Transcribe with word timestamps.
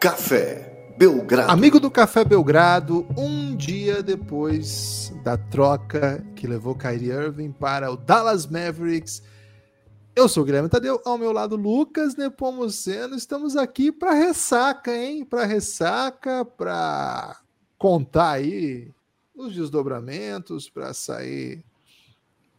Café 0.00 0.94
Belgrado. 0.96 1.52
Amigo 1.52 1.78
do 1.78 1.90
Café 1.90 2.24
Belgrado, 2.24 3.06
um 3.18 3.54
dia 3.54 4.02
depois 4.02 5.12
da 5.22 5.36
troca 5.36 6.24
que 6.34 6.46
levou 6.46 6.74
Kyrie 6.74 7.10
Irving 7.10 7.52
para 7.52 7.92
o 7.92 7.98
Dallas 7.98 8.46
Mavericks. 8.46 9.22
Eu 10.16 10.26
sou 10.26 10.42
o 10.42 10.46
Guilherme 10.46 10.70
Tadeu, 10.70 11.02
ao 11.04 11.18
meu 11.18 11.32
lado 11.32 11.54
Lucas 11.54 12.16
Nepomuceno. 12.16 13.14
Estamos 13.14 13.58
aqui 13.58 13.92
para 13.92 14.14
ressaca, 14.14 14.96
hein? 14.96 15.22
Para 15.22 15.44
ressaca, 15.44 16.46
para 16.46 17.38
contar 17.76 18.30
aí 18.30 18.90
os 19.34 19.54
desdobramentos, 19.54 20.70
para 20.70 20.94
sair 20.94 21.62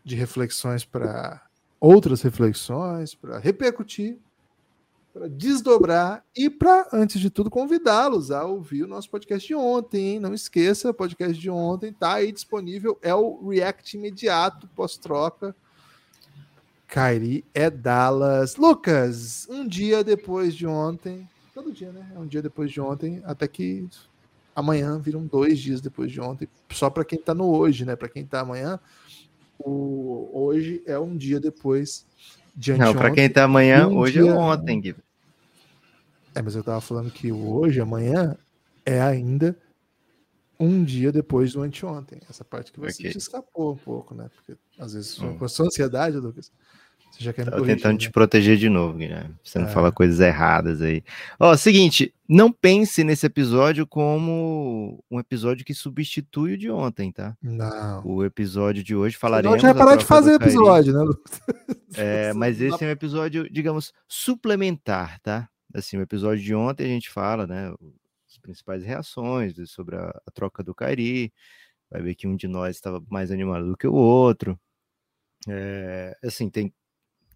de 0.03 0.16
reflexões 0.16 0.85
para 0.85 1.41
outras 1.80 2.21
reflexões, 2.21 3.16
para 3.16 3.39
repercutir, 3.39 4.20
para 5.13 5.27
desdobrar 5.27 6.23
e 6.35 6.49
para, 6.49 6.88
antes 6.93 7.20
de 7.20 7.29
tudo, 7.29 7.49
convidá-los 7.49 8.31
a 8.31 8.45
ouvir 8.45 8.83
o 8.83 8.88
nosso 8.88 9.09
podcast 9.09 9.45
de 9.45 9.53
ontem. 9.55 10.13
Hein? 10.13 10.20
Não 10.20 10.34
esqueça, 10.34 10.89
o 10.89 10.93
podcast 10.93 11.39
de 11.39 11.49
ontem 11.49 11.89
está 11.89 12.15
aí 12.15 12.31
disponível. 12.31 12.97
É 13.01 13.13
o 13.13 13.49
React 13.49 13.97
imediato, 13.97 14.67
pós-troca. 14.75 15.55
Kairi 16.87 17.45
é 17.53 17.70
Dallas. 17.70 18.55
Lucas, 18.55 19.47
um 19.49 19.67
dia 19.67 20.03
depois 20.03 20.53
de 20.53 20.67
ontem, 20.67 21.27
todo 21.53 21.71
dia, 21.71 21.91
né? 21.91 22.12
É 22.13 22.20
um 22.20 22.27
dia 22.27 22.41
depois 22.41 22.71
de 22.71 22.81
ontem, 22.81 23.21
até 23.23 23.48
que 23.48 23.87
amanhã 24.53 24.99
viram 24.99 25.25
dois 25.25 25.59
dias 25.59 25.79
depois 25.79 26.12
de 26.12 26.20
ontem, 26.20 26.49
só 26.70 26.89
para 26.89 27.05
quem 27.05 27.17
está 27.17 27.34
no 27.34 27.49
hoje, 27.49 27.85
né? 27.85 27.95
Para 27.95 28.09
quem 28.09 28.23
está 28.23 28.41
amanhã, 28.41 28.77
o 29.57 30.29
hoje 30.34 30.81
é 30.85 30.99
um 30.99 31.15
dia 31.15 31.40
depois 31.40 32.05
de 32.55 32.74
Não, 32.74 32.94
para 32.94 33.12
quem 33.12 33.26
está 33.26 33.44
amanhã, 33.44 33.88
um 33.88 33.98
hoje 33.98 34.20
é 34.20 34.24
dia... 34.24 34.32
é 34.32 34.35
ontem, 34.35 34.82
Guilherme. 34.82 35.04
É, 36.34 36.41
mas 36.41 36.55
eu 36.55 36.62
estava 36.62 36.80
falando 36.80 37.12
que 37.12 37.32
hoje, 37.32 37.82
amanhã, 37.82 38.38
é 38.85 39.02
ainda 39.02 39.58
um 40.60 40.84
dia 40.84 41.12
depois 41.12 41.54
do 41.54 41.62
anteontem. 41.62 42.21
Essa 42.30 42.46
parte 42.46 42.71
que 42.71 42.80
você 42.80 43.08
okay. 43.08 43.18
escapou 43.18 43.74
um 43.74 43.77
pouco, 43.77 44.13
né? 44.13 44.30
Porque 44.35 44.60
às 44.80 44.93
vezes 44.93 45.20
hum. 45.20 45.38
com 45.38 45.46
a 45.46 45.49
sua 45.49 45.66
ansiedade, 45.66 46.18
Lucas, 46.18 46.52
já 47.24 47.34
quer 47.34 47.46
me 47.46 47.66
tentando 47.66 47.94
né? 47.94 47.98
te 48.00 48.10
proteger 48.10 48.58
de 48.58 48.70
novo, 48.70 48.98
Guilherme. 48.98 49.36
Você 49.44 49.60
não 49.60 49.68
é. 49.68 49.72
fala 49.72 49.91
coisas 49.91 50.20
erradas 50.20 50.82
aí. 50.82 51.04
Ó, 51.40 51.55
seguinte, 51.55 52.14
não 52.27 52.52
pense 52.52 53.04
nesse 53.04 53.26
episódio 53.26 53.86
como 53.86 55.04
um 55.10 55.20
episódio 55.20 55.66
que 55.66 55.74
substitui 55.74 56.54
o 56.54 56.58
de 56.58 56.72
ontem, 56.72 57.12
tá? 57.12 57.38
Não. 57.42 58.05
O 58.05 58.26
episódio 58.26 58.84
de 58.84 58.96
hoje 58.96 59.18
falaremos. 59.18 59.62
Não, 59.62 59.70
já 59.70 59.76
parar 59.76 59.96
de 59.96 60.05
fazer 60.05 60.34
episódio, 60.34 60.94
né, 60.94 61.02
Lucas? 61.02 61.42
É, 61.98 62.32
mas 62.32 62.62
esse 62.62 62.82
é 62.86 62.88
um 62.88 62.92
episódio, 62.92 63.52
digamos, 63.52 63.92
suplementar, 64.08 65.19
tá? 65.19 65.50
Assim, 65.74 65.97
o 65.97 66.02
episódio 66.02 66.42
de 66.42 66.56
ontem 66.56 66.86
a 66.86 66.88
gente 66.88 67.09
fala, 67.09 67.46
né? 67.46 67.74
As 68.30 68.38
principais 68.38 68.81
reações 68.81 69.53
sobre 69.69 69.97
a, 69.97 70.08
a 70.25 70.31
troca 70.31 70.64
do 70.64 70.74
Kairi. 70.74 71.34
Vai 71.90 72.02
ver 72.02 72.16
que 72.16 72.25
um 72.25 72.36
de 72.38 72.47
nós 72.47 72.78
estava 72.78 73.03
mais 73.09 73.30
animado 73.30 73.68
do 73.68 73.75
que 73.75 73.86
o 73.86 73.94
outro. 73.94 74.58
É, 75.50 76.18
assim, 76.24 76.50
tem 76.50 76.74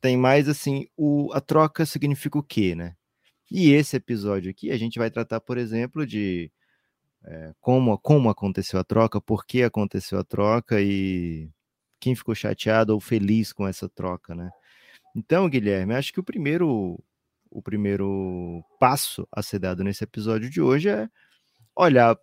tem 0.06 0.16
mais 0.16 0.48
assim, 0.48 0.86
o, 0.96 1.34
a 1.34 1.42
troca 1.42 1.84
significa 1.84 2.38
o 2.38 2.44
quê, 2.44 2.76
né? 2.76 2.96
E 3.50 3.72
esse 3.72 3.98
episódio 3.98 4.52
aqui 4.52 4.70
a 4.70 4.78
gente 4.78 5.00
vai 5.00 5.10
tratar, 5.10 5.42
por 5.42 5.58
exemplo, 5.58 6.06
de 6.06 6.52
é, 7.24 7.56
como, 7.60 7.98
como 7.98 8.30
aconteceu 8.30 8.80
a 8.80 8.84
troca, 8.84 9.20
por 9.20 9.48
que 9.48 9.64
aconteceu 9.64 10.20
a 10.20 10.24
troca 10.24 10.80
e 10.80 11.50
quem 12.00 12.16
ficou 12.16 12.36
chateado 12.36 12.94
ou 12.94 13.00
feliz 13.00 13.52
com 13.52 13.68
essa 13.68 13.90
troca, 13.90 14.36
né? 14.36 14.52
Então, 15.16 15.50
Guilherme, 15.50 15.96
acho 15.96 16.14
que 16.14 16.20
o 16.20 16.24
primeiro, 16.24 17.04
o 17.50 17.62
primeiro 17.64 18.64
passo 18.80 19.28
a 19.32 19.42
ser 19.42 19.58
dado 19.58 19.84
nesse 19.84 20.04
episódio 20.04 20.52
de 20.52 20.62
hoje 20.62 20.90
é 20.90 21.10
olhar 21.76 22.16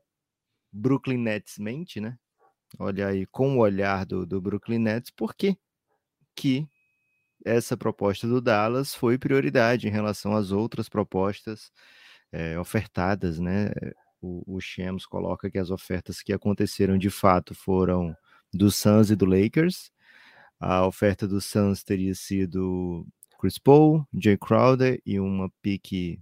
Brooklyn 0.71 1.19
Nets 1.19 1.59
mente, 1.59 2.01
né? 2.01 2.17
Olhar 2.79 3.09
aí 3.09 3.27
com 3.27 3.57
o 3.57 3.61
olhar 3.61 4.07
do, 4.07 4.25
do 4.25 4.41
Brooklyn 4.41 4.79
Nets, 4.79 5.11
por 5.11 5.35
que 5.35 5.57
que 6.37 6.69
essa 7.45 7.77
proposta 7.77 8.27
do 8.27 8.41
Dallas 8.41 8.95
foi 8.95 9.19
prioridade 9.19 9.89
em 9.89 9.91
relação 9.91 10.37
às 10.37 10.53
outras 10.53 10.89
propostas 10.89 11.73
é, 12.33 12.59
ofertadas, 12.59 13.39
né? 13.39 13.71
O, 14.21 14.57
o 14.57 14.61
Shams 14.61 15.07
coloca 15.07 15.51
que 15.51 15.59
as 15.59 15.71
ofertas 15.71 16.23
que 16.23 16.33
aconteceram 16.33 16.97
de 16.97 17.11
fato 17.11 17.55
foram 17.55 18.17
do 18.53 18.71
Suns 18.71 19.11
e 19.11 19.17
do 19.17 19.27
Lakers. 19.27 19.91
A 20.61 20.87
oferta 20.87 21.27
do 21.27 21.41
Suns 21.41 21.83
teria 21.83 22.15
sido 22.15 23.07
Chris 23.41 23.59
Paul, 23.59 24.07
Jay 24.15 24.39
Crowder 24.39 25.01
e 25.05 25.19
uma 25.19 25.51
pique 25.61 26.21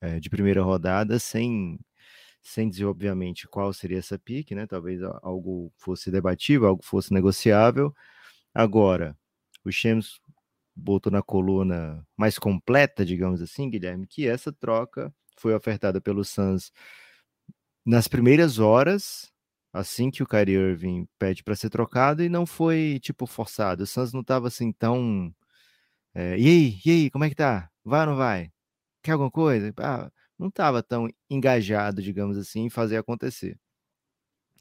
é, 0.00 0.20
de 0.20 0.28
primeira 0.28 0.62
rodada, 0.62 1.18
sem, 1.18 1.78
sem 2.42 2.68
dizer, 2.68 2.84
obviamente, 2.84 3.48
qual 3.48 3.72
seria 3.72 3.98
essa 3.98 4.18
pique, 4.18 4.54
né? 4.54 4.66
Talvez 4.66 5.00
algo 5.22 5.72
fosse 5.78 6.10
debatível, 6.10 6.68
algo 6.68 6.84
fosse 6.84 7.14
negociável. 7.14 7.94
Agora, 8.54 9.16
o 9.64 9.70
Shams 9.70 10.20
botou 10.74 11.12
na 11.12 11.22
coluna 11.22 12.06
mais 12.16 12.38
completa, 12.38 13.04
digamos 13.04 13.42
assim, 13.42 13.68
Guilherme, 13.70 14.06
que 14.06 14.26
essa 14.26 14.52
troca 14.52 15.14
foi 15.36 15.54
ofertada 15.54 16.00
pelo 16.00 16.24
Suns 16.24 16.72
nas 17.84 18.08
primeiras 18.08 18.58
horas, 18.58 19.32
assim 19.72 20.10
que 20.10 20.22
o 20.22 20.26
Kyrie 20.26 20.54
Irving 20.54 21.08
pede 21.18 21.42
para 21.42 21.56
ser 21.56 21.70
trocado, 21.70 22.22
e 22.22 22.28
não 22.28 22.46
foi, 22.46 22.98
tipo, 23.02 23.26
forçado. 23.26 23.82
O 23.84 23.86
Suns 23.86 24.12
não 24.12 24.20
estava 24.20 24.48
assim 24.48 24.72
tão... 24.72 25.34
É, 26.14 26.38
e 26.38 26.46
aí, 26.46 26.80
e 26.84 26.90
aí, 26.90 27.10
como 27.10 27.24
é 27.24 27.28
que 27.30 27.34
tá? 27.34 27.70
Vai 27.84 28.00
ou 28.00 28.06
não 28.06 28.16
vai? 28.16 28.52
Quer 29.02 29.12
alguma 29.12 29.30
coisa? 29.30 29.72
Ah, 29.78 30.10
não 30.38 30.48
estava 30.48 30.82
tão 30.82 31.08
engajado, 31.30 32.02
digamos 32.02 32.36
assim, 32.38 32.64
em 32.64 32.70
fazer 32.70 32.96
acontecer. 32.98 33.58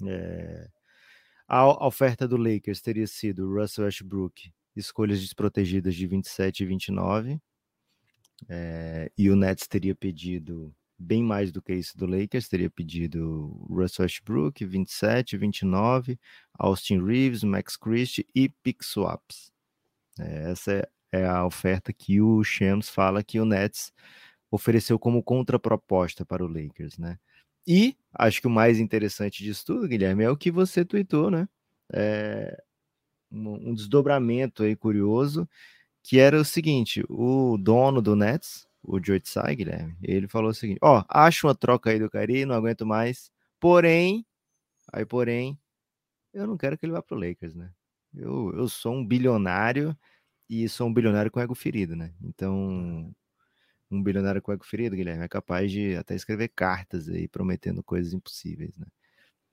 É... 0.07 0.69
A, 1.47 1.85
oferta 1.85 2.27
do 2.27 2.37
Lakers 2.37 2.81
teria 2.81 3.07
sido 3.07 3.53
Russell 3.53 3.85
Westbrook 3.85 4.53
escolhas 4.75 5.19
desprotegidas 5.21 5.95
de 5.95 6.07
27 6.07 6.63
e 6.63 6.65
29. 6.65 7.41
É, 8.49 9.11
e 9.17 9.29
o 9.29 9.35
Nets 9.35 9.67
teria 9.67 9.95
pedido 9.95 10.73
bem 10.97 11.23
mais 11.23 11.51
do 11.51 11.61
que 11.61 11.73
isso 11.73 11.97
do 11.97 12.05
Lakers, 12.05 12.47
teria 12.47 12.69
pedido 12.69 13.65
Russell 13.69 14.03
Westbrook, 14.03 14.63
27, 14.63 15.35
29, 15.35 16.19
Austin 16.53 17.03
Reeves, 17.03 17.43
Max 17.43 17.75
Christie 17.75 18.27
e 18.35 18.49
pick 18.49 18.83
swaps. 18.83 19.51
É, 20.19 20.51
essa 20.51 20.87
é 21.11 21.25
a 21.25 21.45
oferta 21.45 21.91
que 21.91 22.21
o 22.21 22.43
Shams 22.43 22.89
fala 22.89 23.23
que 23.23 23.39
o 23.39 23.45
Nets 23.45 23.91
ofereceu 24.49 24.99
como 24.99 25.23
contraproposta 25.23 26.25
para 26.25 26.43
o 26.43 26.47
Lakers, 26.47 26.97
né? 26.97 27.17
E 27.67 27.95
acho 28.13 28.41
que 28.41 28.47
o 28.47 28.51
mais 28.51 28.79
interessante 28.79 29.43
disso 29.43 29.65
tudo, 29.65 29.87
Guilherme, 29.87 30.23
é 30.23 30.29
o 30.29 30.37
que 30.37 30.51
você 30.51 30.83
tweetou, 30.83 31.31
né? 31.31 31.47
É, 31.93 32.61
um, 33.31 33.73
desdobramento 33.73 34.63
aí 34.63 34.75
curioso, 34.75 35.47
que 36.03 36.19
era 36.19 36.39
o 36.39 36.45
seguinte: 36.45 37.03
o 37.09 37.57
dono 37.57 38.01
do 38.01 38.15
Nets, 38.15 38.67
o 38.83 39.03
Joe 39.03 39.19
Tsai, 39.19 39.55
Guilherme, 39.55 39.95
ele 40.03 40.27
falou 40.27 40.51
o 40.51 40.53
seguinte: 40.53 40.79
ó, 40.81 40.99
oh, 41.01 41.05
acho 41.09 41.47
uma 41.47 41.55
troca 41.55 41.89
aí 41.91 41.99
do 41.99 42.09
Cari, 42.09 42.45
não 42.45 42.55
aguento 42.55 42.85
mais, 42.85 43.31
porém, 43.59 44.25
aí 44.91 45.05
porém, 45.05 45.59
eu 46.33 46.47
não 46.47 46.57
quero 46.57 46.77
que 46.77 46.85
ele 46.85 46.93
vá 46.93 47.01
pro 47.01 47.17
Lakers, 47.17 47.55
né? 47.55 47.71
Eu, 48.15 48.53
eu 48.55 48.67
sou 48.67 48.93
um 48.93 49.05
bilionário 49.05 49.97
e 50.49 50.67
sou 50.69 50.87
um 50.87 50.93
bilionário 50.93 51.31
com 51.31 51.39
ego 51.39 51.55
ferido, 51.55 51.95
né? 51.95 52.13
Então, 52.21 53.13
um 53.89 54.03
bilionário 54.03 54.41
com 54.41 54.51
ego 54.53 54.65
ferido, 54.65 54.95
Guilherme, 54.95 55.23
é 55.25 55.27
capaz 55.27 55.71
de 55.71 55.95
até 55.95 56.15
escrever 56.15 56.49
cartas 56.49 57.09
aí 57.09 57.27
prometendo 57.27 57.83
coisas 57.83 58.13
impossíveis, 58.13 58.77
né? 58.77 58.87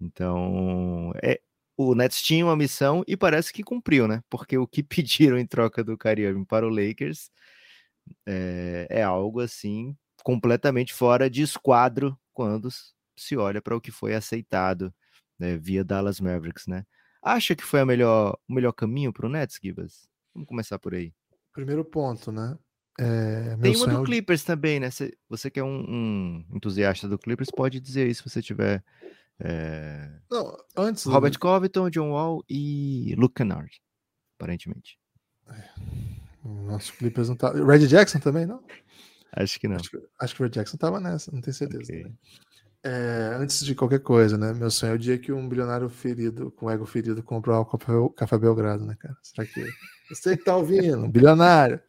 Então, 0.01 1.13
é, 1.23 1.41
o 1.79 1.95
Nets 1.95 2.21
tinha 2.21 2.45
uma 2.45 2.57
missão 2.57 3.05
e 3.07 3.17
parece 3.17 3.53
que 3.53 3.63
cumpriu, 3.63 4.09
né? 4.09 4.21
Porque 4.29 4.59
o 4.59 4.67
que 4.67 4.83
pediram 4.83 5.39
em 5.39 5.47
troca 5.47 5.85
do 5.85 5.97
Kyrie 5.97 6.45
para 6.45 6.67
o 6.67 6.69
Lakers 6.69 7.31
é, 8.27 8.89
é 8.91 9.03
algo 9.03 9.41
assim 9.41 9.97
completamente 10.25 10.93
fora 10.93 11.31
de 11.31 11.41
esquadro 11.43 12.19
quando 12.35 12.69
se 13.17 13.37
olha 13.37 13.63
para 13.63 13.77
o 13.77 13.81
que 13.81 13.93
foi 13.93 14.15
aceitado 14.15 14.93
né, 15.39 15.57
via 15.57 15.85
Dallas 15.85 16.21
Mavericks, 16.21 16.67
né? 16.67 16.85
Acha 17.23 17.55
que 17.55 17.65
foi 17.65 17.81
a 17.81 17.87
melhor, 17.87 18.37
o 18.49 18.53
melhor 18.53 18.73
caminho 18.73 19.13
para 19.13 19.27
o 19.27 19.29
Nets, 19.29 19.59
Gibas? 19.63 20.09
Vamos 20.35 20.49
começar 20.49 20.79
por 20.79 20.95
aí. 20.95 21.13
Primeiro 21.53 21.85
ponto, 21.85 22.33
né? 22.33 22.57
É, 22.99 23.57
Tem 23.63 23.77
uma 23.77 23.87
do 23.87 24.03
Clippers 24.03 24.43
também, 24.43 24.81
né? 24.81 24.91
Você, 24.91 25.17
você 25.29 25.51
que 25.51 25.61
é 25.61 25.65
um, 25.65 25.85
um, 25.89 26.47
entusiasta 26.53 27.09
do 27.09 27.19
Clippers, 27.19 27.51
pode 27.51 27.79
dizer 27.79 28.09
isso 28.09 28.23
se 28.23 28.31
você 28.31 28.43
tiver 28.43 28.83
é... 29.41 30.11
Não, 30.31 30.57
antes. 30.77 31.05
Robert 31.05 31.33
do... 31.33 31.39
Covington, 31.39 31.91
John 31.91 32.11
Wall 32.11 32.45
e 32.49 33.15
Luke 33.17 33.35
Kennard, 33.35 33.71
aparentemente. 34.39 34.99
É. 35.49 35.65
Nosso 36.45 36.93
Clippers 36.95 37.29
não 37.29 37.37
tá. 37.37 37.53
Red 37.53 37.87
Jackson 37.87 38.19
também, 38.19 38.47
não? 38.47 38.63
Acho 39.33 39.61
que 39.61 39.69
não. 39.69 39.77
Acho 39.77 39.91
que, 39.91 39.99
acho 40.21 40.35
que 40.35 40.43
o 40.43 40.45
Red 40.45 40.51
Jackson 40.51 40.77
tava 40.77 41.01
nessa, 41.01 41.31
não 41.33 41.41
tenho 41.41 41.55
certeza. 41.55 41.83
Okay. 41.83 42.13
É, 42.85 43.37
antes 43.39 43.65
de 43.65 43.75
qualquer 43.75 44.01
coisa, 44.01 44.39
né? 44.39 44.53
Meu 44.55 44.71
sonho 44.71 44.93
é 44.93 44.95
o 44.95 44.99
dia 44.99 45.19
que 45.19 45.33
um 45.33 45.49
bilionário 45.49 45.89
ferido, 45.89 46.51
com 46.53 46.71
ego 46.71 46.87
ferido, 46.87 47.23
compra 47.23 47.59
o 47.59 47.65
Café, 47.65 47.93
Café 48.17 48.39
Belgrado, 48.39 48.85
né, 48.85 48.97
cara? 48.99 49.17
Será 49.23 49.47
que. 49.47 49.65
Você 50.09 50.37
que 50.37 50.45
tá 50.45 50.57
ouvindo, 50.57 51.05
um 51.05 51.11
bilionário, 51.11 51.81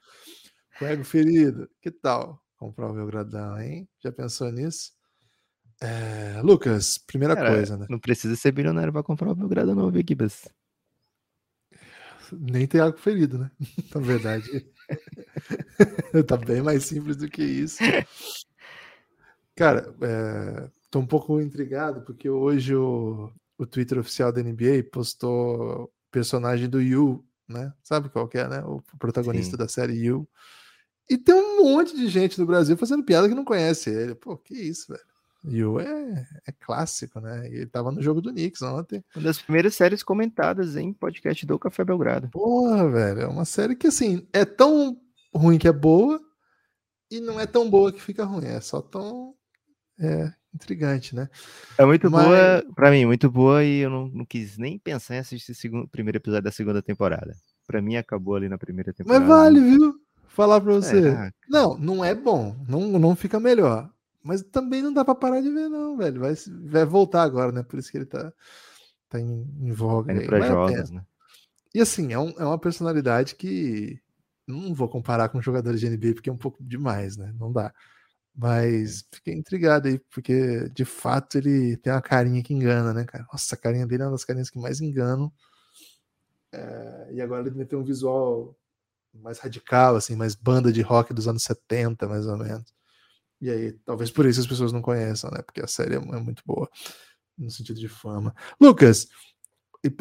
com 0.78 0.86
ego 0.86 1.06
ferido, 1.06 1.70
que 1.82 1.90
tal? 1.90 2.44
comprar 2.60 2.90
o 2.90 2.94
Belgradão, 2.94 3.60
hein? 3.60 3.88
Já 4.04 4.12
pensou 4.12 4.52
nisso? 4.52 4.92
É, 5.82 6.42
Lucas, 6.42 6.98
primeira 6.98 7.36
Cara, 7.36 7.52
coisa, 7.52 7.78
né? 7.78 7.86
Não 7.90 8.00
precisa 8.00 8.36
ser 8.36 8.52
bilionário 8.52 8.92
para 8.92 9.04
comprar 9.04 9.32
o 9.32 9.36
Belgradão, 9.36 9.76
não, 9.76 9.90
viu, 9.90 10.04
Gibas? 10.08 10.50
Nem 12.32 12.68
tem 12.68 12.82
algo 12.82 12.98
ferido, 12.98 13.38
né? 13.38 13.52
Na 13.96 14.02
verdade. 14.02 14.66
tá 16.28 16.38
bem 16.38 16.62
mais 16.62 16.84
simples 16.84 17.16
do 17.16 17.30
que 17.30 17.44
isso. 17.44 17.80
Cara, 19.56 19.94
é, 20.02 20.70
tô 20.92 21.00
um 21.00 21.06
pouco 21.06 21.40
intrigado 21.42 22.02
porque 22.02 22.30
hoje 22.30 22.76
o, 22.76 23.32
o 23.58 23.66
Twitter 23.66 24.00
oficial 24.00 24.32
da 24.32 24.44
NBA 24.44 24.84
postou 24.92 25.92
personagem 26.12 26.70
do 26.70 26.82
Yu, 26.82 27.26
né? 27.48 27.74
Sabe 27.84 28.10
qual 28.10 28.28
que 28.28 28.38
é, 28.38 28.48
né? 28.48 28.64
O 28.64 28.82
protagonista 28.98 29.52
Sim. 29.52 29.58
da 29.58 29.68
série 29.68 29.94
Yu. 29.94 30.28
E 31.10 31.18
tem 31.18 31.34
um 31.34 31.64
monte 31.64 31.96
de 31.96 32.08
gente 32.08 32.40
no 32.40 32.46
Brasil 32.46 32.78
fazendo 32.78 33.04
piada 33.04 33.28
que 33.28 33.36
não 33.36 33.46
conhece 33.46 33.90
ele. 33.90 34.14
Pô, 34.14 34.38
que 34.38 34.54
isso, 34.54 34.92
velho. 34.92 35.09
Yu 35.46 35.80
é, 35.80 36.28
é 36.48 36.52
clássico, 36.52 37.20
né? 37.20 37.48
Ele 37.48 37.66
tava 37.66 37.92
no 37.92 38.02
jogo 38.02 38.22
do 38.22 38.32
Knicks 38.32 38.62
ontem. 38.62 39.04
Uma 39.16 39.24
das 39.24 39.42
primeiras 39.42 39.76
séries 39.76 40.04
comentadas 40.04 40.76
em 40.76 40.92
podcast 40.92 41.46
do 41.46 41.58
Café 41.58 41.84
Belgrado. 41.86 42.30
Porra, 42.30 42.90
velho. 42.90 43.22
É 43.22 43.28
uma 43.28 43.46
série 43.46 43.76
que, 43.76 43.88
assim, 43.88 44.28
é 44.34 44.44
tão 44.44 44.98
ruim 45.34 45.58
que 45.58 45.68
é 45.68 45.72
boa 45.72 46.20
e 47.10 47.20
não 47.20 47.40
é 47.40 47.46
tão 47.46 47.70
boa 47.70 47.92
que 47.92 48.02
fica 48.02 48.26
ruim. 48.26 48.46
É 48.46 48.60
só 48.60 48.82
tão 48.82 49.34
é, 50.00 50.32
intrigante, 50.54 51.16
né? 51.16 51.30
É 51.78 51.86
muito 51.86 52.10
Mas... 52.12 52.26
boa, 52.26 52.76
pra 52.76 52.92
mim, 52.92 53.06
muito 53.06 53.30
boa 53.30 53.64
e 53.64 53.80
eu 53.80 53.90
não, 53.90 54.08
não 54.10 54.26
quis 54.26 54.58
nem 54.58 54.78
pensar 54.78 55.16
em 55.16 55.20
assistir 55.20 55.54
o 55.54 55.56
segundo, 55.56 55.88
primeiro 55.88 56.18
episódio 56.18 56.44
da 56.44 56.52
segunda 56.52 56.82
temporada. 56.82 57.34
Pra 57.66 57.82
mim, 57.82 57.96
acabou 57.96 58.36
ali 58.36 58.50
na 58.50 58.58
primeira 58.58 58.94
temporada. 58.94 59.26
Mas 59.26 59.30
vale, 59.30 59.60
viu? 59.60 59.96
Falar 60.28 60.60
pra 60.62 60.74
você. 60.74 61.10
É, 61.10 61.32
não, 61.48 61.78
não 61.78 62.04
é 62.04 62.14
bom. 62.14 62.56
Não, 62.68 63.00
não 63.00 63.16
fica 63.16 63.40
melhor. 63.40 63.90
Mas 64.24 64.44
também 64.44 64.82
não 64.82 64.94
dá 64.94 65.06
pra 65.06 65.16
parar 65.16 65.42
de 65.42 65.50
ver, 65.50 65.70
não, 65.70 65.98
velho. 65.98 66.20
Vai, 66.20 66.34
vai 66.66 66.86
voltar 66.86 67.24
agora, 67.24 67.52
né? 67.52 67.64
Por 67.64 67.80
isso 67.80 67.92
que 67.92 67.98
ele 67.98 68.06
tá, 68.06 68.34
tá 69.08 69.20
em, 69.20 69.48
em 69.62 69.72
voga. 69.72 70.12
Indo 70.12 70.26
pra 70.26 70.42
jogos, 70.42 70.90
né? 70.92 71.04
E 71.74 71.80
assim, 71.80 72.14
é, 72.14 72.20
um, 72.20 72.30
é 72.32 72.44
uma 72.44 72.60
personalidade 72.60 73.36
que 73.36 74.00
não 74.48 74.74
vou 74.74 74.90
comparar 74.90 75.30
com 75.30 75.42
jogadores 75.42 75.80
de 75.80 75.88
NBA 75.88 76.14
porque 76.16 76.30
é 76.30 76.34
um 76.34 76.38
pouco 76.38 76.64
demais, 76.64 77.16
né? 77.16 77.34
Não 77.40 77.52
dá. 77.52 77.74
Mas 78.36 79.06
fiquei 79.12 79.34
intrigado 79.36 79.88
aí, 79.88 80.00
porque 80.14 80.70
de 80.70 80.86
fato 80.86 81.38
ele 81.38 81.78
tem 81.78 81.92
uma 81.94 82.02
carinha 82.02 82.42
que 82.42 82.54
engana, 82.54 82.94
né, 82.94 83.06
cara? 83.06 83.26
Nossa, 83.32 83.56
a 83.56 83.58
carinha 83.58 83.86
dele 83.86 84.04
é 84.04 84.06
uma 84.06 84.14
das 84.14 84.26
carinhas 84.26 84.50
que 84.50 84.60
mais 84.60 84.82
enganam. 84.82 85.32
É, 86.52 87.10
e 87.14 87.22
agora 87.22 87.48
ele 87.48 87.66
tem 87.66 87.78
um 87.78 87.84
visual 87.84 88.56
mais 89.14 89.40
radical, 89.40 89.96
assim, 89.96 90.16
mais 90.16 90.36
banda 90.36 90.72
de 90.72 90.82
rock 90.82 91.14
dos 91.14 91.28
anos 91.28 91.44
70, 91.44 92.08
mais 92.08 92.26
ou 92.26 92.38
menos. 92.38 92.74
E 93.42 93.50
aí, 93.50 93.74
talvez 93.86 94.12
por 94.12 94.26
isso 94.26 94.40
as 94.40 94.48
pessoas 94.48 94.72
não 94.72 94.82
conheçam, 94.82 95.32
né? 95.32 95.42
Porque 95.42 95.62
a 95.62 95.68
série 95.68 95.96
é, 95.96 95.98
é 95.98 96.20
muito 96.20 96.44
boa, 96.46 96.70
no 97.38 97.50
sentido 97.50 97.80
de 97.80 97.88
fama. 97.88 98.36
Lucas, 98.60 99.08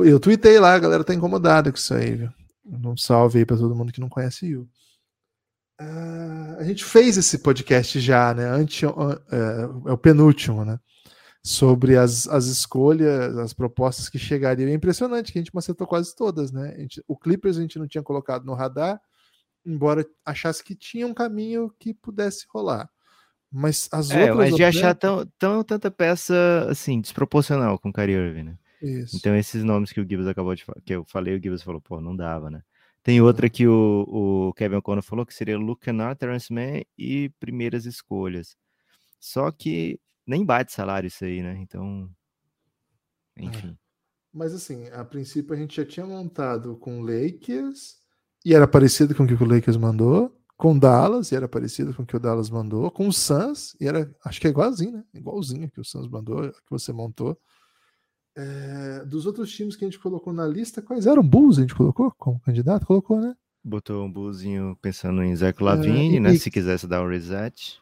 eu 0.05 0.19
tuitei 0.19 0.59
lá, 0.59 0.75
a 0.75 0.79
galera 0.79 1.05
tá 1.05 1.15
incomodada 1.15 1.71
com 1.71 1.79
isso 1.79 1.95
aí, 1.95 2.15
viu? 2.15 2.31
Um 2.65 2.97
salve 2.97 3.39
aí 3.39 3.47
pra 3.47 3.57
todo 3.57 3.75
mundo 3.75 3.93
que 3.93 4.01
não 4.01 4.09
conhece 4.09 4.47
Yu. 4.47 4.69
Uh, 5.81 6.59
a 6.59 6.65
gente 6.65 6.85
fez 6.85 7.17
esse 7.17 7.39
podcast 7.39 8.01
já, 8.01 8.35
né? 8.35 8.49
Ante, 8.49 8.85
uh, 8.85 9.89
é 9.89 9.93
o 9.93 9.99
penúltimo, 9.99 10.65
né? 10.65 10.79
Sobre 11.43 11.97
as, 11.97 12.27
as 12.27 12.47
escolhas, 12.47 13.39
as 13.39 13.55
propostas 13.55 14.09
que 14.09 14.19
chegariam. 14.19 14.69
É 14.69 14.75
impressionante 14.75 15.33
que 15.33 15.39
a 15.39 15.43
gente 15.43 15.57
acertou 15.57 15.87
quase 15.87 16.15
todas, 16.17 16.51
né? 16.51 16.75
Gente, 16.77 17.03
o 17.07 17.17
Clippers 17.17 17.57
a 17.57 17.61
gente 17.61 17.79
não 17.79 17.87
tinha 17.87 18.03
colocado 18.03 18.45
no 18.45 18.55
radar, 18.55 19.01
embora 19.65 20.05
achasse 20.25 20.65
que 20.65 20.75
tinha 20.75 21.07
um 21.07 21.15
caminho 21.15 21.73
que 21.79 21.95
pudesse 21.95 22.45
rolar. 22.53 22.91
Mas 23.51 23.89
as 23.91 24.11
é, 24.11 24.31
outras. 24.31 24.51
Mas 24.51 24.57
de 24.57 24.65
achar 24.65 24.95
tão, 24.95 25.27
tão, 25.39 25.65
tanta 25.65 25.91
peça 25.91 26.67
assim, 26.69 27.01
desproporcional 27.01 27.79
com 27.79 27.89
o 27.89 27.93
Kyrie 27.93 28.15
Irving, 28.15 28.43
né? 28.43 28.59
Isso. 28.81 29.17
Então, 29.17 29.35
esses 29.35 29.65
nomes 29.65 29.93
que 29.93 30.01
o 30.01 30.09
Gibbs 30.09 30.27
acabou 30.27 30.55
de 30.55 30.65
falar, 30.65 30.81
que 30.85 30.95
eu 30.95 31.05
falei, 31.05 31.35
o 31.35 31.43
Gibbs 31.43 31.63
falou, 31.63 31.81
pô, 31.81 32.01
não 32.01 32.15
dava, 32.15 32.51
né? 32.51 32.63
Tem 33.03 33.21
outra 33.21 33.49
que 33.49 33.67
o, 33.67 34.49
o 34.49 34.53
Kevin 34.55 34.77
O'Connor 34.77 35.03
falou 35.03 35.25
que 35.25 35.35
seria 35.35 35.59
Luke 35.59 35.85
Kennard, 35.85 36.19
Terrence 36.19 36.53
Mann 36.53 36.83
e 36.97 37.31
primeiras 37.41 37.87
escolhas. 37.87 38.57
Só 39.19 39.51
que 39.51 39.99
nem 40.27 40.45
bate 40.45 40.73
salário 40.73 41.09
isso 41.09 41.25
aí, 41.25 41.43
né? 41.43 41.57
Então, 41.59 42.09
é. 43.37 43.45
enfim. 43.45 43.71
É. 43.71 43.89
Mas 44.33 44.53
assim, 44.53 44.89
a 44.91 45.05
princípio 45.05 45.55
a 45.55 45.57
gente 45.57 45.77
já 45.77 45.87
tinha 45.87 46.05
montado 46.05 46.77
com 46.77 47.01
Lakers 47.01 47.97
e 48.45 48.55
era 48.55 48.69
parecido 48.69 49.15
com 49.15 49.25
o 49.25 49.27
que 49.27 49.35
o 49.35 49.47
Lakers 49.47 49.77
mandou 49.77 50.38
com 50.59 50.77
Dallas, 50.77 51.31
e 51.31 51.37
era 51.37 51.47
parecido 51.49 51.95
com 51.95 52.03
o 52.03 52.07
que 52.07 52.17
o 52.17 52.21
Dallas 52.21 52.51
mandou, 52.51 52.91
com 52.91 53.07
o 53.07 53.13
Suns, 53.13 53.77
e 53.81 53.87
era, 53.87 54.13
acho 54.25 54.41
que 54.41 54.49
é 54.49 54.51
igualzinho, 54.51 54.91
né? 54.91 55.05
Igualzinho 55.15 55.71
que 55.71 55.81
o 55.81 55.85
Suns 55.85 56.09
mandou, 56.09 56.51
que 56.51 56.69
você 56.69 56.93
montou. 56.93 57.39
É, 58.37 59.05
dos 59.05 59.25
outros 59.25 59.53
times 59.53 59.77
que 59.77 59.85
a 59.85 59.89
gente 59.89 60.01
colocou 60.01 60.33
na 60.33 60.45
lista, 60.47 60.83
quais 60.83 61.07
eram? 61.07 61.23
Bulls 61.23 61.59
a 61.59 61.61
gente 61.61 61.77
colocou 61.77 62.13
como 62.19 62.41
candidato? 62.41 62.85
Colocou, 62.85 63.21
né? 63.21 63.37
Botou 63.65 64.05
um 64.05 64.13
Bullzinho 64.13 64.77
pensando 64.83 65.23
em 65.23 65.35
Zach 65.35 65.63
Lavine, 65.63 66.17
é, 66.17 66.21
né? 66.21 66.37
Se 66.37 66.51
quisesse 66.51 66.89
dar 66.89 67.03
um 67.03 67.09
reset. 67.09 67.81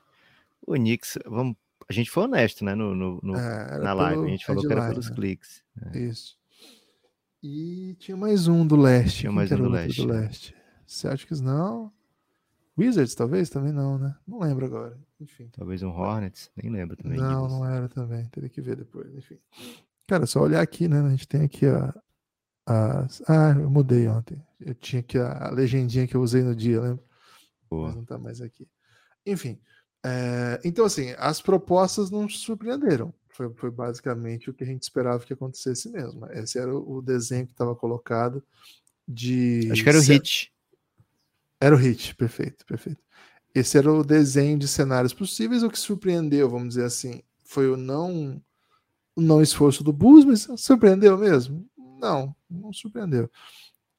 O 0.67 0.75
Knicks, 0.75 1.19
vamos, 1.27 1.57
a 1.89 1.93
gente 1.95 2.11
foi 2.11 2.25
honesto, 2.25 2.63
né? 2.63 2.75
No, 2.75 2.95
no, 2.95 3.21
no 3.23 3.37
é, 3.37 3.79
na 3.79 3.95
live, 3.95 4.23
a 4.23 4.29
gente 4.29 4.45
falou 4.45 4.63
que 4.63 4.73
era 4.73 4.89
pelos 4.89 5.09
né? 5.09 5.17
cliques. 5.17 5.63
É. 5.95 5.99
Isso. 5.99 6.37
E 7.43 7.97
tinha 7.99 8.17
mais 8.19 8.49
um 8.49 8.67
do 8.67 8.77
leste. 8.77 9.21
Tinha 9.21 9.33
mais 9.33 9.51
um 9.51 9.57
do 9.57 9.69
leste. 9.71 10.03
do 10.03 10.09
leste. 10.09 10.55
Celtics 10.87 11.41
não. 11.41 11.91
Wizards, 12.79 13.15
talvez? 13.15 13.49
Também 13.49 13.73
não, 13.73 13.99
né? 13.99 14.15
Não 14.27 14.39
lembro 14.39 14.67
agora. 14.67 14.99
Enfim. 15.21 15.49
Talvez 15.53 15.83
um 15.83 15.89
Hornets, 15.89 16.51
nem 16.55 16.71
lembro 16.71 16.97
também. 16.97 17.19
Não, 17.19 17.49
não 17.49 17.65
era 17.65 17.89
também. 17.89 18.27
Teria 18.27 18.51
que 18.51 18.61
ver 18.61 18.77
depois. 18.77 19.15
Enfim. 19.15 19.39
Cara, 20.07 20.27
só 20.27 20.41
olhar 20.41 20.61
aqui, 20.61 20.87
né? 20.87 21.01
A 21.01 21.09
gente 21.09 21.27
tem 21.27 21.43
aqui 21.43 21.67
a. 21.67 21.95
a... 22.67 23.07
Ah, 23.27 23.55
eu 23.59 23.71
mudei 23.71 24.07
ontem. 24.09 24.41
Eu 24.61 24.75
tinha 24.75 25.01
aqui 25.01 25.19
a, 25.19 25.51
legendinha 25.51 26.07
que 26.07 26.15
eu 26.15 26.21
usei 26.21 26.43
no 26.43 26.55
dia, 26.55 26.81
lembra? 26.81 27.05
Boa. 27.71 27.89
Mas 27.89 27.97
não 27.97 28.05
tá 28.05 28.19
mais 28.19 28.41
aqui. 28.43 28.69
Enfim. 29.25 29.59
É... 30.05 30.61
então, 30.63 30.85
assim, 30.85 31.15
as 31.19 31.41
propostas 31.41 32.11
não 32.11 32.29
surpreenderam. 32.29 33.13
Foi, 33.31 33.53
foi, 33.55 33.71
basicamente 33.71 34.49
o 34.49 34.55
que 34.55 34.65
a 34.65 34.67
gente 34.67 34.83
esperava 34.83 35.25
que 35.25 35.33
acontecesse 35.33 35.91
mesmo. 35.91 36.27
Esse 36.33 36.59
era 36.59 36.75
o, 36.75 36.99
o 36.99 37.03
desenho 37.03 37.47
que 37.47 37.53
estava 37.53 37.75
colocado 37.75 38.43
de. 39.09 39.69
Acho 39.73 39.83
que 39.83 39.89
era 39.89 39.99
o 39.99 40.03
hit. 40.03 40.53
Era 41.61 41.75
o 41.75 41.79
hit, 41.79 42.15
perfeito, 42.15 42.65
perfeito. 42.67 43.01
Esse 43.55 43.79
era 43.79 43.91
o 43.91 44.05
desenho 44.05 44.59
de 44.59 44.69
cenários 44.69 45.15
possíveis. 45.15 45.63
O 45.63 45.71
que 45.71 45.79
surpreendeu, 45.79 46.49
vamos 46.51 46.69
dizer 46.69 46.85
assim, 46.85 47.23
foi 47.45 47.71
o 47.71 47.77
não 47.77 48.43
o 49.17 49.23
não 49.23 49.41
esforço 49.41 49.83
do 49.83 49.95
Bulls, 49.95 50.27
mas 50.27 50.61
surpreendeu 50.61 51.17
mesmo? 51.17 51.67
Não, 51.99 52.37
não 52.51 52.71
surpreendeu. 52.73 53.31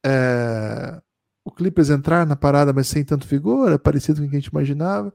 É, 0.06 1.02
o 1.44 1.52
Clippers 1.52 1.90
entrar 1.90 2.28
na 2.28 2.36
parada, 2.36 2.72
mas 2.72 2.88
sem 2.88 3.04
tanto 3.04 3.28
vigor, 3.28 3.72
é 3.72 3.78
parecido 3.78 4.22
com 4.22 4.28
o 4.28 4.30
que 4.30 4.36
a 4.36 4.40
gente 4.40 4.52
imaginava. 4.52 5.12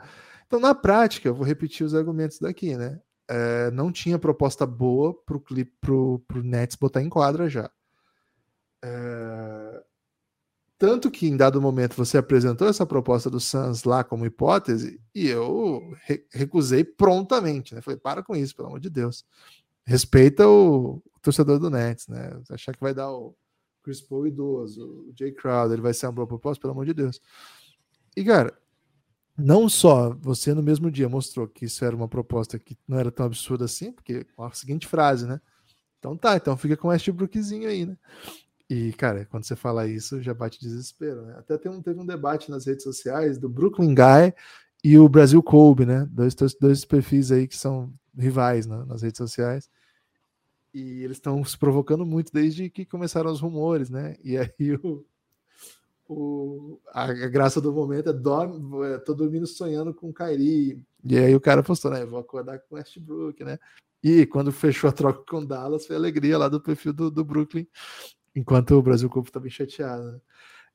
Então, 0.47 0.59
na 0.59 0.75
prática, 0.75 1.29
eu 1.29 1.35
vou 1.35 1.47
repetir 1.47 1.87
os 1.87 1.95
argumentos 1.95 2.41
daqui, 2.41 2.77
né? 2.77 3.01
É, 3.29 3.71
não 3.71 3.93
tinha 3.93 4.19
proposta 4.19 4.67
boa 4.67 5.15
para 5.25 5.37
o 5.37 5.41
pro, 5.81 6.19
pro 6.27 6.43
Nets 6.43 6.77
botar 6.77 7.01
em 7.01 7.09
quadra 7.09 7.49
já. 7.49 7.71
É, 8.85 9.62
tanto 10.83 11.12
que 11.12 11.29
em 11.29 11.37
dado 11.37 11.62
momento 11.62 11.95
você 11.95 12.19
apresentou 12.19 12.67
essa 12.67 12.85
proposta 12.85 13.31
do 13.31 13.39
Suns 13.39 13.85
lá 13.85 14.03
como 14.03 14.27
hipótese 14.27 15.01
e 15.15 15.29
eu 15.29 15.95
re 16.03 16.27
recusei 16.33 16.83
prontamente, 16.83 17.73
né? 17.73 17.81
Falei, 17.81 18.01
para 18.01 18.21
com 18.21 18.35
isso, 18.35 18.57
pelo 18.57 18.67
amor 18.67 18.81
de 18.81 18.91
Deus. 18.91 19.25
Respeita 19.87 20.49
o, 20.49 20.95
o 20.97 21.21
torcedor 21.23 21.61
do 21.61 21.71
Nets, 21.71 22.09
né? 22.09 22.37
Achar 22.51 22.75
que 22.75 22.83
vai 22.83 22.93
dar 22.93 23.12
o 23.12 23.33
Chris 23.81 24.01
Paul 24.01 24.27
idoso, 24.27 24.85
o 24.85 25.12
Jay 25.17 25.31
Crowder, 25.31 25.75
ele 25.75 25.83
vai 25.83 25.95
ser 25.95 26.07
uma 26.07 26.12
boa 26.15 26.27
proposta, 26.27 26.61
pelo 26.61 26.73
amor 26.73 26.85
de 26.85 26.95
Deus. 26.95 27.21
E, 28.17 28.25
cara, 28.25 28.53
não 29.39 29.69
só 29.69 30.12
você 30.21 30.53
no 30.53 30.65
mesmo 30.65 30.91
dia 30.91 31.09
mostrou 31.09 31.47
que 31.47 31.67
isso 31.67 31.85
era 31.85 31.95
uma 31.95 32.09
proposta 32.09 32.59
que 32.59 32.77
não 32.89 32.99
era 32.99 33.12
tão 33.12 33.27
absurda 33.27 33.67
assim, 33.67 33.93
porque 33.93 34.25
com 34.35 34.43
a 34.43 34.51
seguinte 34.51 34.89
frase, 34.89 35.29
né? 35.29 35.41
Então 36.01 36.17
tá, 36.17 36.35
então 36.35 36.57
fica 36.57 36.77
com 36.77 36.89
o 36.89 36.91
Westbrookzinho 36.91 37.69
aí, 37.69 37.87
né? 37.87 37.97
E, 38.73 38.91
cara, 38.95 39.26
quando 39.26 39.45
você 39.45 39.55
fala 39.55 39.87
isso, 39.87 40.23
já 40.23 40.33
bate 40.33 40.59
desespero, 40.59 41.26
né? 41.26 41.37
Até 41.37 41.69
um, 41.69 41.83
teve 41.83 42.00
um 42.00 42.07
debate 42.07 42.50
nas 42.50 42.64
redes 42.64 42.83
sociais 42.83 43.37
do 43.37 43.47
Brooklyn 43.47 43.95
Guy 43.95 44.33
e 44.83 44.99
o 44.99 45.07
Brasil 45.11 45.43
Kobe, 45.43 45.85
né? 45.85 46.09
Dois, 46.11 46.35
dois 46.59 46.83
perfis 46.83 47.31
aí 47.31 47.47
que 47.47 47.55
são 47.55 47.93
rivais 48.17 48.67
né? 48.67 48.83
nas 48.87 49.02
redes 49.02 49.19
sociais. 49.19 49.69
E 50.73 51.02
eles 51.02 51.19
estão 51.19 51.45
se 51.45 51.59
provocando 51.59 52.07
muito 52.07 52.33
desde 52.33 52.71
que 52.71 52.87
começaram 52.87 53.31
os 53.31 53.43
rumores, 53.43 53.91
né? 53.91 54.17
E 54.25 54.38
aí 54.41 54.75
o, 54.83 55.05
o, 56.09 56.81
a, 56.95 57.12
graça 57.12 57.61
do 57.61 57.75
momento 57.75 58.09
é, 58.09 58.12
dorme, 58.14 58.87
é 58.87 58.97
tô 58.97 59.12
dormindo 59.12 59.47
sonhando 59.47 59.93
com 59.93 60.09
o 60.09 60.14
Kyrie. 60.14 60.83
E 61.05 61.19
aí 61.19 61.35
o 61.35 61.41
cara 61.43 61.62
postou, 61.62 61.91
né? 61.91 62.07
Vou 62.07 62.21
acordar 62.21 62.59
com 62.61 62.76
Westbrook, 62.76 63.45
né? 63.45 63.59
E 64.02 64.25
quando 64.25 64.50
fechou 64.50 64.88
a 64.88 64.95
troca 64.95 65.23
com 65.31 65.45
Dallas, 65.45 65.85
foi 65.85 65.95
alegria 65.95 66.38
lá 66.38 66.49
do 66.49 66.59
perfil 66.59 66.95
do, 66.95 67.11
do 67.11 67.23
Brooklyn 67.23 67.67
enquanto 68.35 68.73
o 68.73 68.83
Brasil 68.83 69.09
Cup 69.09 69.29
tá 69.29 69.41
bem 69.41 69.51
chateado. 69.51 70.12
Né? 70.12 70.21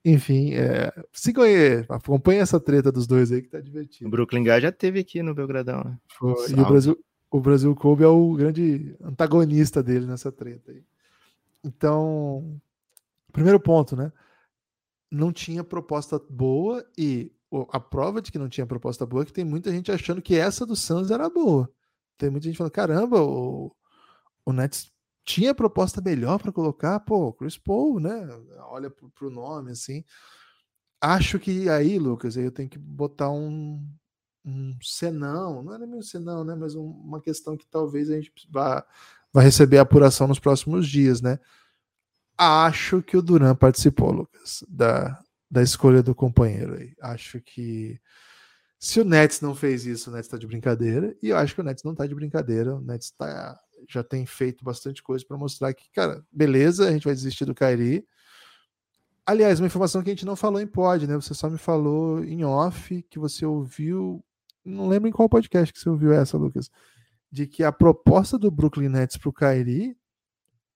Enfim, 0.06 0.54
é, 0.54 0.94
sigam 1.12 1.44
aí, 1.44 1.86
acompanha 1.90 2.42
essa 2.42 2.60
treta 2.60 2.92
dos 2.92 3.08
dois 3.08 3.32
aí 3.32 3.42
que 3.42 3.50
tá 3.50 3.60
divertido. 3.60 4.08
O 4.08 4.12
Brooklyn 4.12 4.44
Guy 4.44 4.62
já 4.62 4.72
teve 4.72 5.00
aqui 5.00 5.22
no 5.22 5.34
Belgradão, 5.34 5.84
né? 5.84 5.98
Foi, 6.18 6.52
e 6.52 6.54
o 6.54 6.66
Brasil, 6.66 7.06
o 7.30 7.40
Brasil 7.42 7.76
Kobe 7.76 8.04
é 8.04 8.08
o 8.08 8.34
grande 8.34 8.96
antagonista 9.04 9.84
dele 9.84 10.06
nessa 10.06 10.32
treta 10.32 10.72
aí. 10.72 10.84
Então, 11.64 12.60
primeiro 13.34 13.60
ponto, 13.60 13.96
né? 13.96 14.12
Não 15.12 15.34
tinha 15.34 15.64
proposta 15.64 16.22
boa 16.30 16.86
e 16.98 17.32
a 17.72 17.80
prova 17.80 18.22
de 18.22 18.32
que 18.32 18.40
não 18.40 18.50
tinha 18.50 18.66
proposta 18.66 19.06
boa 19.06 19.24
é 19.24 19.26
que 19.26 19.34
tem 19.34 19.46
muita 19.46 19.72
gente 19.72 19.92
achando 19.92 20.22
que 20.22 20.36
essa 20.36 20.66
do 20.66 20.76
Suns 20.76 21.12
era 21.12 21.30
boa. 21.30 21.70
Tem 22.18 22.30
muita 22.30 22.48
gente 22.48 22.58
falando, 22.58 22.72
caramba, 22.72 23.22
o, 23.22 23.76
o 24.46 24.54
Nets 24.54 24.92
tinha 25.28 25.54
proposta 25.54 26.00
melhor 26.00 26.40
para 26.40 26.54
colocar, 26.54 27.02
pô, 27.02 27.34
Chris 27.34 27.58
Paul, 27.58 28.00
né? 28.00 28.26
Olha 28.70 28.90
pro, 28.90 29.10
pro 29.10 29.30
nome 29.30 29.72
assim. 29.72 30.06
Acho 31.02 31.38
que 31.38 31.70
aí, 31.70 32.00
Lucas, 32.00 32.38
aí 32.38 32.46
eu 32.46 32.52
tenho 32.52 32.70
que 32.70 32.80
botar 32.80 33.30
um, 33.30 33.86
um 34.46 34.78
senão, 34.82 35.62
não 35.62 35.78
nem 35.78 35.96
um 35.96 36.02
senão, 36.02 36.46
né? 36.46 36.56
Mas 36.56 36.76
um, 36.76 36.86
uma 36.86 37.20
questão 37.20 37.58
que 37.58 37.68
talvez 37.68 38.10
a 38.10 38.16
gente 38.16 38.32
vá, 38.50 38.88
vá 39.34 39.42
receber 39.42 39.80
apuração 39.80 40.30
nos 40.30 40.40
próximos 40.40 40.88
dias, 40.88 41.22
né? 41.22 41.38
Acho 42.38 43.02
que 43.02 43.18
o 43.18 43.22
Duran 43.22 43.54
participou, 43.54 44.12
Lucas, 44.12 44.64
da, 44.70 45.22
da 45.52 45.62
escolha 45.62 46.02
do 46.02 46.16
companheiro 46.16 46.76
aí. 46.76 46.94
Acho 47.02 47.42
que 47.42 48.00
se 48.80 49.02
o 49.02 49.04
Nets 49.04 49.42
não 49.42 49.54
fez 49.54 49.86
isso, 49.86 50.10
o 50.10 50.14
Nets 50.14 50.28
está 50.28 50.38
de 50.38 50.48
brincadeira, 50.48 51.18
e 51.22 51.30
eu 51.30 51.38
acho 51.38 51.54
que 51.54 51.60
o 51.60 51.64
Nets 51.66 51.84
não 51.84 51.92
está 51.92 52.08
de 52.08 52.16
brincadeira, 52.16 52.76
o 52.76 52.82
Nets 52.82 53.12
tá, 53.12 53.60
já 53.90 54.04
tem 54.04 54.26
feito 54.26 54.64
bastante 54.64 55.04
coisa 55.04 55.26
para 55.26 55.38
mostrar 55.38 55.74
que, 55.74 55.90
cara, 55.92 56.24
beleza, 56.32 56.88
a 56.88 56.92
gente 56.92 57.06
vai 57.06 57.14
desistir 57.14 57.46
do 57.46 57.56
Kairi. 57.56 58.06
Aliás, 59.26 59.60
uma 59.60 59.68
informação 59.68 60.02
que 60.02 60.10
a 60.10 60.14
gente 60.14 60.26
não 60.26 60.36
falou 60.36 60.62
em 60.62 60.68
pod, 60.68 61.06
né? 61.06 61.16
Você 61.16 61.34
só 61.34 61.50
me 61.50 61.58
falou 61.58 62.24
em 62.24 62.46
off 62.46 63.04
que 63.10 63.20
você 63.20 63.46
ouviu 63.46 64.24
não 64.68 64.88
lembro 64.88 65.08
em 65.08 65.12
qual 65.12 65.30
podcast 65.30 65.74
que 65.74 65.80
você 65.80 65.90
ouviu 65.90 66.12
essa, 66.12 66.38
Lucas, 66.38 66.70
de 67.32 67.48
que 67.48 67.64
a 67.64 67.72
proposta 67.72 68.38
do 68.38 68.52
Brooklyn 68.52 68.90
Nets 68.90 69.18
para 69.18 69.30
o 69.30 69.34
Kyrie 69.34 69.98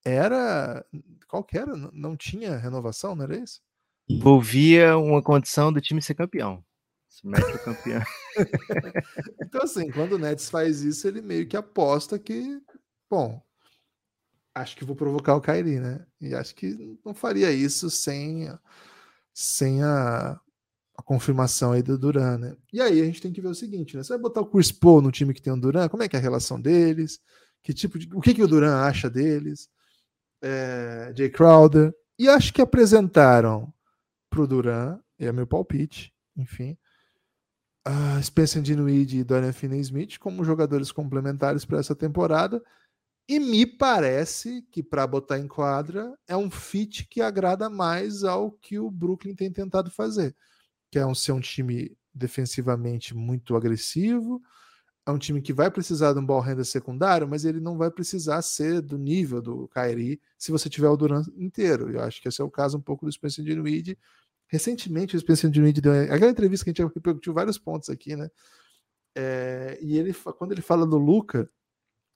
era. 0.03 0.83
Qual 1.27 1.43
que 1.43 1.57
era? 1.57 1.75
Não 1.75 2.15
tinha 2.15 2.57
renovação, 2.57 3.15
não 3.15 3.25
era 3.25 3.37
isso? 3.37 3.61
Envolvia 4.09 4.97
uma 4.97 5.21
condição 5.21 5.71
do 5.71 5.81
time 5.81 6.01
ser 6.01 6.15
campeão. 6.15 6.63
Se 7.07 7.27
mete 7.27 7.43
o 7.43 7.59
campeão. 7.59 8.01
então, 9.41 9.61
assim, 9.61 9.91
quando 9.91 10.13
o 10.13 10.17
Nets 10.17 10.49
faz 10.49 10.81
isso, 10.81 11.07
ele 11.07 11.21
meio 11.21 11.45
que 11.45 11.57
aposta 11.57 12.17
que, 12.17 12.61
bom, 13.11 13.43
acho 14.55 14.77
que 14.77 14.85
vou 14.85 14.95
provocar 14.95 15.35
o 15.35 15.41
Kyrie, 15.41 15.81
né? 15.81 16.05
E 16.21 16.33
acho 16.33 16.55
que 16.55 16.97
não 17.05 17.13
faria 17.13 17.51
isso 17.51 17.89
sem, 17.89 18.49
sem 19.33 19.83
a, 19.83 20.39
a 20.97 21.03
confirmação 21.03 21.73
aí 21.73 21.83
do 21.83 21.97
Duran, 21.97 22.37
né? 22.37 22.55
E 22.71 22.81
aí 22.81 23.01
a 23.01 23.05
gente 23.05 23.21
tem 23.21 23.33
que 23.33 23.41
ver 23.41 23.49
o 23.49 23.55
seguinte, 23.55 23.97
né? 23.97 24.03
Você 24.03 24.13
vai 24.13 24.21
botar 24.21 24.39
o 24.39 24.45
Chris 24.45 24.71
Paul 24.71 25.01
no 25.01 25.11
time 25.11 25.33
que 25.33 25.41
tem 25.41 25.51
o 25.51 25.59
Duran, 25.59 25.89
como 25.89 26.03
é 26.03 26.07
que 26.07 26.15
é 26.15 26.19
a 26.19 26.21
relação 26.21 26.59
deles? 26.59 27.19
Que 27.61 27.73
tipo 27.73 27.99
de, 27.99 28.09
o 28.15 28.21
que, 28.21 28.33
que 28.33 28.43
o 28.43 28.47
Duran 28.47 28.77
acha 28.77 29.09
deles? 29.09 29.69
É, 30.41 31.13
Jay 31.15 31.29
Crowder. 31.29 31.93
E 32.17 32.29
acho 32.29 32.53
que 32.53 32.61
apresentaram 32.61 33.73
pro 34.29 34.47
Duran, 34.47 34.99
é 35.19 35.31
meu 35.33 35.45
palpite, 35.45 36.13
enfim, 36.37 36.77
uh, 37.87 38.23
Spencer 38.23 38.61
Dinwiddie 38.61 39.19
e 39.19 39.23
Dorian 39.23 39.51
Finney-Smith 39.51 40.17
como 40.17 40.45
jogadores 40.45 40.91
complementares 40.91 41.65
para 41.65 41.79
essa 41.79 41.95
temporada. 41.95 42.63
E 43.31 43.39
me 43.39 43.65
parece 43.65 44.61
que 44.71 44.83
para 44.83 45.07
botar 45.07 45.39
em 45.39 45.47
quadra 45.47 46.13
é 46.27 46.35
um 46.35 46.51
fit 46.51 47.07
que 47.07 47.21
agrada 47.21 47.69
mais 47.69 48.25
ao 48.25 48.51
que 48.51 48.77
o 48.77 48.91
Brooklyn 48.91 49.33
tem 49.33 49.49
tentado 49.49 49.89
fazer 49.89 50.35
que 50.91 50.99
é 50.99 51.05
um, 51.05 51.15
ser 51.15 51.31
um 51.31 51.39
time 51.39 51.97
defensivamente 52.13 53.15
muito 53.15 53.55
agressivo, 53.55 54.41
é 55.05 55.11
um 55.11 55.17
time 55.17 55.41
que 55.41 55.53
vai 55.53 55.71
precisar 55.71 56.11
de 56.13 56.19
um 56.19 56.25
ball 56.25 56.41
handler 56.41 56.65
secundário, 56.65 57.27
mas 57.27 57.45
ele 57.45 57.61
não 57.61 57.77
vai 57.77 57.89
precisar 57.89 58.41
ser 58.41 58.81
do 58.81 58.97
nível 58.97 59.41
do 59.41 59.69
Kyrie 59.69 60.21
se 60.37 60.51
você 60.51 60.69
tiver 60.69 60.89
o 60.89 60.97
Durant 60.97 61.27
inteiro. 61.37 61.89
Eu 61.89 62.01
acho 62.01 62.21
que 62.21 62.27
esse 62.27 62.41
é 62.41 62.43
o 62.43 62.51
caso 62.51 62.77
um 62.77 62.81
pouco 62.81 63.05
do 63.05 63.11
Spencer 63.11 63.43
Dinwiddie. 63.43 63.97
Recentemente 64.47 65.15
o 65.15 65.19
Spencer 65.19 65.49
Dinwiddie 65.49 65.81
deu 65.81 65.93
aquela 65.93 66.29
entrevista 66.29 66.65
que 66.65 66.69
a 66.69 66.73
gente 66.73 66.93
repercutiu 66.93 67.33
vários 67.33 67.57
pontos 67.57 67.89
aqui, 67.89 68.15
né? 68.15 68.29
É, 69.15 69.79
e 69.81 69.97
ele, 69.97 70.13
quando 70.37 70.51
ele 70.51 70.61
fala 70.61 70.85
do 70.85 70.97
Luca, 70.97 71.49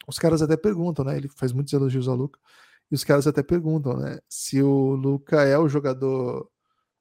os 0.07 0.19
caras 0.19 0.41
até 0.41 0.57
perguntam, 0.57 1.05
né? 1.05 1.17
Ele 1.17 1.27
faz 1.29 1.51
muitos 1.51 1.74
elogios 1.74 2.07
ao 2.07 2.15
Luca, 2.15 2.39
e 2.91 2.95
os 2.95 3.03
caras 3.03 3.27
até 3.27 3.41
perguntam, 3.43 3.97
né? 3.97 4.19
Se 4.29 4.62
o 4.62 4.95
Luca 4.95 5.43
é 5.43 5.57
o 5.57 5.67
jogador 5.67 6.50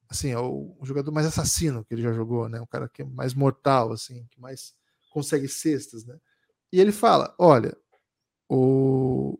assim, 0.09 0.29
é 0.29 0.39
o, 0.39 0.77
jogador 0.83 1.11
mais 1.11 1.27
assassino 1.27 1.83
que 1.83 1.93
ele 1.93 2.01
já 2.01 2.13
jogou, 2.13 2.47
né? 2.47 2.59
O 2.61 2.67
cara 2.67 2.87
que 2.87 3.01
é 3.01 3.05
mais 3.05 3.33
mortal, 3.33 3.91
assim, 3.91 4.25
que 4.29 4.39
mais 4.39 4.73
consegue 5.11 5.47
cestas, 5.47 6.05
né? 6.05 6.17
E 6.71 6.79
ele 6.79 6.91
fala: 6.91 7.33
olha, 7.37 7.75
o 8.49 9.39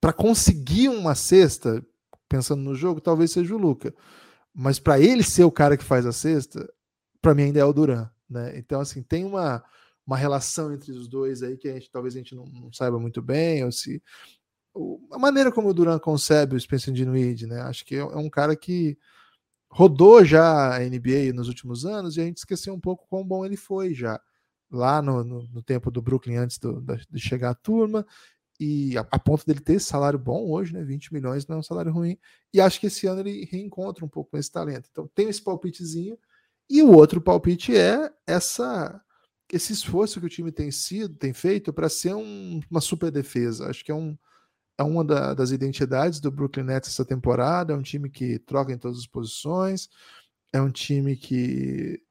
para 0.00 0.12
conseguir 0.14 0.88
uma 0.88 1.14
cesta, 1.14 1.84
pensando 2.28 2.62
no 2.62 2.74
jogo, 2.74 3.02
talvez 3.02 3.32
seja 3.32 3.54
o 3.54 3.58
Luca, 3.58 3.94
mas 4.54 4.78
para 4.78 4.98
ele 4.98 5.22
ser 5.22 5.44
o 5.44 5.52
cara 5.52 5.76
que 5.76 5.84
faz 5.84 6.06
a 6.06 6.12
cesta, 6.12 6.66
para 7.20 7.34
mim 7.34 7.44
ainda 7.44 7.60
é 7.60 7.64
o 7.64 7.72
Duran, 7.72 8.08
né? 8.28 8.58
Então 8.58 8.80
assim 8.80 9.02
tem 9.02 9.24
uma 9.24 9.62
uma 10.10 10.16
relação 10.16 10.74
entre 10.74 10.90
os 10.90 11.06
dois 11.06 11.40
aí 11.40 11.56
que 11.56 11.68
a 11.68 11.74
gente, 11.74 11.88
talvez 11.88 12.16
a 12.16 12.18
gente 12.18 12.34
não, 12.34 12.44
não 12.46 12.72
saiba 12.72 12.98
muito 12.98 13.22
bem, 13.22 13.64
ou 13.64 13.70
se 13.70 14.02
a 15.12 15.18
maneira 15.20 15.52
como 15.52 15.68
o 15.68 15.74
Duran 15.74 16.00
concebe 16.00 16.56
o 16.56 16.60
Spencer 16.60 16.92
Dinwiddie, 16.92 17.46
né? 17.46 17.60
Acho 17.60 17.84
que 17.84 17.94
é, 17.94 18.00
é 18.00 18.16
um 18.16 18.28
cara 18.28 18.56
que 18.56 18.98
rodou 19.70 20.24
já 20.24 20.74
a 20.74 20.80
NBA 20.80 21.32
nos 21.32 21.46
últimos 21.46 21.86
anos 21.86 22.16
e 22.16 22.20
a 22.20 22.24
gente 22.24 22.38
esqueceu 22.38 22.74
um 22.74 22.80
pouco 22.80 23.06
quão 23.08 23.24
bom 23.24 23.46
ele 23.46 23.56
foi 23.56 23.94
já 23.94 24.20
lá 24.68 25.00
no, 25.00 25.22
no, 25.22 25.42
no 25.44 25.62
tempo 25.62 25.92
do 25.92 26.02
Brooklyn 26.02 26.36
antes 26.38 26.58
do, 26.58 26.80
da, 26.80 26.96
de 26.96 27.20
chegar 27.20 27.50
a 27.50 27.54
turma 27.54 28.04
e 28.58 28.98
a, 28.98 29.06
a, 29.12 29.18
ponto 29.18 29.46
dele 29.46 29.60
ter 29.60 29.80
salário 29.80 30.18
bom 30.18 30.50
hoje, 30.50 30.72
né? 30.74 30.82
20 30.82 31.14
milhões 31.14 31.46
não 31.46 31.56
é 31.56 31.58
um 31.60 31.62
salário 31.62 31.92
ruim. 31.92 32.18
E 32.52 32.60
acho 32.60 32.80
que 32.80 32.88
esse 32.88 33.06
ano 33.06 33.20
ele 33.20 33.44
reencontra 33.44 34.04
um 34.04 34.08
pouco 34.08 34.36
esse 34.36 34.50
talento. 34.50 34.88
Então 34.90 35.08
tem 35.14 35.28
esse 35.28 35.42
palpitezinho. 35.42 36.18
E 36.68 36.82
o 36.82 36.92
outro 36.92 37.20
palpite 37.20 37.76
é 37.76 38.12
essa 38.26 39.00
esse 39.56 39.72
esforço 39.72 40.20
que 40.20 40.26
o 40.26 40.30
time 40.30 40.52
tem 40.52 40.70
sido, 40.70 41.14
tem 41.14 41.32
feito 41.32 41.72
para 41.72 41.88
ser 41.88 42.14
um, 42.14 42.60
uma 42.70 42.80
super 42.80 43.10
defesa. 43.10 43.68
Acho 43.68 43.84
que 43.84 43.90
é 43.90 43.94
um, 43.94 44.16
é 44.78 44.82
uma 44.82 45.04
da, 45.04 45.34
das 45.34 45.50
identidades 45.50 46.20
do 46.20 46.30
Brooklyn 46.30 46.64
Nets 46.64 46.90
essa 46.90 47.04
temporada. 47.04 47.72
É 47.72 47.76
um 47.76 47.82
time 47.82 48.08
que 48.08 48.38
troca 48.38 48.72
em 48.72 48.78
todas 48.78 48.98
as 48.98 49.06
posições, 49.06 49.88
é 50.52 50.60
um 50.60 50.70
time 50.70 51.16
que 51.16 52.02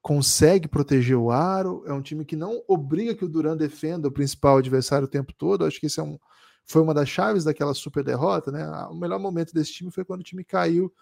consegue 0.00 0.68
proteger 0.68 1.16
o 1.16 1.30
aro, 1.30 1.82
é 1.86 1.92
um 1.92 2.02
time 2.02 2.24
que 2.24 2.36
não 2.36 2.62
obriga 2.66 3.14
que 3.14 3.24
o 3.24 3.28
Duran 3.28 3.56
defenda 3.56 4.08
o 4.08 4.12
principal 4.12 4.58
adversário 4.58 5.06
o 5.06 5.10
tempo 5.10 5.32
todo. 5.32 5.64
Acho 5.64 5.80
que 5.80 5.86
isso 5.86 6.00
é 6.00 6.04
um, 6.04 6.18
foi 6.64 6.82
uma 6.82 6.94
das 6.94 7.08
chaves 7.08 7.44
daquela 7.44 7.74
super 7.74 8.04
derrota. 8.04 8.50
Né? 8.50 8.66
O 8.90 8.94
melhor 8.94 9.18
momento 9.18 9.52
desse 9.52 9.72
time 9.72 9.90
foi 9.90 10.04
quando 10.04 10.20
o 10.20 10.24
time 10.24 10.44
caiu 10.44 10.92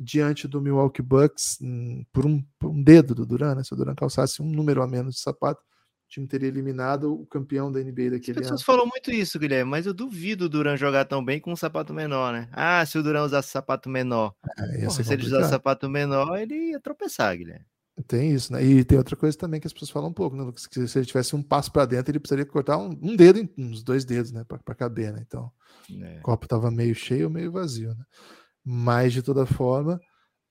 diante 0.00 0.48
do 0.48 0.62
Milwaukee 0.62 1.02
Bucks 1.02 1.58
hum, 1.60 2.02
por, 2.10 2.24
um, 2.24 2.42
por 2.58 2.70
um 2.70 2.82
dedo 2.82 3.14
do 3.14 3.26
Duran. 3.26 3.54
Né? 3.54 3.62
Se 3.62 3.74
o 3.74 3.76
Duran 3.76 3.94
calçasse 3.94 4.40
um 4.40 4.46
número 4.46 4.82
a 4.82 4.88
menos 4.88 5.16
de 5.16 5.20
sapato, 5.20 5.62
time 6.08 6.26
teria 6.26 6.48
eliminado 6.48 7.14
o 7.14 7.24
campeão 7.26 7.70
da 7.70 7.78
NBA 7.78 8.10
daquele 8.10 8.40
As 8.40 8.46
pessoas 8.46 8.60
ano. 8.60 8.66
falam 8.66 8.86
muito 8.86 9.12
isso, 9.12 9.38
Guilherme, 9.38 9.70
mas 9.70 9.86
eu 9.86 9.94
duvido 9.94 10.46
o 10.46 10.48
Duran 10.48 10.76
jogar 10.76 11.04
tão 11.04 11.24
bem 11.24 11.38
com 11.38 11.52
um 11.52 11.56
sapato 11.56 11.94
menor, 11.94 12.32
né? 12.32 12.48
Ah, 12.52 12.84
se 12.84 12.98
o 12.98 13.02
Duran 13.02 13.22
usasse 13.22 13.50
sapato 13.50 13.88
menor. 13.88 14.34
É, 14.58 14.86
Porra, 14.86 15.04
se 15.04 15.12
ele 15.12 15.26
usasse 15.26 15.50
sapato 15.50 15.88
menor, 15.88 16.36
ele 16.36 16.70
ia 16.70 16.80
tropeçar, 16.80 17.36
Guilherme. 17.36 17.64
Tem 18.06 18.32
isso, 18.32 18.52
né? 18.52 18.64
E 18.64 18.82
tem 18.82 18.98
outra 18.98 19.14
coisa 19.14 19.36
também 19.36 19.60
que 19.60 19.66
as 19.66 19.72
pessoas 19.72 19.90
falam 19.90 20.08
um 20.08 20.12
pouco, 20.12 20.34
né? 20.34 20.50
Que 20.72 20.88
se 20.88 20.98
ele 20.98 21.06
tivesse 21.06 21.36
um 21.36 21.42
passo 21.42 21.70
para 21.70 21.84
dentro, 21.84 22.10
ele 22.10 22.18
precisaria 22.18 22.46
cortar 22.46 22.78
um, 22.78 22.90
um 23.02 23.14
dedo, 23.14 23.48
uns 23.56 23.82
dois 23.82 24.04
dedos, 24.04 24.32
né? 24.32 24.44
Para 24.44 24.74
caber, 24.74 25.12
né? 25.12 25.22
Então, 25.26 25.52
é. 26.02 26.18
o 26.18 26.22
copo 26.22 26.46
estava 26.46 26.70
meio 26.70 26.94
cheio 26.94 27.26
ou 27.26 27.30
meio 27.30 27.52
vazio, 27.52 27.90
né? 27.90 28.04
Mas, 28.64 29.12
de 29.12 29.22
toda 29.22 29.46
forma, 29.46 30.00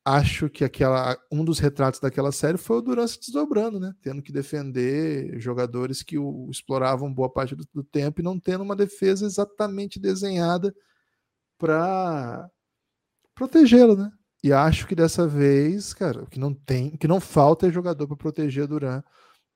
acho 0.05 0.49
que 0.49 0.63
aquela 0.63 1.17
um 1.31 1.43
dos 1.45 1.59
retratos 1.59 1.99
daquela 1.99 2.31
série 2.31 2.57
foi 2.57 2.77
o 2.77 2.81
Duran 2.81 3.07
se 3.07 3.19
desdobrando, 3.19 3.79
né? 3.79 3.93
Tendo 4.01 4.21
que 4.21 4.31
defender 4.31 5.39
jogadores 5.39 6.01
que 6.01 6.17
o 6.17 6.49
exploravam 6.49 7.13
boa 7.13 7.29
parte 7.31 7.55
do, 7.55 7.63
do 7.73 7.83
tempo 7.83 8.21
e 8.21 8.23
não 8.23 8.39
tendo 8.39 8.63
uma 8.63 8.75
defesa 8.75 9.25
exatamente 9.25 9.99
desenhada 9.99 10.73
para 11.57 12.49
protegê-lo, 13.35 13.95
né? 13.95 14.11
E 14.43 14.53
acho 14.53 14.87
que 14.87 14.95
dessa 14.95 15.27
vez, 15.27 15.93
cara, 15.93 16.23
o 16.23 16.27
que 16.27 16.39
não 16.39 16.53
tem, 16.53 16.95
que 16.97 17.07
não 17.07 17.19
falta 17.19 17.67
é 17.67 17.71
jogador 17.71 18.07
para 18.07 18.15
proteger 18.15 18.67
Duran 18.67 19.03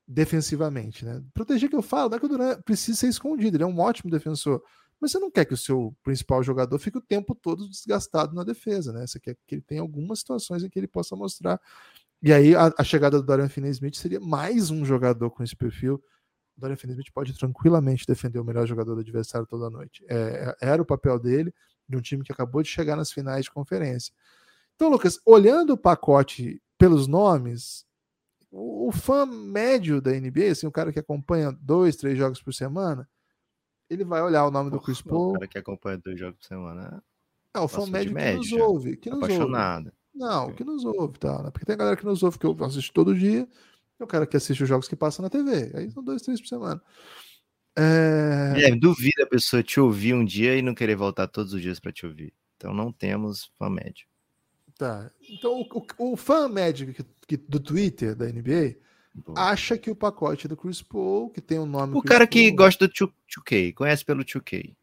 defensivamente, 0.08 1.06
né? 1.06 1.24
Proteger 1.34 1.70
que 1.70 1.76
eu 1.76 1.82
falo, 1.82 2.10
não 2.10 2.18
é 2.18 2.20
que 2.20 2.26
o 2.26 2.30
Duran 2.30 2.62
precisa 2.62 3.00
ser 3.00 3.08
escondido, 3.08 3.58
ele 3.58 3.64
é 3.64 3.68
um 3.68 3.80
ótimo 3.80 4.12
defensor 4.12 4.62
mas 5.04 5.12
você 5.12 5.20
não 5.20 5.30
quer 5.30 5.44
que 5.44 5.54
o 5.54 5.58
seu 5.58 5.94
principal 6.02 6.42
jogador 6.42 6.80
fique 6.80 6.98
o 6.98 7.02
tempo 7.02 7.36
todo 7.36 7.68
desgastado 7.68 8.34
na 8.34 8.42
defesa, 8.42 8.94
né? 8.94 9.06
Você 9.06 9.20
quer 9.20 9.36
que 9.46 9.56
ele 9.56 9.62
tenha 9.62 9.82
algumas 9.82 10.20
situações 10.20 10.64
em 10.64 10.70
que 10.70 10.80
ele 10.80 10.88
possa 10.88 11.14
mostrar. 11.14 11.60
E 12.22 12.32
aí 12.32 12.56
a, 12.56 12.74
a 12.78 12.84
chegada 12.86 13.20
do 13.20 13.26
Dorian 13.26 13.50
Finney-Smith 13.50 13.96
seria 13.96 14.22
mais 14.22 14.72
um 14.72 14.86
jogador 14.86 15.30
com 15.30 15.44
esse 15.44 15.58
perfil. 15.58 16.02
O 16.56 16.62
Dorian 16.62 16.78
Finney-Smith 16.78 17.12
pode 17.14 17.38
tranquilamente 17.38 18.06
defender 18.08 18.40
o 18.40 18.46
melhor 18.46 18.66
jogador 18.66 18.96
do 18.96 19.02
adversário 19.02 19.46
toda 19.46 19.70
noite. 19.70 20.06
É, 20.08 20.56
é 20.62 20.70
era 20.70 20.82
o 20.82 20.86
papel 20.86 21.20
dele 21.20 21.54
de 21.90 21.98
um 21.98 22.02
time 22.02 22.24
que 22.24 22.32
acabou 22.32 22.64
de 22.64 22.70
chegar 22.70 22.96
nas 22.96 23.12
finais 23.12 23.44
de 23.44 23.52
conferência. 23.52 24.14
Então, 24.76 24.88
Lucas, 24.88 25.20
olhando 25.26 25.74
o 25.74 25.78
pacote 25.78 26.62
pelos 26.78 27.08
nomes, 27.08 27.86
o, 28.50 28.88
o, 28.88 28.92
fã 28.94 29.26
médio 29.26 30.00
da 30.00 30.12
NBA, 30.12 30.52
assim, 30.54 30.66
o 30.66 30.72
cara 30.72 30.94
que 30.94 31.00
acompanha 31.00 31.52
dois, 31.52 31.98
três 31.98 32.18
jogos 32.18 32.42
por 32.42 32.54
semana, 32.54 33.06
ele 33.94 34.04
vai 34.04 34.22
olhar 34.22 34.46
o 34.46 34.52
nome 34.52 34.70
Porra, 34.70 34.82
do 34.82 34.86
Chris 34.86 35.02
Paul. 35.02 35.30
O 35.30 35.34
cara 35.34 35.48
que 35.48 35.58
acompanha 35.58 35.98
dois 35.98 36.20
jogos 36.20 36.38
por 36.38 36.46
semana. 36.46 37.04
É, 37.54 37.60
o 37.60 37.68
fã 37.68 37.86
médio, 37.86 38.14
médio 38.14 38.42
que 38.42 38.52
nos 38.52 38.62
ouve. 38.62 38.98
Que 38.98 39.10
nos 39.10 39.24
apaixonado. 39.24 39.86
Ouve. 39.86 39.98
Não, 40.16 40.54
que 40.54 40.64
nos 40.64 40.86
ouve, 40.86 41.18
tá? 41.18 41.44
Né? 41.44 41.50
Porque 41.52 41.66
tem 41.66 41.78
galera 41.78 41.98
que 41.98 42.06
nos 42.06 42.22
ouve 42.24 42.38
que 42.38 42.46
eu 42.46 42.56
assisto 42.62 42.94
todo 42.94 43.16
dia, 43.16 43.48
e 44.00 44.04
o 44.04 44.08
cara 44.08 44.28
que 44.28 44.38
assiste 44.38 44.62
os 44.62 44.70
jogos 44.70 44.88
que 44.88 44.96
passam 44.96 45.24
na 45.24 45.30
TV. 45.30 45.72
Aí 45.74 45.92
são 45.92 46.04
dois, 46.04 46.22
três 46.22 46.40
por 46.40 46.48
semana. 46.48 46.82
É... 47.76 48.68
é, 48.68 48.76
duvida 48.76 49.24
a 49.24 49.28
pessoa 49.28 49.64
te 49.64 49.80
ouvir 49.80 50.14
um 50.14 50.24
dia 50.24 50.56
e 50.56 50.62
não 50.62 50.76
querer 50.76 50.96
voltar 50.96 51.28
todos 51.28 51.54
os 51.54 51.62
dias 51.62 51.80
para 51.80 51.92
te 51.92 52.06
ouvir. 52.06 52.34
Então 52.58 52.74
não 52.74 52.92
temos 52.92 53.52
fã 53.58 53.70
médio. 53.70 54.06
Tá. 54.78 55.12
Então 55.30 55.62
o, 55.62 55.86
o, 55.98 56.14
o 56.14 56.18
fã 56.18 56.48
médio 56.48 56.94
que, 56.94 57.04
que, 57.28 57.38
do 57.38 57.60
Twitter 57.60 58.16
da 58.16 58.26
NBA 58.26 58.78
acha 59.36 59.78
que 59.78 59.92
o 59.92 59.96
pacote 59.96 60.48
do 60.48 60.58
Chris 60.58 60.82
Paul, 60.82 61.30
que 61.30 61.42
tem 61.42 61.60
o 61.60 61.64
um 61.64 61.66
nome. 61.66 61.96
O 61.96 62.02
Chris 62.02 62.12
cara 62.12 62.28
que 62.28 62.50
gosta 62.52 62.88
do 62.88 62.94
2K, 62.94 63.74
conhece 63.74 64.04
pelo 64.04 64.24
2K. 64.24 64.76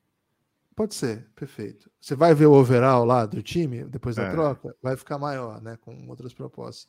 Pode 0.75 0.95
ser, 0.95 1.29
perfeito. 1.35 1.91
Você 2.01 2.15
vai 2.15 2.35
ver 2.35 2.47
o 2.47 2.53
overall 2.53 3.05
lá 3.05 3.27
do 3.27 3.43
time 3.43 3.85
depois 3.85 4.17
da 4.17 4.25
é. 4.25 4.31
troca, 4.31 4.75
vai 4.83 4.97
ficar 4.97 5.19
maior, 5.19 5.61
né? 5.61 5.77
Com 5.81 6.09
outras 6.09 6.33
propostas. 6.33 6.89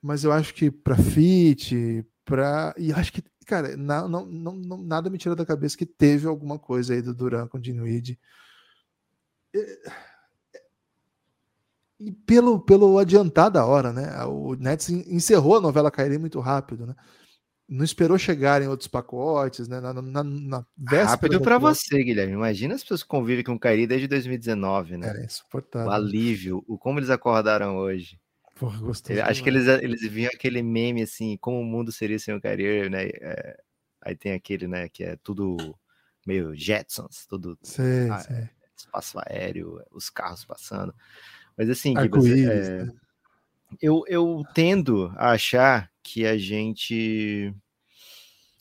Mas 0.00 0.24
eu 0.24 0.32
acho 0.32 0.54
que 0.54 0.70
para 0.70 0.96
fit, 0.96 2.06
para 2.24 2.74
e 2.78 2.92
acho 2.92 3.12
que, 3.12 3.22
cara, 3.44 3.76
não, 3.76 4.08
não, 4.08 4.24
não, 4.26 4.78
nada 4.78 5.10
me 5.10 5.18
tira 5.18 5.34
da 5.34 5.44
cabeça 5.44 5.76
que 5.76 5.84
teve 5.84 6.26
alguma 6.26 6.58
coisa 6.58 6.94
aí 6.94 7.02
do 7.02 7.12
Duran 7.14 7.48
com 7.48 7.58
o 7.58 7.60
Dinwiddie. 7.60 8.18
E 9.52 9.78
pelo, 12.26 12.60
pelo 12.60 12.98
adiantar 12.98 13.50
da 13.50 13.64
hora, 13.66 13.92
né? 13.92 14.24
O 14.24 14.54
Nets 14.54 14.88
encerrou 14.88 15.56
a 15.56 15.60
novela 15.60 15.90
Kyrie 15.90 16.18
muito 16.18 16.40
rápido, 16.40 16.86
né? 16.86 16.94
não 17.68 17.84
esperou 17.84 18.18
chegar 18.18 18.62
em 18.62 18.66
outros 18.66 18.88
pacotes, 18.88 19.68
né? 19.68 19.78
Na, 19.78 19.92
na, 19.92 20.24
na 20.24 20.66
Rápido 20.86 21.40
para 21.40 21.58
você, 21.58 22.02
Guilherme. 22.02 22.32
Imagina 22.32 22.74
as 22.74 22.82
pessoas 22.82 23.02
que 23.02 23.08
convivem 23.08 23.44
com 23.44 23.52
o 23.52 23.60
Kairi 23.60 23.86
desde 23.86 24.08
2019, 24.08 24.96
né? 24.96 25.12
É 25.14 25.24
insuportável. 25.26 25.88
O 25.88 25.92
alívio, 25.92 26.64
o 26.66 26.78
como 26.78 26.98
eles 26.98 27.10
acordaram 27.10 27.76
hoje. 27.76 28.18
Porra, 28.56 28.80
gostei. 28.80 29.20
Acho 29.20 29.42
que 29.42 29.50
eles, 29.50 29.68
eles 29.68 30.00
viam 30.00 30.30
aquele 30.34 30.62
meme 30.62 31.02
assim, 31.02 31.36
como 31.36 31.60
o 31.60 31.64
mundo 31.64 31.92
seria 31.92 32.18
sem 32.18 32.34
o 32.34 32.40
Kairi, 32.40 32.88
né? 32.88 33.04
É, 33.04 33.56
aí 34.00 34.16
tem 34.16 34.32
aquele, 34.32 34.66
né, 34.66 34.88
que 34.88 35.04
é 35.04 35.16
tudo 35.22 35.56
meio 36.26 36.54
Jetsons, 36.54 37.26
tudo 37.28 37.58
sei, 37.62 38.10
ah, 38.10 38.18
sei. 38.18 38.48
espaço 38.76 39.18
aéreo, 39.26 39.80
os 39.90 40.08
carros 40.08 40.44
passando. 40.44 40.94
Mas 41.58 41.68
assim, 41.68 41.92
é, 41.96 42.84
né? 42.84 42.92
eu, 43.82 44.04
eu 44.06 44.44
tendo 44.54 45.12
a 45.16 45.32
achar 45.32 45.90
que 46.02 46.24
a 46.24 46.38
gente 46.38 47.52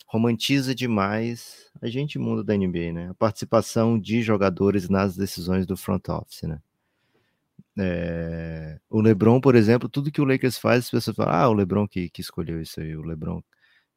romantiza 0.08 0.74
demais 0.74 1.68
a 1.80 1.88
gente 1.88 2.18
mundo 2.18 2.44
da 2.44 2.58
NBA, 2.58 2.92
né? 2.92 3.10
A 3.10 3.14
participação 3.14 4.00
de 4.00 4.22
jogadores 4.24 4.90
nas 4.90 5.16
decisões 5.16 5.68
do 5.68 5.78
front 5.78 6.10
office, 6.10 6.44
né? 6.44 6.60
É... 7.80 8.80
o 8.90 9.00
LeBron, 9.00 9.40
por 9.40 9.54
exemplo, 9.54 9.88
tudo 9.88 10.12
que 10.12 10.20
o 10.20 10.26
Lakers 10.26 10.58
faz, 10.58 10.86
as 10.86 10.90
pessoas 10.90 11.16
falam, 11.16 11.34
ah, 11.36 11.48
o 11.48 11.54
LeBron 11.54 11.88
que, 11.88 12.10
que 12.10 12.22
escolheu 12.22 12.60
isso 12.60 12.82
aí, 12.82 12.96
o 12.98 13.04
LeBron. 13.04 13.44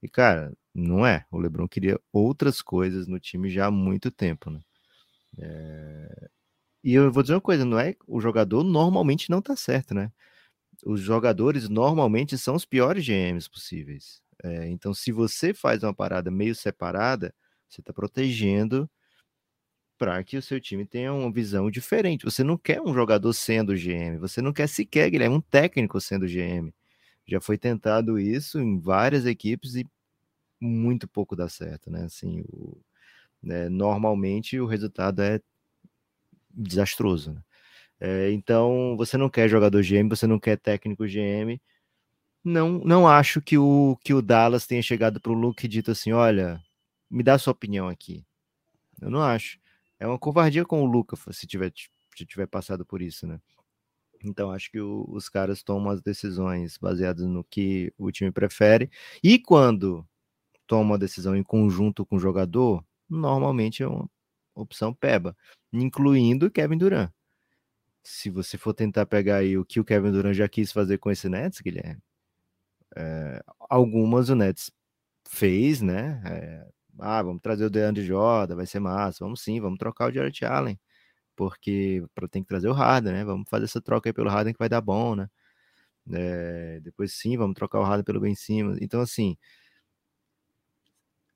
E 0.03 0.09
cara, 0.09 0.53
não 0.75 1.07
é. 1.07 1.25
O 1.31 1.39
LeBron 1.39 1.67
queria 1.67 1.99
outras 2.13 2.61
coisas 2.61 3.07
no 3.07 3.19
time 3.19 3.49
já 3.49 3.67
há 3.67 3.71
muito 3.71 4.11
tempo, 4.11 4.51
né? 4.51 4.61
É... 5.39 6.29
E 6.85 6.95
eu 6.95 7.13
vou 7.13 7.23
dizer 7.23 7.35
uma 7.35 7.41
coisa, 7.41 7.65
não 7.65 7.79
é? 7.79 7.95
O 8.07 8.21
jogador 8.21 8.65
normalmente 8.65 9.31
não 9.31 9.43
tá 9.43 9.57
certo, 9.57 9.95
né? 9.95 10.11
os 10.85 11.01
jogadores 11.01 11.69
normalmente 11.69 12.39
são 12.39 12.55
os 12.55 12.65
piores 12.65 13.05
GMs 13.05 13.49
possíveis. 13.51 14.23
É, 14.43 14.69
então, 14.69 14.95
se 14.95 15.13
você 15.13 15.53
faz 15.55 15.83
uma 15.83 15.95
parada 15.95 16.31
meio 16.31 16.55
separada, 16.55 17.35
você 17.69 17.81
está 17.81 17.93
protegendo 17.93 18.91
para 19.99 20.23
que 20.25 20.37
o 20.37 20.43
seu 20.43 20.61
time 20.61 20.87
tenha 20.87 21.13
uma 21.13 21.31
visão 21.31 21.71
diferente. 21.71 22.25
Você 22.25 22.43
não 22.43 22.57
quer 22.57 22.81
um 22.81 22.95
jogador 22.95 23.33
sendo 23.35 23.77
GM, 23.77 24.19
você 24.19 24.41
não 24.41 24.53
quer 24.53 24.69
sequer, 24.69 25.11
Guilherme, 25.11 25.37
um 25.37 25.41
técnico 25.41 26.01
sendo 26.01 26.27
GM. 26.27 26.73
Já 27.27 27.41
foi 27.41 27.59
tentado 27.59 28.19
isso 28.19 28.59
em 28.61 28.81
várias 28.81 29.27
equipes 29.27 29.75
e 29.77 29.87
muito 30.61 31.09
pouco 31.09 31.37
dá 31.37 31.49
certo, 31.49 31.91
né? 31.91 32.05
Assim, 32.05 32.43
o, 32.49 32.81
né, 33.43 33.69
normalmente 33.71 34.61
o 34.61 34.67
resultado 34.67 35.23
é 35.23 35.41
desastroso. 36.53 37.33
Né? 37.35 37.43
É, 38.01 38.33
então, 38.33 38.97
você 38.97 39.17
não 39.17 39.29
quer 39.29 39.49
jogador 39.49 39.83
GM, 39.83 40.09
você 40.09 40.27
não 40.27 40.39
quer 40.39 40.57
técnico 40.59 41.05
GM. 41.07 41.61
Não, 42.45 42.79
não 42.81 43.07
acho 43.09 43.41
que 43.43 43.59
o, 43.59 43.99
que 44.03 44.15
o 44.15 44.23
Dallas 44.23 44.67
tenha 44.67 44.83
chegado 44.83 45.21
para 45.21 45.33
o 45.33 45.35
Luke 45.35 45.67
e 45.67 45.69
dito 45.69 45.91
assim: 45.91 46.13
olha, 46.13 46.63
me 47.11 47.23
dá 47.23 47.39
sua 47.39 47.53
opinião 47.53 47.89
aqui. 47.89 48.25
Eu 49.01 49.11
não 49.11 49.23
acho. 49.23 49.59
É 49.99 50.07
uma 50.07 50.19
covardia 50.19 50.65
com 50.65 50.83
o 50.83 50.87
Luca 50.87 51.17
se 51.33 51.47
tiver, 51.47 51.73
se 52.17 52.27
tiver 52.27 52.47
passado 52.47 52.87
por 52.87 53.03
isso, 53.03 53.27
né? 53.27 53.41
Então, 54.25 54.51
acho 54.53 54.71
que 54.71 54.81
o, 54.81 55.07
os 55.11 55.29
caras 55.29 55.63
tomam 55.63 55.91
as 55.91 56.03
decisões 56.03 56.79
baseadas 56.79 57.27
no 57.27 57.45
que 57.45 57.93
o 57.99 58.11
time 58.13 58.31
prefere. 58.33 58.91
E 59.23 59.39
quando 59.39 60.07
toma 60.67 60.95
a 60.97 60.99
decisão 60.99 61.37
em 61.37 61.43
conjunto 61.43 62.07
com 62.07 62.17
o 62.17 62.21
jogador, 62.21 62.85
normalmente 63.09 63.83
é 63.83 63.89
uma 63.89 64.09
opção 64.55 64.95
peba, 64.95 65.37
incluindo 65.73 66.51
Kevin 66.51 66.79
Durant 66.79 67.11
se 68.03 68.31
você 68.31 68.57
for 68.59 68.75
tentar 68.75 69.07
pegar 69.07 69.37
aí 69.37 69.57
o 69.59 69.65
que 69.65 69.81
o 69.81 69.85
Kevin 69.85 70.13
Durant 70.13 70.35
já 70.35 70.49
quis 70.49 70.73
fazer 70.73 70.99
com 70.99 71.11
esse 71.11 71.29
Nets, 71.29 71.61
Guilherme, 71.61 72.01
é, 72.97 73.43
algumas 73.69 74.29
o 74.31 74.35
Nets 74.37 74.71
fez, 75.29 75.83
né? 75.83 76.23
É, 76.27 76.69
ah, 77.01 77.23
vamos 77.23 77.43
trazer 77.43 77.65
o 77.67 77.71
DeAndre 77.71 78.05
Jordan, 78.05 78.57
vai 78.57 78.67
ser 78.67 78.81
massa. 78.81 79.25
Vamos 79.25 79.43
sim, 79.43 79.61
vamos 79.61 79.79
trocar 79.79 80.11
o 80.11 80.15
Jarrett 80.15 80.45
Allen, 80.45 80.79
porque 81.37 82.05
tem 82.31 82.43
que 82.43 82.49
trazer 82.49 82.69
o 82.69 82.73
Harden, 82.75 83.13
né? 83.15 83.25
Vamos 83.25 83.49
fazer 83.51 83.67
essa 83.67 83.81
troca 83.83 84.09
aí 84.11 84.15
pelo 84.15 84.31
Harden 84.31 84.55
que 84.55 84.59
vai 84.61 84.69
dar 84.71 84.81
bom, 84.83 85.17
né? 85.17 85.29
É, 86.13 86.81
depois 86.83 87.13
sim, 87.15 87.37
vamos 87.37 87.55
trocar 87.55 87.81
o 87.81 87.85
Harden 87.85 88.05
pelo 88.05 88.21
Ben 88.21 88.35
Simmons. 88.35 88.79
Então, 88.81 89.01
assim, 89.01 89.37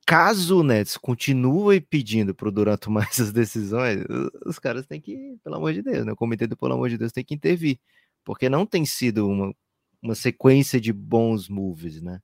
caso 0.07 0.61
o 0.61 0.63
Nets 0.63 0.97
continue 0.97 1.81
pedindo 1.81 2.35
para 2.35 2.49
o 2.49 2.53
Durant 2.53 2.81
tomar 2.81 3.07
essas 3.11 3.33
decisões, 3.33 4.05
os 4.47 4.59
caras 4.59 4.87
têm 4.87 5.01
que, 5.01 5.37
pelo 5.43 5.57
amor 5.57 5.73
de 5.73 5.83
Deus, 5.83 6.05
né? 6.05 6.13
O 6.13 6.17
comitê 6.17 6.47
do 6.47 6.57
pelo 6.57 6.75
amor 6.75 6.89
de 6.89 6.99
Deus 6.99 7.13
tem 7.13 7.25
que 7.25 7.35
intervir, 7.35 7.79
porque 8.25 8.49
não 8.49 8.67
tem 8.67 8.85
sido 8.85 9.29
uma, 9.29 9.55
uma 10.03 10.15
sequência 10.15 10.81
de 10.81 10.93
bons 10.93 11.49
moves, 11.49 12.01
né? 12.01 12.21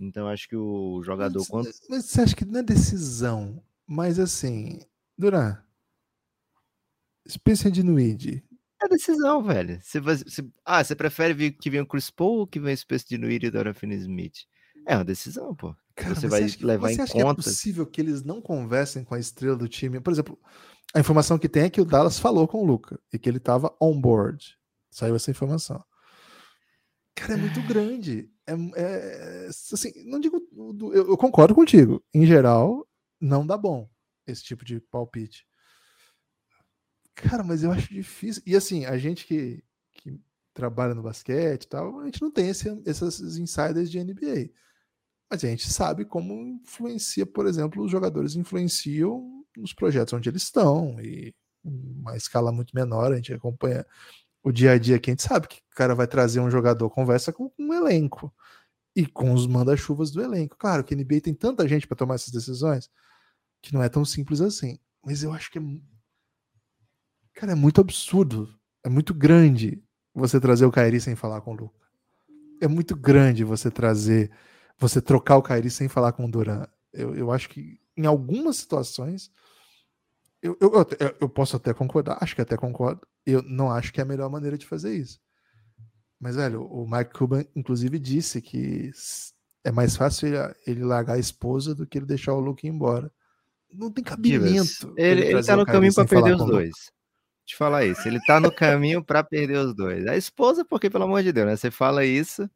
Então 0.00 0.28
acho 0.28 0.48
que 0.48 0.56
o 0.56 1.02
jogador. 1.02 1.40
Mas, 1.40 1.48
quando... 1.48 1.68
mas 1.90 2.04
você 2.04 2.20
acha 2.20 2.36
que 2.36 2.44
não 2.44 2.60
é 2.60 2.62
decisão, 2.62 3.62
mas 3.86 4.18
assim, 4.18 4.80
Durant, 5.16 5.58
Spencer 7.28 7.70
de 7.70 7.82
Nuide. 7.82 8.42
É 8.80 8.88
decisão, 8.88 9.42
velho. 9.42 9.80
Você, 9.82 10.00
você, 10.00 10.46
ah, 10.64 10.82
você 10.82 10.94
prefere 10.94 11.50
que 11.50 11.68
venha 11.68 11.82
o 11.82 11.86
Chris 11.86 12.10
Paul 12.10 12.38
ou 12.38 12.46
que 12.46 12.60
venha 12.60 12.74
o 12.74 12.78
Spencer 12.78 13.08
de 13.08 13.18
Nuide 13.18 13.46
e 13.46 13.48
o 13.48 13.52
Dorian 13.52 13.74
Finney-Smith? 13.74 14.46
É 14.88 14.96
uma 14.96 15.04
decisão, 15.04 15.54
pô. 15.54 15.76
Cara, 15.94 16.14
você 16.14 16.26
vai 16.26 16.44
acha, 16.44 16.66
levar 16.66 16.90
em 16.90 16.94
acha 16.94 17.12
conta. 17.12 17.34
Que 17.34 17.40
é 17.40 17.44
possível 17.44 17.86
que 17.86 18.00
eles 18.00 18.22
não 18.22 18.40
conversem 18.40 19.04
com 19.04 19.14
a 19.14 19.18
estrela 19.18 19.54
do 19.54 19.68
time? 19.68 20.00
Por 20.00 20.10
exemplo, 20.10 20.38
a 20.94 21.00
informação 21.00 21.38
que 21.38 21.46
tem 21.46 21.64
é 21.64 21.70
que 21.70 21.80
o 21.82 21.84
Dallas 21.84 22.18
falou 22.18 22.48
com 22.48 22.62
o 22.62 22.64
Luca 22.64 22.98
e 23.12 23.18
que 23.18 23.28
ele 23.28 23.36
estava 23.36 23.76
on 23.78 24.00
board. 24.00 24.56
Saiu 24.90 25.14
essa 25.14 25.30
informação. 25.30 25.84
Cara, 27.14 27.34
é 27.34 27.36
muito 27.36 27.60
grande. 27.68 28.30
É, 28.46 28.54
é 28.76 29.46
assim, 29.48 29.92
não 30.06 30.18
digo. 30.18 30.40
Eu, 30.94 31.10
eu, 31.10 31.18
concordo 31.18 31.54
contigo. 31.54 32.02
Em 32.14 32.24
geral, 32.24 32.88
não 33.20 33.46
dá 33.46 33.58
bom 33.58 33.90
esse 34.26 34.42
tipo 34.42 34.64
de 34.64 34.80
palpite. 34.80 35.46
Cara, 37.14 37.44
mas 37.44 37.62
eu 37.62 37.70
acho 37.72 37.92
difícil. 37.92 38.42
E 38.46 38.56
assim, 38.56 38.86
a 38.86 38.96
gente 38.96 39.26
que, 39.26 39.62
que 39.92 40.18
trabalha 40.54 40.94
no 40.94 41.02
basquete 41.02 41.64
e 41.64 41.68
tal, 41.68 42.00
a 42.00 42.06
gente 42.06 42.22
não 42.22 42.30
tem 42.30 42.48
esse, 42.48 42.70
esses 42.86 43.36
insiders 43.36 43.90
de 43.90 44.02
NBA. 44.02 44.50
Mas 45.30 45.44
a 45.44 45.48
gente 45.48 45.70
sabe 45.70 46.04
como 46.04 46.34
influencia, 46.34 47.26
por 47.26 47.46
exemplo, 47.46 47.84
os 47.84 47.90
jogadores 47.90 48.34
influenciam 48.34 49.44
nos 49.56 49.72
projetos 49.72 50.14
onde 50.14 50.28
eles 50.28 50.42
estão, 50.42 50.98
e 51.00 51.34
uma 51.64 52.16
escala 52.16 52.52
muito 52.52 52.74
menor, 52.74 53.12
a 53.12 53.16
gente 53.16 53.32
acompanha 53.32 53.84
o 54.42 54.52
dia 54.52 54.72
a 54.72 54.78
dia 54.78 54.98
que 54.98 55.10
a 55.10 55.12
gente 55.12 55.22
sabe 55.22 55.48
que 55.48 55.56
o 55.56 55.74
cara 55.74 55.94
vai 55.94 56.06
trazer 56.06 56.40
um 56.40 56.50
jogador, 56.50 56.88
conversa 56.90 57.32
com 57.32 57.52
um 57.58 57.74
elenco 57.74 58.32
e 58.94 59.06
com 59.06 59.32
os 59.32 59.46
manda-chuvas 59.46 60.10
do 60.10 60.22
elenco. 60.22 60.56
Claro 60.56 60.82
que 60.82 60.94
a 60.94 60.96
NBA 60.96 61.20
tem 61.20 61.34
tanta 61.34 61.68
gente 61.68 61.86
para 61.86 61.96
tomar 61.96 62.14
essas 62.14 62.32
decisões 62.32 62.88
que 63.60 63.74
não 63.74 63.82
é 63.82 63.88
tão 63.88 64.04
simples 64.04 64.40
assim. 64.40 64.78
Mas 65.04 65.22
eu 65.22 65.32
acho 65.32 65.50
que 65.50 65.58
é. 65.58 65.62
Cara, 67.34 67.52
é 67.52 67.54
muito 67.54 67.80
absurdo. 67.80 68.52
É 68.84 68.88
muito 68.88 69.12
grande 69.12 69.82
você 70.14 70.40
trazer 70.40 70.66
o 70.66 70.72
Kairi 70.72 71.00
sem 71.00 71.14
falar 71.14 71.40
com 71.40 71.52
o 71.52 71.56
Luca. 71.56 71.86
É 72.60 72.66
muito 72.66 72.96
grande 72.96 73.44
você 73.44 73.70
trazer 73.70 74.30
você 74.78 75.00
trocar 75.00 75.36
o 75.36 75.42
Kairi 75.42 75.70
sem 75.70 75.88
falar 75.88 76.12
com 76.12 76.24
o 76.24 76.30
Duran. 76.30 76.66
Eu, 76.92 77.14
eu 77.14 77.32
acho 77.32 77.48
que 77.48 77.80
em 77.96 78.06
algumas 78.06 78.56
situações 78.56 79.30
eu, 80.40 80.56
eu, 80.60 80.72
eu, 81.20 81.28
posso 81.28 81.56
até 81.56 81.74
concordar, 81.74 82.18
acho 82.20 82.34
que 82.34 82.40
até 82.40 82.56
concordo. 82.56 83.00
Eu 83.26 83.42
não 83.42 83.70
acho 83.70 83.92
que 83.92 84.00
é 84.00 84.04
a 84.04 84.06
melhor 84.06 84.30
maneira 84.30 84.56
de 84.56 84.66
fazer 84.66 84.94
isso. 84.94 85.20
Mas, 86.20 86.36
velho, 86.36 86.62
o 86.64 86.88
Mike 86.88 87.12
Cuban, 87.12 87.44
inclusive, 87.54 87.98
disse 87.98 88.40
que 88.40 88.90
é 89.64 89.72
mais 89.72 89.96
fácil 89.96 90.28
ele, 90.28 90.54
ele 90.66 90.84
largar 90.84 91.14
a 91.14 91.18
esposa 91.18 91.74
do 91.74 91.86
que 91.86 91.98
ele 91.98 92.06
deixar 92.06 92.34
o 92.34 92.40
Luke 92.40 92.66
ir 92.66 92.70
embora. 92.70 93.10
Não 93.72 93.90
tem 93.90 94.02
cabimento. 94.02 94.94
Ele, 94.96 95.22
ele, 95.22 95.32
ele 95.32 95.42
tá 95.44 95.56
no 95.56 95.66
caminho 95.66 95.94
para 95.94 96.06
perder 96.06 96.36
os 96.36 96.46
dois. 96.46 96.72
Te 97.44 97.56
falar 97.56 97.84
isso. 97.84 98.06
Ele 98.06 98.20
tá 98.24 98.40
no 98.40 98.52
caminho 98.52 99.04
para 99.04 99.22
perder 99.22 99.58
os 99.58 99.74
dois. 99.74 100.06
A 100.06 100.16
esposa, 100.16 100.64
porque, 100.64 100.88
pelo 100.88 101.04
amor 101.04 101.22
de 101.22 101.32
Deus, 101.32 101.46
né? 101.46 101.56
Você 101.56 101.70
fala 101.70 102.04
isso, 102.04 102.48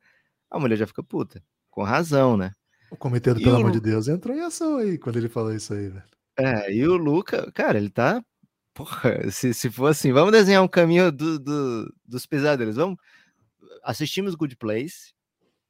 a 0.50 0.58
mulher 0.58 0.76
já 0.76 0.86
fica 0.86 1.02
puta. 1.02 1.42
Com 1.72 1.82
razão, 1.82 2.36
né? 2.36 2.52
O 2.90 2.96
comitê 2.96 3.32
do 3.32 3.40
Pelo 3.40 3.56
o... 3.56 3.60
Amor 3.60 3.72
de 3.72 3.80
Deus 3.80 4.06
entrou 4.06 4.36
em 4.36 4.42
ação 4.42 4.76
aí 4.76 4.98
quando 4.98 5.16
ele 5.16 5.28
falou 5.30 5.54
isso 5.54 5.72
aí, 5.72 5.88
velho. 5.88 6.04
É, 6.36 6.70
e 6.70 6.86
o 6.86 6.96
Luca, 6.96 7.50
cara, 7.52 7.78
ele 7.78 7.88
tá. 7.88 8.22
Porra, 8.74 9.30
se, 9.30 9.54
se 9.54 9.70
for 9.70 9.86
assim, 9.86 10.12
vamos 10.12 10.32
desenhar 10.32 10.62
um 10.62 10.68
caminho 10.68 11.10
do, 11.10 11.38
do, 11.38 11.94
dos 12.04 12.26
pesadelos. 12.26 12.76
Vamos. 12.76 12.98
Assistimos 13.82 14.34
Good 14.34 14.56
Place, 14.56 15.14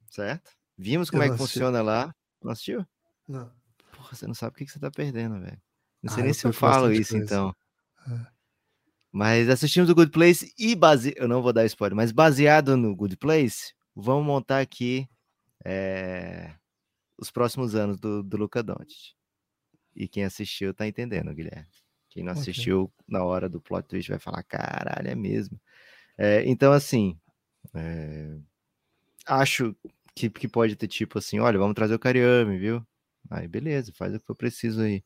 certo? 0.09 0.51
Vimos 0.77 1.09
como 1.09 1.23
eu 1.23 1.27
é 1.27 1.31
que 1.31 1.37
funciona 1.37 1.81
lá. 1.81 2.13
Não 2.43 2.51
assistiu? 2.51 2.85
Não. 3.25 3.49
Porra, 3.93 4.13
você 4.13 4.27
não 4.27 4.33
sabe 4.33 4.51
o 4.51 4.57
que, 4.57 4.65
que 4.65 4.71
você 4.71 4.79
tá 4.79 4.91
perdendo, 4.91 5.39
velho. 5.39 5.61
Não 6.01 6.11
sei 6.11 6.23
ah, 6.23 6.25
nem 6.25 6.33
se 6.33 6.45
eu 6.45 6.51
falo 6.51 6.91
isso, 6.91 7.11
coisa. 7.11 7.25
então. 7.25 7.55
É. 8.09 8.27
Mas 9.09 9.47
assistimos 9.47 9.89
o 9.89 9.95
Good 9.95 10.11
Place 10.11 10.53
e 10.59 10.75
base... 10.75 11.13
eu 11.15 11.29
não 11.29 11.41
vou 11.41 11.53
dar 11.53 11.65
spoiler, 11.65 11.95
mas 11.95 12.11
baseado 12.11 12.75
no 12.75 12.93
Good 12.93 13.15
Place, 13.15 13.73
vamos 13.95 14.25
montar 14.25 14.59
aqui 14.59 15.07
é... 15.63 16.53
os 17.17 17.31
próximos 17.31 17.75
anos 17.75 17.99
do, 17.99 18.23
do 18.23 18.37
Luca 18.37 18.61
Doncic. 18.63 19.15
E 19.95 20.07
quem 20.07 20.23
assistiu 20.23 20.73
tá 20.73 20.87
entendendo, 20.87 21.33
Guilherme. 21.33 21.67
Quem 22.09 22.23
não 22.23 22.33
assistiu 22.33 22.83
okay. 22.83 23.05
na 23.07 23.23
hora 23.23 23.49
do 23.49 23.59
plot 23.59 23.87
twist 23.87 24.09
vai 24.09 24.19
falar, 24.19 24.43
caralho, 24.43 25.07
é 25.07 25.15
mesmo. 25.15 25.59
É, 26.17 26.43
então, 26.45 26.71
assim, 26.71 27.17
é, 27.73 28.37
acho 29.25 29.75
que, 30.15 30.29
que 30.29 30.47
pode 30.47 30.75
ter 30.75 30.87
tipo 30.87 31.17
assim, 31.17 31.39
olha, 31.39 31.57
vamos 31.57 31.75
trazer 31.75 31.95
o 31.95 31.99
Cariame, 31.99 32.57
viu? 32.57 32.85
Aí, 33.29 33.47
beleza, 33.47 33.91
faz 33.95 34.13
o 34.13 34.19
que 34.19 34.29
eu 34.29 34.35
preciso 34.35 34.81
aí. 34.81 35.03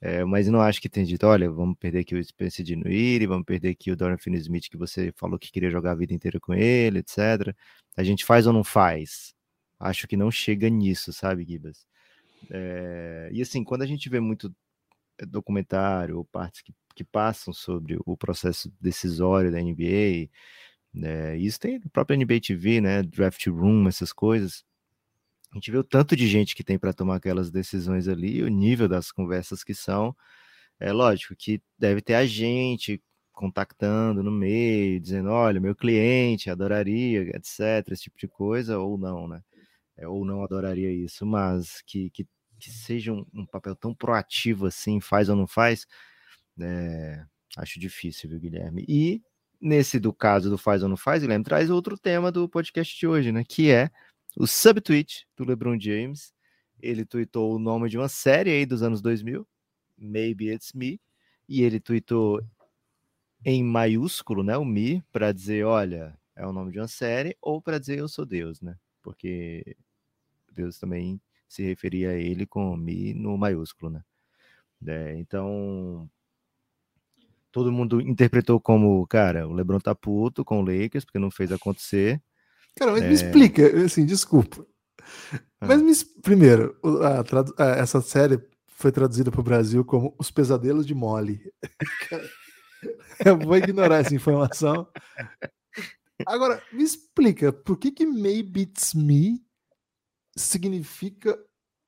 É, 0.00 0.24
mas 0.24 0.46
não 0.48 0.60
acho 0.60 0.80
que 0.80 0.90
tenha 0.90 1.06
dito, 1.06 1.26
olha, 1.26 1.50
vamos 1.50 1.76
perder 1.78 2.00
aqui 2.00 2.14
o 2.14 2.22
Spencer 2.22 2.64
Dinwiddie, 2.64 3.26
vamos 3.26 3.46
perder 3.46 3.70
aqui 3.70 3.90
o 3.90 3.96
Dorian 3.96 4.18
Finney-Smith, 4.18 4.68
que 4.68 4.76
você 4.76 5.12
falou 5.16 5.38
que 5.38 5.50
queria 5.50 5.70
jogar 5.70 5.92
a 5.92 5.94
vida 5.94 6.12
inteira 6.12 6.38
com 6.38 6.52
ele, 6.52 6.98
etc. 6.98 7.54
A 7.96 8.02
gente 8.04 8.24
faz 8.24 8.46
ou 8.46 8.52
não 8.52 8.62
faz? 8.62 9.34
Acho 9.78 10.06
que 10.08 10.16
não 10.16 10.30
chega 10.30 10.68
nisso, 10.68 11.12
sabe, 11.12 11.44
Gibas? 11.44 11.86
É, 12.50 13.28
e 13.32 13.42
assim, 13.42 13.64
quando 13.64 13.82
a 13.82 13.86
gente 13.86 14.08
vê 14.08 14.20
muito 14.20 14.54
eh, 15.18 15.26
documentário 15.26 16.18
ou 16.18 16.24
partes 16.24 16.62
que, 16.62 16.74
que 16.94 17.04
passam 17.04 17.52
sobre 17.52 17.98
o 18.06 18.16
processo 18.16 18.72
decisório 18.80 19.50
da 19.50 19.60
NBA, 19.60 20.28
né, 20.94 21.36
isso 21.38 21.60
tem 21.60 21.78
o 21.78 21.90
próprio 21.90 22.16
NBA 22.18 22.40
TV, 22.40 22.80
né, 22.80 23.02
Draft 23.02 23.46
Room, 23.48 23.88
essas 23.88 24.12
coisas. 24.12 24.64
A 25.52 25.56
gente 25.56 25.70
vê 25.70 25.78
o 25.78 25.84
tanto 25.84 26.16
de 26.16 26.26
gente 26.28 26.54
que 26.54 26.64
tem 26.64 26.78
para 26.78 26.92
tomar 26.92 27.16
aquelas 27.16 27.50
decisões 27.50 28.08
ali, 28.08 28.42
o 28.42 28.48
nível 28.48 28.88
das 28.88 29.10
conversas 29.12 29.64
que 29.64 29.74
são. 29.74 30.14
É 30.80 30.92
lógico 30.92 31.34
que 31.36 31.62
deve 31.78 32.02
ter 32.02 32.14
a 32.14 32.26
gente 32.26 33.02
contactando 33.32 34.22
no 34.22 34.30
meio, 34.30 35.00
dizendo, 35.00 35.30
olha, 35.30 35.60
meu 35.60 35.74
cliente 35.74 36.50
adoraria, 36.50 37.22
etc, 37.36 37.90
esse 37.92 38.04
tipo 38.04 38.18
de 38.18 38.28
coisa, 38.28 38.78
ou 38.78 38.98
não, 38.98 39.28
né? 39.28 39.42
É, 39.96 40.06
ou 40.06 40.24
não 40.24 40.44
adoraria 40.44 40.90
isso, 40.92 41.24
mas 41.24 41.82
que, 41.86 42.10
que 42.10 42.26
que 42.58 42.70
seja 42.70 43.12
um, 43.12 43.24
um, 43.34 43.46
papel 43.46 43.74
tão 43.74 43.94
proativo 43.94 44.66
assim, 44.66 45.00
faz 45.00 45.28
ou 45.28 45.36
não 45.36 45.46
faz, 45.46 45.86
é, 46.60 47.24
acho 47.56 47.78
difícil, 47.78 48.30
viu, 48.30 48.40
Guilherme? 48.40 48.84
E 48.88 49.22
nesse 49.60 49.98
do 49.98 50.12
caso 50.12 50.50
do 50.50 50.58
faz 50.58 50.82
ou 50.82 50.88
não 50.88 50.96
faz, 50.96 51.22
Guilherme 51.22 51.44
traz 51.44 51.70
outro 51.70 51.98
tema 51.98 52.32
do 52.32 52.48
podcast 52.48 52.98
de 52.98 53.06
hoje, 53.06 53.32
né? 53.32 53.44
Que 53.44 53.70
é 53.70 53.90
o 54.36 54.46
subtweet 54.46 55.26
do 55.36 55.44
LeBron 55.44 55.78
James. 55.78 56.32
Ele 56.80 57.04
tweetou 57.04 57.54
o 57.54 57.58
nome 57.58 57.88
de 57.88 57.98
uma 57.98 58.08
série 58.08 58.50
aí 58.50 58.66
dos 58.66 58.82
anos 58.82 59.00
2000, 59.00 59.46
Maybe 59.96 60.52
It's 60.52 60.72
Me, 60.74 61.00
e 61.48 61.62
ele 61.62 61.80
tweetou 61.80 62.42
em 63.44 63.62
maiúsculo, 63.62 64.42
né, 64.42 64.56
o 64.56 64.64
Me, 64.64 65.02
para 65.12 65.32
dizer, 65.32 65.64
olha, 65.64 66.18
é 66.34 66.46
o 66.46 66.52
nome 66.52 66.72
de 66.72 66.78
uma 66.78 66.88
série, 66.88 67.36
ou 67.40 67.62
para 67.62 67.78
dizer 67.78 67.98
eu 67.98 68.08
sou 68.08 68.26
Deus, 68.26 68.60
né? 68.60 68.76
Porque 69.02 69.76
Deus 70.56 70.78
também 70.78 71.20
se 71.48 71.62
referia 71.62 72.10
a 72.10 72.14
ele 72.14 72.46
com 72.46 72.76
Mi 72.76 73.14
no 73.14 73.36
maiúsculo, 73.36 73.90
né? 73.90 74.02
É, 74.86 75.16
então, 75.18 76.08
todo 77.50 77.72
mundo 77.72 78.00
interpretou 78.00 78.60
como, 78.60 79.06
cara, 79.06 79.46
o 79.46 79.52
LeBron 79.52 79.80
tá 79.80 79.94
puto 79.94 80.44
com 80.44 80.60
o 80.60 80.64
Lakers 80.64 81.04
porque 81.04 81.18
não 81.18 81.30
fez 81.30 81.52
acontecer. 81.52 82.20
Cara, 82.76 82.92
mas 82.92 83.02
é... 83.02 83.08
me 83.08 83.14
explica, 83.14 83.84
assim, 83.84 84.04
desculpa. 84.04 84.66
Ah. 85.60 85.66
Mas 85.66 85.82
me, 85.82 85.92
primeiro, 86.20 86.76
a, 87.02 87.62
a, 87.62 87.66
essa 87.76 88.00
série 88.00 88.38
foi 88.66 88.92
traduzida 88.92 89.30
para 89.30 89.40
o 89.40 89.44
Brasil 89.44 89.84
como 89.84 90.14
Os 90.18 90.30
Pesadelos 90.30 90.86
de 90.86 90.94
Molly. 90.94 91.40
Eu 93.24 93.38
vou 93.38 93.56
ignorar 93.56 94.00
essa 94.00 94.14
informação. 94.14 94.86
Agora, 96.26 96.62
me 96.72 96.82
explica, 96.82 97.52
por 97.52 97.78
que 97.78 97.90
que 97.90 98.04
Maybe 98.04 98.62
It's 98.62 98.92
Me 98.92 99.45
significa 100.36 101.38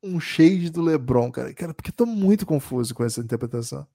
um 0.02 0.18
shade 0.18 0.70
do 0.70 0.82
LeBron, 0.82 1.30
cara? 1.30 1.52
Cara, 1.54 1.74
porque 1.74 1.92
tô 1.92 2.06
muito 2.06 2.46
confuso 2.46 2.94
com 2.94 3.04
essa 3.04 3.20
interpretação. 3.20 3.86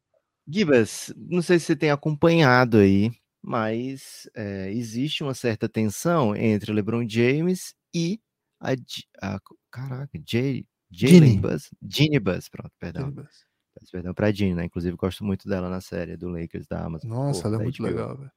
Gibas, 0.48 1.14
não 1.16 1.42
sei 1.42 1.58
se 1.58 1.66
você 1.66 1.76
tem 1.76 1.90
acompanhado 1.90 2.78
aí, 2.78 3.12
mas 3.42 4.30
é, 4.36 4.72
existe 4.72 5.24
uma 5.24 5.34
certa 5.34 5.68
tensão 5.70 6.36
entre 6.36 6.72
o 6.72 6.74
LeBron 6.74 7.08
James 7.08 7.74
e 7.94 8.20
a, 8.60 8.74
a 9.22 9.40
caraca, 9.72 10.20
Jay, 10.28 10.66
Jalen 10.92 11.40
Buzz, 11.40 11.70
Ginny 11.82 12.20
Buzz, 12.20 12.48
pronto, 12.50 12.72
perdão. 12.80 13.10
Buzz. 13.12 13.46
Peço 13.74 13.92
perdão 13.92 14.14
pra 14.14 14.32
Ginny, 14.32 14.54
né? 14.54 14.66
Inclusive 14.66 14.96
gosto 14.96 15.24
muito 15.24 15.50
dela 15.50 15.68
na 15.68 15.82
série 15.82 16.16
do 16.16 16.30
Lakers 16.30 16.68
da 16.68 16.86
Amazon. 16.86 17.10
Nossa, 17.10 17.48
ela 17.48 17.56
é 17.56 17.64
muito 17.64 17.82
HBO. 17.82 17.88
legal, 17.88 18.18
velho. 18.18 18.32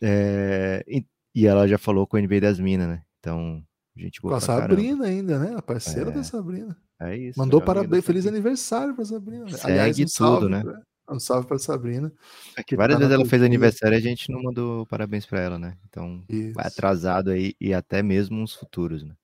É, 0.00 0.84
e, 0.88 1.06
e, 1.34 1.46
ela 1.46 1.68
já 1.68 1.78
falou 1.78 2.06
com 2.06 2.16
o 2.16 2.20
NBA 2.20 2.40
das 2.40 2.58
Minas, 2.58 2.88
né? 2.88 3.02
Então, 3.18 3.62
Gente 3.96 4.20
boa 4.20 4.32
Com 4.32 4.36
a 4.36 4.40
Sabrina 4.40 4.98
caramba. 4.98 5.04
ainda, 5.06 5.38
né? 5.38 5.54
A 5.56 5.62
parceira 5.62 6.10
é. 6.10 6.12
da 6.12 6.22
Sabrina. 6.22 6.76
É 7.00 7.16
isso. 7.16 7.38
Mandou 7.38 7.60
parabéns, 7.60 8.04
feliz 8.04 8.26
aniversário 8.26 8.94
pra 8.94 9.04
Sabrina. 9.04 9.48
Segue 9.48 9.72
Aliás, 9.72 9.98
um 9.98 10.04
tudo, 10.04 10.48
né? 10.48 10.62
Pra, 10.62 10.82
um 11.14 11.18
salve 11.18 11.46
pra 11.46 11.58
Sabrina. 11.58 12.12
É 12.56 12.76
várias 12.76 12.96
tá 12.96 13.00
vezes 13.00 13.14
ela 13.14 13.26
fez 13.26 13.42
aniversário 13.42 13.96
e 13.96 13.98
a 13.98 14.00
gente 14.00 14.30
não 14.30 14.42
mandou 14.42 14.86
parabéns 14.86 15.24
pra 15.24 15.40
ela, 15.40 15.58
né? 15.58 15.76
Então, 15.88 16.22
isso. 16.28 16.52
vai 16.54 16.66
atrasado 16.66 17.30
aí 17.30 17.54
e 17.60 17.72
até 17.72 18.02
mesmo 18.02 18.40
uns 18.40 18.54
futuros, 18.54 19.02
né? 19.02 19.14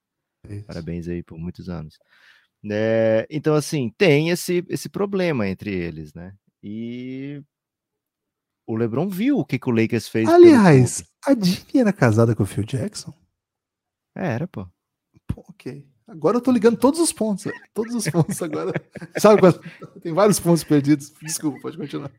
Isso. 0.49 0.65
Parabéns 0.65 1.07
aí 1.07 1.21
por 1.21 1.37
muitos 1.37 1.69
anos. 1.69 1.97
É, 2.69 3.27
então, 3.29 3.53
assim, 3.53 3.93
tem 3.97 4.29
esse, 4.29 4.65
esse 4.69 4.89
problema 4.89 5.47
entre 5.47 5.71
eles, 5.71 6.13
né? 6.13 6.33
E 6.61 7.43
o 8.65 8.75
LeBron 8.75 9.09
viu 9.09 9.37
o 9.37 9.45
que, 9.45 9.59
que 9.59 9.69
o 9.69 9.73
Lakers 9.73 10.07
fez. 10.07 10.27
Aliás, 10.29 11.03
a 11.25 11.33
Dini 11.33 11.81
era 11.81 11.91
casada 11.91 12.33
com 12.33 12.43
o 12.43 12.45
Phil 12.45 12.63
Jackson? 12.63 13.13
Era, 14.15 14.47
pô. 14.47 14.67
pô. 15.27 15.43
Ok. 15.49 15.85
Agora 16.07 16.37
eu 16.37 16.41
tô 16.41 16.51
ligando 16.51 16.77
todos 16.77 16.99
os 16.99 17.13
pontos. 17.13 17.45
Todos 17.73 17.95
os 17.95 18.07
pontos 18.09 18.41
agora. 18.41 18.73
Sabe 19.17 19.39
quando... 19.39 19.61
Tem 20.01 20.13
vários 20.13 20.39
pontos 20.39 20.63
perdidos. 20.63 21.13
Desculpa, 21.21 21.59
pode 21.61 21.77
continuar. 21.77 22.11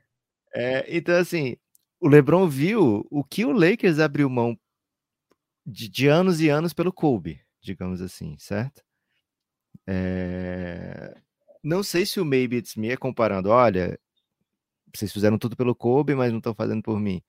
É, 0.55 0.97
então, 0.97 1.17
assim, 1.17 1.57
o 2.01 2.09
LeBron 2.09 2.49
viu 2.49 3.07
o 3.11 3.23
que 3.23 3.45
o 3.45 3.53
Lakers 3.53 3.99
abriu 3.99 4.29
mão 4.31 4.59
de, 5.67 5.89
de 5.89 6.07
anos 6.07 6.41
e 6.41 6.49
anos 6.49 6.73
pelo 6.73 6.93
Kobe, 6.93 7.41
digamos 7.61 8.01
assim, 8.01 8.37
certo? 8.39 8.83
É... 9.87 11.17
Não 11.63 11.83
sei 11.83 12.05
se 12.05 12.21
o 12.21 12.25
Maybe 12.25 12.57
It's 12.57 12.77
Me 12.77 12.91
é 12.91 12.97
comparando, 12.97 13.49
olha, 13.49 13.99
vocês 14.95 15.13
fizeram 15.13 15.39
tudo 15.39 15.57
pelo 15.57 15.75
Kobe, 15.75 16.15
mas 16.15 16.31
não 16.31 16.39
estão 16.39 16.55
fazendo 16.55 16.83
por 16.83 17.01
mim. 17.01 17.23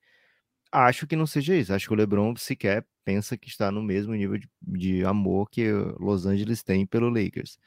Acho 0.78 1.06
que 1.06 1.16
não 1.16 1.26
seja 1.26 1.56
isso. 1.56 1.72
Acho 1.72 1.88
que 1.88 1.94
o 1.94 1.96
LeBron 1.96 2.36
sequer 2.36 2.86
pensa 3.02 3.36
que 3.38 3.48
está 3.48 3.70
no 3.70 3.82
mesmo 3.82 4.14
nível 4.14 4.36
de, 4.38 4.48
de 4.60 5.04
amor 5.06 5.48
que 5.48 5.70
Los 5.98 6.26
Angeles 6.26 6.62
tem 6.62 6.84
pelo 6.84 7.08
Lakers. 7.08 7.58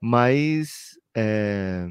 Mas 0.00 0.96
é, 1.16 1.88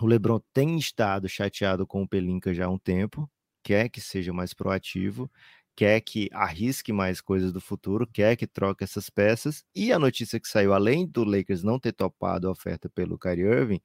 o 0.00 0.06
LeBron 0.06 0.40
tem 0.52 0.78
estado 0.78 1.28
chateado 1.28 1.86
com 1.86 2.02
o 2.02 2.08
Pelinka 2.08 2.54
já 2.54 2.66
há 2.66 2.70
um 2.70 2.78
tempo, 2.78 3.28
quer 3.64 3.88
que 3.88 4.00
seja 4.00 4.32
mais 4.32 4.54
proativo, 4.54 5.30
quer 5.76 6.00
que 6.00 6.28
arrisque 6.32 6.92
mais 6.92 7.20
coisas 7.20 7.52
do 7.52 7.60
futuro, 7.60 8.06
quer 8.06 8.36
que 8.36 8.46
troque 8.46 8.84
essas 8.84 9.10
peças. 9.10 9.64
E 9.74 9.92
a 9.92 9.98
notícia 9.98 10.38
que 10.40 10.48
saiu, 10.48 10.72
além 10.72 11.06
do 11.06 11.24
Lakers 11.24 11.62
não 11.62 11.78
ter 11.78 11.92
topado 11.92 12.48
a 12.48 12.50
oferta 12.50 12.88
pelo 12.88 13.18
Kyrie 13.18 13.44
Irving, 13.44 13.80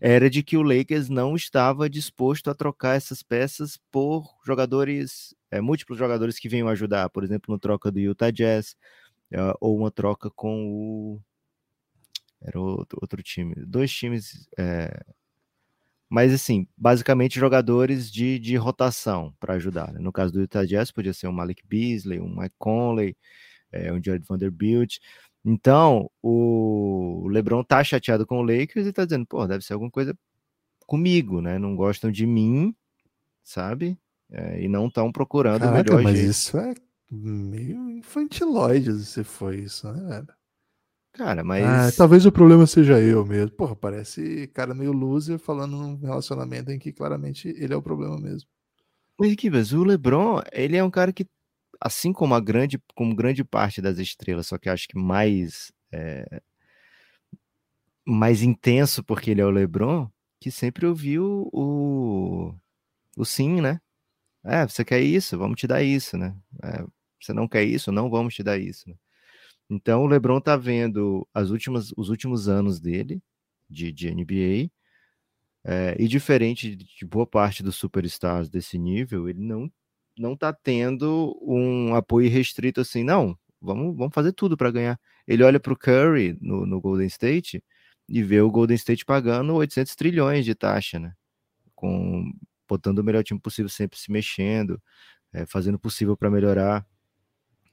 era 0.00 0.30
de 0.30 0.42
que 0.42 0.56
o 0.56 0.62
Lakers 0.62 1.08
não 1.08 1.36
estava 1.36 1.88
disposto 1.88 2.50
a 2.50 2.54
trocar 2.54 2.96
essas 2.96 3.22
peças 3.22 3.78
por 3.90 4.26
jogadores, 4.46 5.34
é, 5.50 5.60
múltiplos 5.60 5.98
jogadores 5.98 6.38
que 6.38 6.48
venham 6.48 6.68
ajudar, 6.68 7.10
por 7.10 7.24
exemplo, 7.24 7.52
no 7.52 7.58
troca 7.58 7.90
do 7.90 8.00
Utah 8.00 8.30
Jazz, 8.30 8.76
é, 9.30 9.38
ou 9.60 9.76
uma 9.78 9.90
troca 9.90 10.30
com 10.30 10.66
o. 10.66 11.20
Era 12.42 12.58
outro, 12.58 12.98
outro 13.02 13.22
time. 13.22 13.54
Dois 13.56 13.92
times. 13.92 14.48
É... 14.58 15.04
Mas, 16.10 16.34
assim, 16.34 16.66
basicamente 16.76 17.38
jogadores 17.38 18.10
de, 18.10 18.36
de 18.40 18.56
rotação 18.56 19.32
para 19.38 19.54
ajudar. 19.54 19.92
Né? 19.92 20.00
No 20.00 20.12
caso 20.12 20.32
do 20.32 20.40
Utah 20.40 20.64
Jazz, 20.64 20.90
podia 20.90 21.14
ser 21.14 21.28
um 21.28 21.32
Malik 21.32 21.62
Beasley, 21.64 22.20
um 22.20 22.28
Mike 22.28 22.56
Conley, 22.58 23.16
é, 23.70 23.92
um 23.92 24.02
Jared 24.02 24.26
Vanderbilt. 24.26 24.98
Então, 25.44 26.10
o 26.20 27.28
LeBron 27.30 27.62
tá 27.62 27.84
chateado 27.84 28.26
com 28.26 28.40
o 28.40 28.42
Lakers 28.42 28.88
e 28.88 28.92
tá 28.92 29.04
dizendo, 29.04 29.24
pô, 29.24 29.46
deve 29.46 29.64
ser 29.64 29.74
alguma 29.74 29.90
coisa 29.90 30.12
comigo, 30.84 31.40
né? 31.40 31.60
Não 31.60 31.76
gostam 31.76 32.10
de 32.10 32.26
mim, 32.26 32.74
sabe? 33.44 33.96
É, 34.32 34.62
e 34.62 34.68
não 34.68 34.88
estão 34.88 35.12
procurando 35.12 35.60
Caraca, 35.60 35.74
o 35.74 35.84
melhor 35.84 36.02
mas 36.02 36.16
jeito. 36.16 36.30
isso 36.30 36.58
é 36.58 36.74
meio 37.10 37.88
infantilóide 37.88 38.98
se 39.04 39.22
foi 39.22 39.60
isso, 39.60 39.90
né, 39.92 40.08
velho? 40.08 40.39
Cara, 41.12 41.42
Ah, 41.42 41.44
mas. 41.44 41.96
talvez 41.96 42.24
o 42.24 42.32
problema 42.32 42.66
seja 42.66 43.00
eu 43.00 43.24
mesmo. 43.26 43.50
Porra, 43.50 43.76
parece 43.76 44.46
cara 44.48 44.74
meio 44.74 44.92
loser 44.92 45.38
falando 45.38 45.76
num 45.76 45.96
relacionamento 45.96 46.70
em 46.70 46.78
que 46.78 46.92
claramente 46.92 47.48
ele 47.48 47.74
é 47.74 47.76
o 47.76 47.82
problema 47.82 48.16
mesmo. 48.18 48.48
Mas, 49.18 49.34
Kibas, 49.36 49.72
o 49.72 49.84
LeBron, 49.84 50.40
ele 50.52 50.76
é 50.76 50.84
um 50.84 50.90
cara 50.90 51.12
que, 51.12 51.26
assim 51.80 52.12
como 52.12 52.34
a 52.34 52.40
grande, 52.40 52.80
como 52.94 53.14
grande 53.14 53.44
parte 53.44 53.82
das 53.82 53.98
estrelas, 53.98 54.46
só 54.46 54.56
que 54.56 54.68
acho 54.68 54.88
que 54.88 54.96
mais. 54.98 55.72
é, 55.92 56.40
mais 58.04 58.42
intenso 58.42 59.04
porque 59.04 59.30
ele 59.30 59.40
é 59.40 59.44
o 59.44 59.50
LeBron, 59.50 60.08
que 60.40 60.50
sempre 60.50 60.86
ouviu 60.86 61.48
o, 61.52 62.54
o 63.16 63.24
sim, 63.24 63.60
né? 63.60 63.80
É, 64.44 64.66
você 64.66 64.84
quer 64.84 65.00
isso? 65.00 65.38
Vamos 65.38 65.60
te 65.60 65.66
dar 65.66 65.82
isso, 65.82 66.16
né? 66.18 66.36
É, 66.62 66.84
você 67.20 67.32
não 67.32 67.48
quer 67.48 67.64
isso? 67.64 67.92
Não 67.92 68.10
vamos 68.10 68.34
te 68.34 68.42
dar 68.42 68.58
isso. 68.58 68.88
né? 68.88 68.96
Então 69.70 70.02
o 70.02 70.06
LeBron 70.06 70.40
tá 70.40 70.56
vendo 70.56 71.26
as 71.32 71.50
últimas, 71.50 71.92
os 71.96 72.08
últimos 72.10 72.48
anos 72.48 72.80
dele 72.80 73.22
de, 73.68 73.92
de 73.92 74.10
NBA 74.10 74.70
é, 75.64 75.96
e 75.98 76.08
diferente 76.08 76.74
de 76.74 77.06
boa 77.06 77.26
parte 77.26 77.62
dos 77.62 77.76
superstars 77.76 78.48
desse 78.48 78.78
nível, 78.78 79.28
ele 79.28 79.40
não 79.40 79.70
não 80.18 80.36
tá 80.36 80.52
tendo 80.52 81.38
um 81.42 81.94
apoio 81.94 82.30
restrito 82.30 82.80
assim, 82.80 83.02
não. 83.02 83.38
Vamos, 83.60 83.96
vamos 83.96 84.14
fazer 84.14 84.32
tudo 84.32 84.56
para 84.56 84.70
ganhar. 84.70 85.00
Ele 85.26 85.42
olha 85.42 85.58
para 85.58 85.72
o 85.72 85.76
Curry 85.76 86.36
no, 86.42 86.66
no 86.66 86.80
Golden 86.80 87.06
State 87.06 87.62
e 88.08 88.22
vê 88.22 88.40
o 88.40 88.50
Golden 88.50 88.74
State 88.76 89.04
pagando 89.04 89.54
800 89.54 89.94
trilhões 89.94 90.44
de 90.44 90.54
taxa, 90.54 90.98
né? 90.98 91.14
Com 91.74 92.32
botando 92.68 92.98
o 92.98 93.04
melhor 93.04 93.24
time 93.24 93.40
possível, 93.40 93.68
sempre 93.68 93.98
se 93.98 94.12
mexendo, 94.12 94.80
é, 95.32 95.46
fazendo 95.46 95.76
o 95.76 95.78
possível 95.78 96.16
para 96.16 96.30
melhorar. 96.30 96.86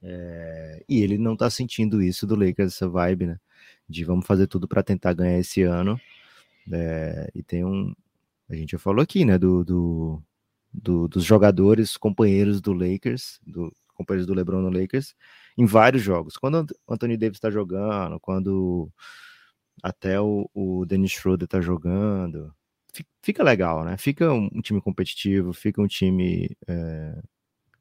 É, 0.04 0.84
e 0.88 1.02
ele 1.02 1.18
não 1.18 1.36
tá 1.36 1.50
sentindo 1.50 2.02
isso 2.02 2.28
do 2.28 2.36
Lakers, 2.36 2.74
essa 2.76 2.88
vibe, 2.90 3.28
né? 3.28 3.40
De 3.90 4.04
vamos 4.04 4.26
fazer 4.28 4.48
tudo 4.48 4.68
para 4.68 4.84
tentar 4.84 5.14
ganhar 5.14 5.40
esse 5.40 5.64
ano. 5.64 6.00
É, 6.72 7.30
e 7.36 7.44
tem 7.44 7.66
um. 7.66 7.94
A 8.50 8.56
gente 8.56 8.72
já 8.72 8.80
falou 8.80 9.02
aqui, 9.04 9.26
né? 9.26 9.38
Do, 9.38 9.64
do, 9.66 10.24
do- 10.74 11.08
dos 11.08 11.24
jogadores, 11.26 11.98
companheiros 11.98 12.62
do 12.62 12.74
Lakers, 12.74 13.40
do, 13.46 13.74
companheiros 13.96 14.28
do 14.28 14.34
LeBron 14.34 14.62
no 14.62 14.70
Lakers, 14.70 15.16
em 15.58 15.66
vários 15.66 16.04
jogos. 16.04 16.38
Quando 16.38 16.68
o 16.88 16.94
Anthony 16.94 17.18
Davis 17.18 17.38
está 17.38 17.50
jogando, 17.52 18.20
quando 18.20 18.90
até 19.84 20.20
o, 20.20 20.50
o 20.54 20.86
Dennis 20.86 21.12
Schroeder 21.12 21.46
está 21.46 21.62
jogando, 21.62 22.54
fi- 22.94 23.06
fica 23.22 23.44
legal, 23.44 23.84
né? 23.86 23.98
Fica 23.98 24.32
um 24.34 24.62
time 24.62 24.82
competitivo, 24.82 25.54
fica 25.54 25.82
um 25.82 25.88
time 25.88 26.50
é, 26.68 27.22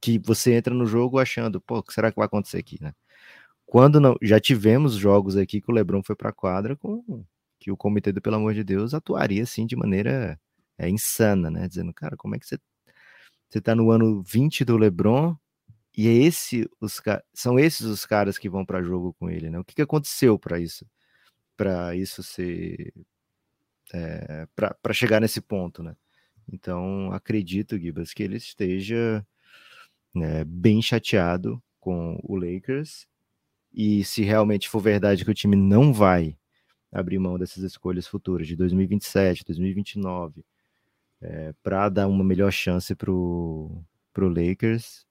que 0.07 0.19
você 0.21 0.55
entra 0.55 0.73
no 0.73 0.87
jogo 0.87 1.19
achando, 1.19 1.61
pô, 1.61 1.79
o 1.79 1.83
que 1.83 1.93
será 1.93 2.11
que 2.13 2.17
vai 2.17 2.27
acontecer 2.27 2.59
aqui, 2.59 2.79
né? 2.81 2.93
Quando 3.67 4.01
não, 4.01 4.17
já 4.23 4.39
tivemos 4.39 4.95
jogos 4.95 5.37
aqui 5.37 5.61
que 5.61 5.71
o 5.71 5.75
LeBron 5.75 6.03
foi 6.03 6.15
para 6.15 6.31
a 6.31 6.33
quadra 6.33 6.77
com 6.77 7.25
que 7.59 7.73
o 7.73 7.77
comitê 7.77 8.13
do 8.13 8.23
pelo 8.23 8.37
amor 8.37 8.55
de 8.55 8.63
Deus 8.63 8.95
atuaria 8.95 9.43
assim 9.43 9.67
de 9.67 9.75
maneira 9.75 10.39
é, 10.79 10.89
insana, 10.89 11.51
né? 11.51 11.67
Dizendo, 11.67 11.93
cara, 11.93 12.17
como 12.17 12.37
é 12.37 12.39
que 12.39 12.47
você 12.47 12.59
você 13.49 13.61
tá 13.61 13.75
no 13.75 13.91
ano 13.91 14.23
20 14.23 14.65
do 14.65 14.77
LeBron 14.77 15.37
e 15.97 16.09
é 16.09 16.13
esse 16.13 16.69
os 16.81 17.01
são 17.35 17.59
esses 17.59 17.87
os 17.87 18.07
caras 18.07 18.39
que 18.39 18.49
vão 18.49 18.65
para 18.65 18.83
jogo 18.83 19.15
com 19.15 19.29
ele, 19.31 19.51
né? 19.51 19.59
O 19.59 19.65
que, 19.65 19.75
que 19.75 19.83
aconteceu 19.83 20.39
para 20.39 20.61
isso? 20.61 20.87
Para 21.57 21.97
isso 21.97 22.23
ser 22.23 22.95
é, 23.95 24.47
para 24.55 24.95
chegar 24.95 25.21
nesse 25.21 25.41
ponto, 25.41 25.83
né? 25.83 25.97
Então, 26.53 27.13
acredito, 27.13 27.79
Gibas, 27.79 28.13
que 28.13 28.23
ele 28.23 28.37
esteja 28.37 29.27
né, 30.17 30.45
bem 30.45 30.81
chateado 30.81 31.63
com 31.79 32.19
o 32.23 32.37
Lakers. 32.37 33.07
E 33.73 34.03
se 34.05 34.23
realmente 34.23 34.69
for 34.69 34.81
verdade 34.81 35.25
que 35.25 35.31
o 35.31 35.35
time 35.35 35.57
não 35.57 35.93
vai 35.93 36.37
abrir 36.91 37.19
mão 37.19 37.39
dessas 37.39 37.63
escolhas 37.63 38.07
futuras 38.07 38.47
de 38.47 38.57
2027, 38.57 39.45
2029, 39.45 40.45
é, 41.21 41.53
para 41.63 41.89
dar 41.89 42.09
uma 42.09 42.25
melhor 42.25 42.51
chance 42.51 42.95
pro, 42.95 43.83
pro 44.13 44.29
Lakers. 44.29 45.05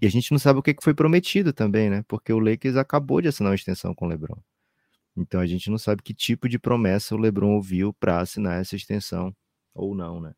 E 0.00 0.06
a 0.06 0.10
gente 0.10 0.30
não 0.30 0.38
sabe 0.38 0.58
o 0.58 0.62
que 0.62 0.74
foi 0.80 0.94
prometido 0.94 1.52
também, 1.52 1.90
né? 1.90 2.04
Porque 2.06 2.32
o 2.32 2.38
Lakers 2.38 2.76
acabou 2.76 3.20
de 3.20 3.28
assinar 3.28 3.50
uma 3.50 3.56
extensão 3.56 3.94
com 3.94 4.06
o 4.06 4.08
LeBron. 4.08 4.40
Então 5.16 5.40
a 5.40 5.46
gente 5.46 5.70
não 5.70 5.78
sabe 5.78 6.02
que 6.02 6.14
tipo 6.14 6.48
de 6.48 6.58
promessa 6.58 7.14
o 7.14 7.18
LeBron 7.18 7.54
ouviu 7.54 7.92
para 7.92 8.20
assinar 8.20 8.60
essa 8.60 8.76
extensão 8.76 9.34
ou 9.74 9.94
não, 9.94 10.20
né? 10.20 10.34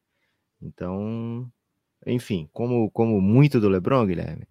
Então, 0.60 1.50
enfim, 2.06 2.48
como, 2.52 2.90
como 2.90 3.20
muito 3.20 3.60
do 3.60 3.68
LeBron, 3.68 4.06
Guilherme, 4.06 4.46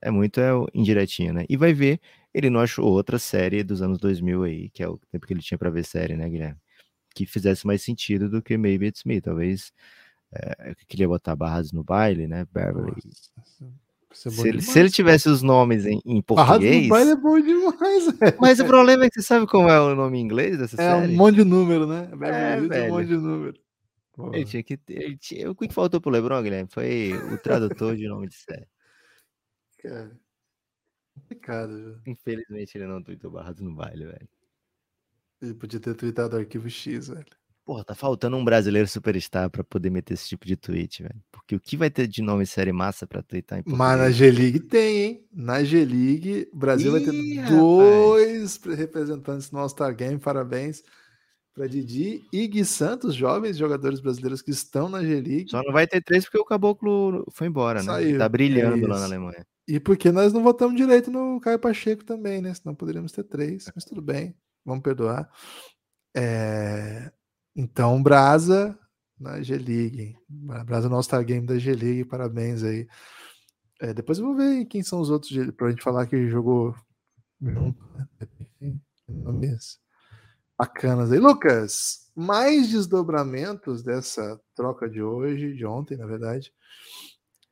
é 0.00 0.10
muito 0.10 0.40
é 0.40 0.50
indiretinho, 0.74 1.32
né? 1.32 1.44
E 1.48 1.56
vai 1.56 1.72
ver, 1.72 2.00
ele 2.34 2.50
não 2.50 2.60
achou 2.60 2.86
outra 2.86 3.18
série 3.18 3.62
dos 3.62 3.82
anos 3.82 3.98
2000 3.98 4.42
aí, 4.44 4.68
que 4.70 4.82
é 4.82 4.88
o 4.88 4.98
tempo 5.10 5.26
que 5.26 5.32
ele 5.32 5.40
tinha 5.42 5.58
para 5.58 5.70
ver 5.70 5.84
série, 5.84 6.16
né, 6.16 6.28
Guilherme? 6.28 6.58
Que 7.14 7.26
fizesse 7.26 7.66
mais 7.66 7.82
sentido 7.82 8.28
do 8.28 8.42
que 8.42 8.56
Maybe 8.56 8.86
It's 8.86 9.04
Me. 9.04 9.20
Talvez 9.20 9.70
é, 10.34 10.70
eu 10.70 10.76
queria 10.88 11.06
botar 11.06 11.36
barras 11.36 11.72
no 11.72 11.84
baile, 11.84 12.26
né? 12.26 12.46
Beverly. 12.52 12.94
Nossa, 13.36 13.64
é 13.64 14.30
bom 14.30 14.42
Se 14.42 14.48
ele, 14.48 14.62
se 14.62 14.78
ele 14.78 14.90
tivesse 14.90 15.28
os 15.28 15.42
nomes 15.42 15.84
em, 15.86 16.00
em 16.04 16.20
português. 16.22 16.84
no 16.84 16.88
baile 16.88 17.10
é 17.10 17.16
bom 17.16 17.40
demais, 17.40 18.06
velho. 18.18 18.36
Mas 18.40 18.58
o 18.60 18.64
problema 18.64 19.04
é 19.04 19.08
que 19.10 19.20
você 19.20 19.26
sabe 19.26 19.46
como 19.46 19.68
é 19.68 19.80
o 19.80 19.94
nome 19.94 20.18
em 20.18 20.22
inglês 20.22 20.58
dessa 20.58 20.80
É 20.80 21.00
série? 21.00 21.12
um 21.12 21.16
monte 21.16 21.36
de 21.36 21.44
número, 21.44 21.86
né? 21.86 22.08
Beverly 22.16 22.64
Hills 22.66 22.74
é 22.78 22.82
um 22.90 22.94
monte 22.96 23.06
de 23.08 23.16
número. 23.16 23.54
Ele 24.32 24.44
tinha 24.44 24.62
que 24.62 24.76
ter. 24.76 25.02
Ele 25.02 25.16
tinha, 25.16 25.50
o 25.50 25.54
que 25.54 25.72
faltou 25.72 26.00
pro 26.00 26.10
Lebron, 26.10 26.42
Guilherme? 26.42 26.68
Foi 26.70 27.12
o 27.32 27.38
tradutor 27.38 27.96
de 27.96 28.06
nome 28.06 28.28
de 28.28 28.34
série. 28.34 28.68
Cara, 29.78 30.16
complicado, 31.14 31.76
viu? 31.76 32.00
Infelizmente 32.06 32.76
ele 32.76 32.86
não 32.86 33.02
tweetou 33.02 33.30
barrado 33.30 33.62
no 33.62 33.74
baile, 33.74 34.06
velho. 34.06 34.28
Ele 35.40 35.54
podia 35.54 35.80
ter 35.80 35.94
tweetado 35.94 36.36
arquivo 36.36 36.68
X, 36.70 37.08
velho. 37.08 37.26
Porra, 37.64 37.84
tá 37.84 37.94
faltando 37.94 38.36
um 38.36 38.44
brasileiro 38.44 38.88
superstar 38.88 39.48
pra 39.48 39.62
poder 39.62 39.88
meter 39.88 40.14
esse 40.14 40.28
tipo 40.28 40.44
de 40.44 40.56
tweet, 40.56 41.02
velho. 41.02 41.22
Porque 41.30 41.54
o 41.54 41.60
que 41.60 41.76
vai 41.76 41.90
ter 41.90 42.08
de 42.08 42.20
nome 42.20 42.44
série 42.44 42.72
massa 42.72 43.06
pra 43.06 43.22
tweetar 43.22 43.60
em 43.60 43.62
Mas 43.64 43.98
na? 43.98 44.10
G-League 44.10 44.60
tem, 44.60 44.98
hein? 44.98 45.28
Na 45.32 45.62
G-League, 45.62 46.48
o 46.52 46.56
Brasil 46.56 46.90
vai 46.90 47.00
ter 47.00 47.14
Ih, 47.14 47.40
dois 47.42 48.60
representantes 48.64 49.50
no 49.52 49.60
All-Star 49.60 49.94
Game. 49.94 50.18
Parabéns 50.18 50.82
para 51.54 51.66
Didi 51.66 52.24
e 52.32 52.46
Gui 52.48 52.64
Santos, 52.64 53.14
jovens 53.14 53.56
jogadores 53.56 54.00
brasileiros 54.00 54.40
que 54.40 54.50
estão 54.50 54.88
na 54.88 55.02
G-League. 55.04 55.50
Só 55.50 55.62
não 55.62 55.72
vai 55.72 55.86
ter 55.86 56.02
três 56.02 56.24
porque 56.24 56.38
o 56.38 56.44
Caboclo 56.44 57.26
foi 57.32 57.46
embora, 57.46 57.82
né? 57.82 57.92
Ele 57.94 58.04
Saiu, 58.04 58.18
tá 58.18 58.24
é 58.24 58.28
brilhando 58.28 58.86
lá 58.86 58.98
na. 58.98 59.04
Alemanha. 59.04 59.46
E 59.68 59.78
porque 59.78 60.10
nós 60.10 60.32
não 60.32 60.42
votamos 60.42 60.76
direito 60.76 61.10
no 61.10 61.40
Caio 61.40 61.58
Pacheco 61.58 62.04
também, 62.04 62.40
né? 62.40 62.52
Senão 62.54 62.74
poderíamos 62.74 63.12
ter 63.12 63.22
três, 63.24 63.70
mas 63.74 63.84
tudo 63.84 64.02
bem, 64.02 64.34
vamos 64.64 64.82
perdoar. 64.82 65.30
É, 66.16 67.12
Então, 67.54 68.02
Brasa 68.02 68.78
na 69.20 69.40
G-League, 69.40 70.16
Brasa 70.28 70.88
no 70.88 70.96
All-Star 70.96 71.24
Game 71.24 71.46
da 71.46 71.58
G-League, 71.58 72.06
parabéns 72.06 72.64
aí. 72.64 72.88
É, 73.80 73.92
depois 73.94 74.18
eu 74.18 74.24
vou 74.24 74.34
ver 74.36 74.64
quem 74.64 74.82
são 74.82 75.00
os 75.00 75.10
outros 75.10 75.30
G- 75.30 75.52
pra 75.52 75.70
gente 75.70 75.82
falar 75.82 76.06
que 76.06 76.28
jogou 76.28 76.74
junto, 77.40 77.84
né? 78.60 78.76
Nomes 79.08 79.78
bacanas 80.62 81.10
aí. 81.10 81.18
Lucas, 81.18 82.08
mais 82.14 82.68
desdobramentos 82.70 83.82
dessa 83.82 84.40
troca 84.54 84.88
de 84.88 85.02
hoje, 85.02 85.54
de 85.54 85.66
ontem, 85.66 85.96
na 85.96 86.06
verdade. 86.06 86.52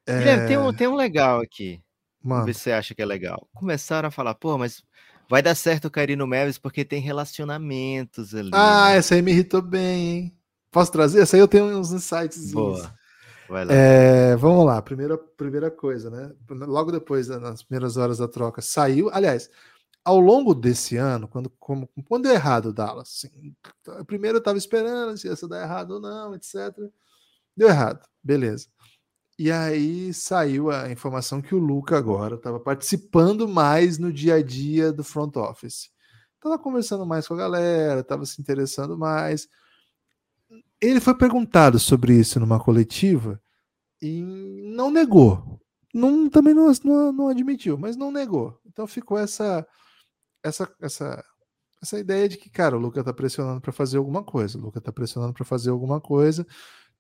Guilherme, 0.07 0.47
tem 0.47 0.57
É, 0.57 0.59
um, 0.59 0.73
tem 0.73 0.87
um 0.87 0.95
legal 0.95 1.41
aqui. 1.41 1.81
Mano, 2.23 2.53
você 2.53 2.71
acha 2.71 2.95
que 2.95 3.03
é 3.03 3.07
legal. 3.07 3.49
Começaram 3.55 4.09
a 4.09 4.13
falar, 4.13 4.35
pô, 4.35 4.57
mas 4.57 4.83
vai 5.29 5.43
dar 5.43 5.55
certo 5.57 5.87
o 5.87 5.91
Cair 5.91 6.17
no 6.17 6.27
Mavis 6.27 6.59
porque 6.59 6.85
tem 6.85 7.01
relacionamentos 7.01 8.35
ali. 8.35 8.51
Ah, 8.53 8.93
essa 8.93 9.15
aí 9.15 9.23
me 9.23 9.33
irritou 9.33 9.63
bem, 9.63 10.09
hein? 10.09 10.37
Posso 10.71 10.93
trazer? 10.93 11.23
Essa 11.23 11.37
aí 11.37 11.41
eu 11.41 11.49
tenho 11.49 11.65
uns 11.65 11.93
insights. 11.93 12.53
Boa. 12.53 12.95
Vai 13.49 13.65
lá. 13.65 13.73
É, 13.73 14.37
vamos 14.37 14.65
lá, 14.65 14.81
primeira, 14.81 15.19
primeira 15.19 15.69
coisa, 15.69 16.09
né? 16.11 16.31
Logo 16.49 16.93
depois, 16.93 17.27
nas 17.27 17.65
primeiras 17.65 17.97
horas 17.97 18.19
da 18.19 18.29
troca, 18.29 18.63
saiu. 18.63 19.11
Aliás, 19.13 19.51
ao 20.05 20.19
longo 20.19 20.55
desse 20.55 20.97
ano, 20.97 21.29
quando, 21.29 21.51
como, 21.59 21.89
quando 22.07 22.25
deu 22.25 22.33
errado 22.33 22.67
o 22.67 22.73
Dallas, 22.73 23.09
assim, 23.09 23.55
primeiro 24.07 24.39
eu 24.39 24.43
tava 24.43 24.59
esperando 24.59 25.17
se 25.17 25.29
ia 25.29 25.49
dar 25.49 25.63
errado 25.63 25.93
ou 25.93 26.01
não, 26.01 26.35
etc. 26.35 26.75
Deu 27.57 27.69
errado, 27.69 28.01
beleza. 28.23 28.69
E 29.39 29.51
aí 29.51 30.13
saiu 30.13 30.71
a 30.71 30.91
informação 30.91 31.41
que 31.41 31.55
o 31.55 31.59
Luca 31.59 31.97
agora 31.97 32.35
estava 32.35 32.61
participando 32.61 33.49
mais 33.49 33.99
no 33.99 34.13
dia 34.13 34.35
a 34.35 34.43
dia 34.43 34.93
do 34.93 35.03
front 35.03 35.35
office. 35.37 35.91
Tava 36.41 36.59
conversando 36.59 37.07
mais 37.07 37.27
com 37.27 37.35
a 37.35 37.39
galera, 37.39 38.05
tava 38.05 38.27
se 38.27 38.41
interessando 38.41 38.99
mais. 38.99 39.49
Ele 40.81 41.01
foi 41.01 41.15
perguntado 41.15 41.79
sobre 41.79 42.15
isso 42.15 42.39
numa 42.41 42.59
coletiva 42.59 43.41
e 44.01 44.23
não 44.75 44.91
negou. 44.91 45.61
Não, 45.93 46.29
também 46.29 46.55
não, 46.55 46.71
não, 46.85 47.13
não 47.13 47.29
admitiu, 47.29 47.77
mas 47.77 47.97
não 47.97 48.13
negou. 48.13 48.61
Então 48.67 48.87
ficou 48.87 49.19
essa, 49.19 49.67
essa, 50.43 50.73
essa, 50.81 51.25
essa 51.83 51.99
ideia 51.99 52.29
de 52.29 52.37
que, 52.37 52.51
cara, 52.51 52.77
o 52.77 52.81
Luca 52.81 53.03
tá 53.03 53.13
pressionando 53.13 53.61
para 53.61 53.73
fazer 53.73 53.99
alguma 53.99 54.23
coisa. 54.23 54.59
O 54.59 54.61
Luca 54.61 54.81
tá 54.81 54.93
pressionando 54.93 55.33
para 55.33 55.45
fazer 55.45 55.71
alguma 55.71 56.01
coisa. 56.01 56.47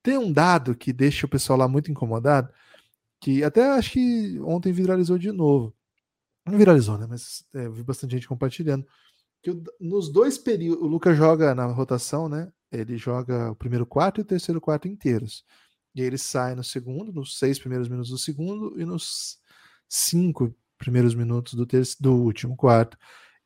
Tem 0.02 0.16
um 0.18 0.32
dado 0.32 0.74
que 0.74 0.92
deixa 0.92 1.26
o 1.26 1.28
pessoal 1.28 1.58
lá 1.58 1.68
muito 1.68 1.90
incomodado, 1.90 2.52
que 3.20 3.44
até 3.44 3.70
acho 3.72 3.92
que 3.92 4.40
ontem 4.40 4.72
viralizou 4.72 5.18
de 5.18 5.30
novo. 5.30 5.74
Não 6.46 6.56
viralizou, 6.58 6.96
né? 6.98 7.06
Mas 7.08 7.44
é, 7.54 7.68
vi 7.68 7.82
bastante 7.82 8.12
gente 8.12 8.28
compartilhando. 8.28 8.86
Que 9.42 9.50
nos 9.80 10.10
dois 10.10 10.38
períodos, 10.38 10.82
o 10.82 10.86
Lucas 10.86 11.16
joga 11.16 11.54
na 11.54 11.66
rotação, 11.66 12.28
né? 12.28 12.50
Ele 12.72 12.96
joga 12.96 13.50
o 13.50 13.56
primeiro 13.56 13.86
quarto 13.86 14.20
e 14.20 14.22
o 14.22 14.24
terceiro 14.24 14.60
quarto 14.60 14.88
inteiros. 14.88 15.44
E 15.94 16.00
aí 16.00 16.06
ele 16.06 16.18
sai 16.18 16.54
no 16.54 16.64
segundo, 16.64 17.12
nos 17.12 17.38
seis 17.38 17.58
primeiros 17.58 17.88
minutos 17.88 18.10
do 18.10 18.18
segundo 18.18 18.80
e 18.80 18.84
nos 18.84 19.38
cinco 19.88 20.54
primeiros 20.78 21.14
minutos 21.14 21.54
do, 21.54 21.66
do 22.00 22.14
último 22.14 22.56
quarto. 22.56 22.96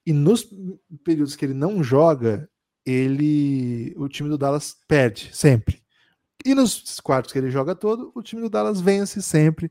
E 0.06 0.12
nos 0.12 0.48
períodos 1.02 1.34
que 1.34 1.44
ele 1.44 1.54
não 1.54 1.82
joga, 1.82 2.48
ele 2.84 3.94
o 3.96 4.08
time 4.08 4.28
do 4.28 4.38
Dallas 4.38 4.76
perde 4.86 5.30
sempre. 5.32 5.82
E 6.44 6.54
nos 6.54 7.00
quartos 7.00 7.32
que 7.32 7.38
ele 7.38 7.50
joga 7.50 7.74
todo, 7.74 8.12
o 8.14 8.22
time 8.22 8.42
do 8.42 8.50
Dallas 8.50 8.80
vence 8.80 9.22
sempre. 9.22 9.70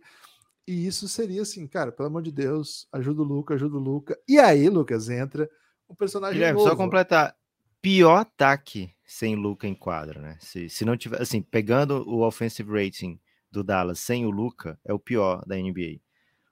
E 0.68 0.88
isso 0.88 1.08
seria 1.08 1.42
assim, 1.42 1.68
cara, 1.68 1.92
pelo 1.92 2.08
amor 2.08 2.24
de 2.24 2.32
Deus, 2.32 2.88
ajuda 2.92 3.22
o 3.22 3.26
Luca, 3.26 3.54
ajuda 3.54 3.76
o 3.76 3.80
Luca. 3.80 4.18
E 4.28 4.40
aí, 4.40 4.70
Lucas, 4.70 5.10
entra 5.10 5.50
um 5.88 5.94
personagem 5.94 6.36
Guilherme, 6.36 6.58
novo. 6.58 6.70
Só 6.70 6.76
completar, 6.76 7.36
pior 7.82 8.16
ataque 8.18 8.92
sem 9.06 9.36
Luca 9.36 9.68
em 9.68 9.76
quadra, 9.76 10.20
né? 10.20 10.38
Se, 10.40 10.70
se 10.70 10.86
não 10.86 10.98
tiver, 10.98 11.22
assim, 11.22 11.42
pegando 11.42 12.08
o 12.10 12.26
offensive 12.26 12.72
rating 12.72 13.20
do 13.52 13.64
Dallas 13.64 14.00
sem 14.00 14.26
o 14.26 14.32
Luca, 14.32 14.80
é 14.84 14.94
o 14.94 15.00
pior 15.00 15.46
da 15.46 15.56
NBA. 15.56 16.00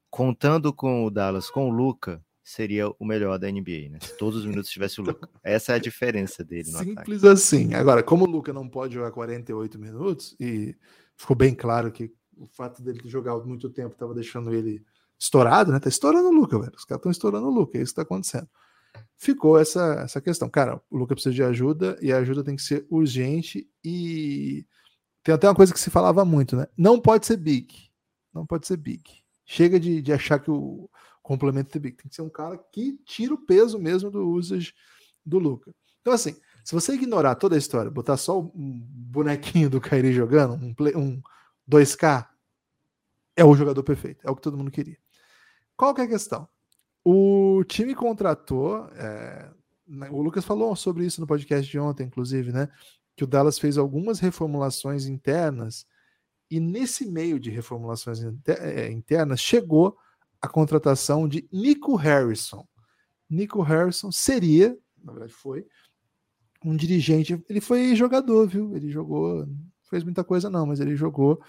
Contando 0.10 0.74
com 0.74 1.06
o 1.06 1.10
Dallas 1.10 1.50
com 1.50 1.70
o 1.70 1.72
Luca, 1.72 2.24
seria 2.52 2.90
o 3.00 3.06
melhor 3.06 3.40
da 3.40 3.50
NBA, 3.50 3.90
né? 3.90 4.00
Se 4.02 4.18
todos 4.18 4.40
os 4.40 4.46
minutos 4.46 4.70
tivesse 4.70 5.00
o 5.00 5.04
Luca. 5.04 5.30
Essa 5.44 5.74
é 5.74 5.76
a 5.76 5.80
diferença 5.80 6.44
dele 6.44 6.70
no 6.72 6.80
Simples 6.80 7.20
ataque. 7.20 7.34
assim. 7.34 7.74
Agora, 7.74 8.04
como 8.04 8.26
o 8.26 8.30
Luca 8.30 8.52
não 8.52 8.68
pode 8.68 8.94
jogar 8.94 9.12
48 9.12 9.80
minutos, 9.80 10.36
e 10.40 10.76
ficou 11.16 11.36
bem 11.36 11.56
claro 11.56 11.92
que 11.92 12.12
o 12.38 12.48
fato 12.48 12.82
dele 12.84 13.02
jogar 13.06 13.38
muito 13.38 13.70
tempo 13.70 13.94
estava 13.94 14.14
deixando 14.14 14.54
ele 14.54 14.84
estourado, 15.18 15.72
né? 15.72 15.80
Tá 15.80 15.88
estourando 15.88 16.28
o 16.28 16.34
Luca, 16.34 16.60
velho. 16.60 16.74
Os 16.76 16.84
caras 16.84 17.00
estão 17.00 17.12
estourando 17.12 17.48
o 17.48 17.52
Luca, 17.52 17.78
é 17.78 17.82
isso 17.82 17.94
que 17.94 17.98
tá 17.98 18.02
acontecendo. 18.02 18.50
Ficou 19.18 19.58
essa, 19.58 20.02
essa 20.04 20.20
questão. 20.20 20.50
Cara, 20.50 20.82
o 20.90 20.98
Luca 20.98 21.16
precisa 21.16 21.34
de 21.34 21.44
ajuda 21.44 21.98
e 22.02 22.12
a 22.12 22.18
ajuda 22.18 22.44
tem 22.44 22.56
que 22.56 22.64
ser 22.64 22.86
urgente 22.90 23.70
e 23.84 24.66
tem 25.24 25.34
até 25.34 25.48
uma 25.48 25.56
coisa 25.56 25.74
que 25.74 25.80
se 25.80 25.90
falava 25.90 26.26
muito, 26.26 26.58
né? 26.58 26.68
Não 26.76 27.00
pode 27.00 27.26
ser 27.26 27.38
big. 27.38 27.74
Não 28.34 28.46
pode 28.46 28.68
ser 28.68 28.78
big. 28.78 29.04
Chega 29.46 29.80
de, 29.80 30.02
de 30.02 30.12
achar 30.12 30.40
que 30.40 30.52
o 30.52 30.90
complemento 31.32 31.80
big. 31.80 31.96
Tem 31.96 32.10
que 32.10 32.16
ser 32.16 32.22
um 32.22 32.30
cara 32.30 32.58
que 32.58 33.00
tira 33.06 33.34
o 33.34 33.38
peso 33.38 33.80
mesmo 33.80 34.12
do 34.12 34.28
usage 34.30 34.74
do 35.26 35.40
Luca. 35.40 35.74
Então, 36.02 36.14
assim, 36.14 36.36
se 36.64 36.74
você 36.74 36.94
ignorar 36.94 37.36
toda 37.36 37.56
a 37.56 37.58
história, 37.58 37.90
botar 37.90 38.18
só 38.18 38.40
um 38.40 38.82
bonequinho 38.84 39.70
do 39.70 39.80
Kairi 39.80 40.12
jogando, 40.12 40.54
um, 40.54 40.74
play, 40.74 40.96
um 40.96 41.22
2K, 41.70 42.28
é 43.36 43.46
o 43.46 43.56
jogador 43.56 43.84
perfeito. 43.84 44.28
É 44.28 44.32
o 44.32 44.36
que 44.36 44.42
todo 44.42 44.58
mundo 44.58 44.72
queria. 44.72 44.98
Qual 45.78 45.94
que 45.94 46.02
é 46.02 46.04
a 46.04 46.08
questão? 46.08 46.48
O 47.04 47.64
time 47.66 47.96
contratou. 47.96 48.88
É, 48.96 49.50
o 50.12 50.22
Lucas 50.22 50.46
falou 50.46 50.76
sobre 50.76 51.06
isso 51.06 51.22
no 51.22 51.28
podcast 51.28 51.70
de 51.70 51.80
ontem, 51.80 52.06
inclusive, 52.06 52.52
né? 52.52 52.70
Que 53.16 53.24
o 53.24 53.28
Dallas 53.28 53.58
fez 53.58 53.78
algumas 53.78 54.20
reformulações 54.20 55.06
internas 55.06 55.86
e 56.52 56.60
nesse 56.60 57.06
meio 57.06 57.40
de 57.40 57.50
reformulações 57.50 58.20
é, 58.46 58.92
internas 58.92 59.40
chegou 59.40 59.98
a 60.42 60.48
contratação 60.48 61.28
de 61.28 61.48
Nico 61.52 61.96
Harrison. 61.96 62.68
Nico 63.30 63.62
Harrison 63.62 64.12
seria, 64.12 64.78
na 65.04 65.12
verdade 65.14 65.34
foi, 65.34 65.66
um 66.66 66.76
dirigente. 66.76 67.42
Ele 67.50 67.62
foi 67.62 67.96
jogador, 67.96 68.48
viu? 68.48 68.76
Ele 68.76 68.90
jogou, 68.90 69.46
não 69.46 69.56
fez 69.90 70.04
muita 70.04 70.24
coisa 70.24 70.50
não, 70.50 70.66
mas 70.66 70.80
ele 70.80 70.96
jogou 70.96 71.42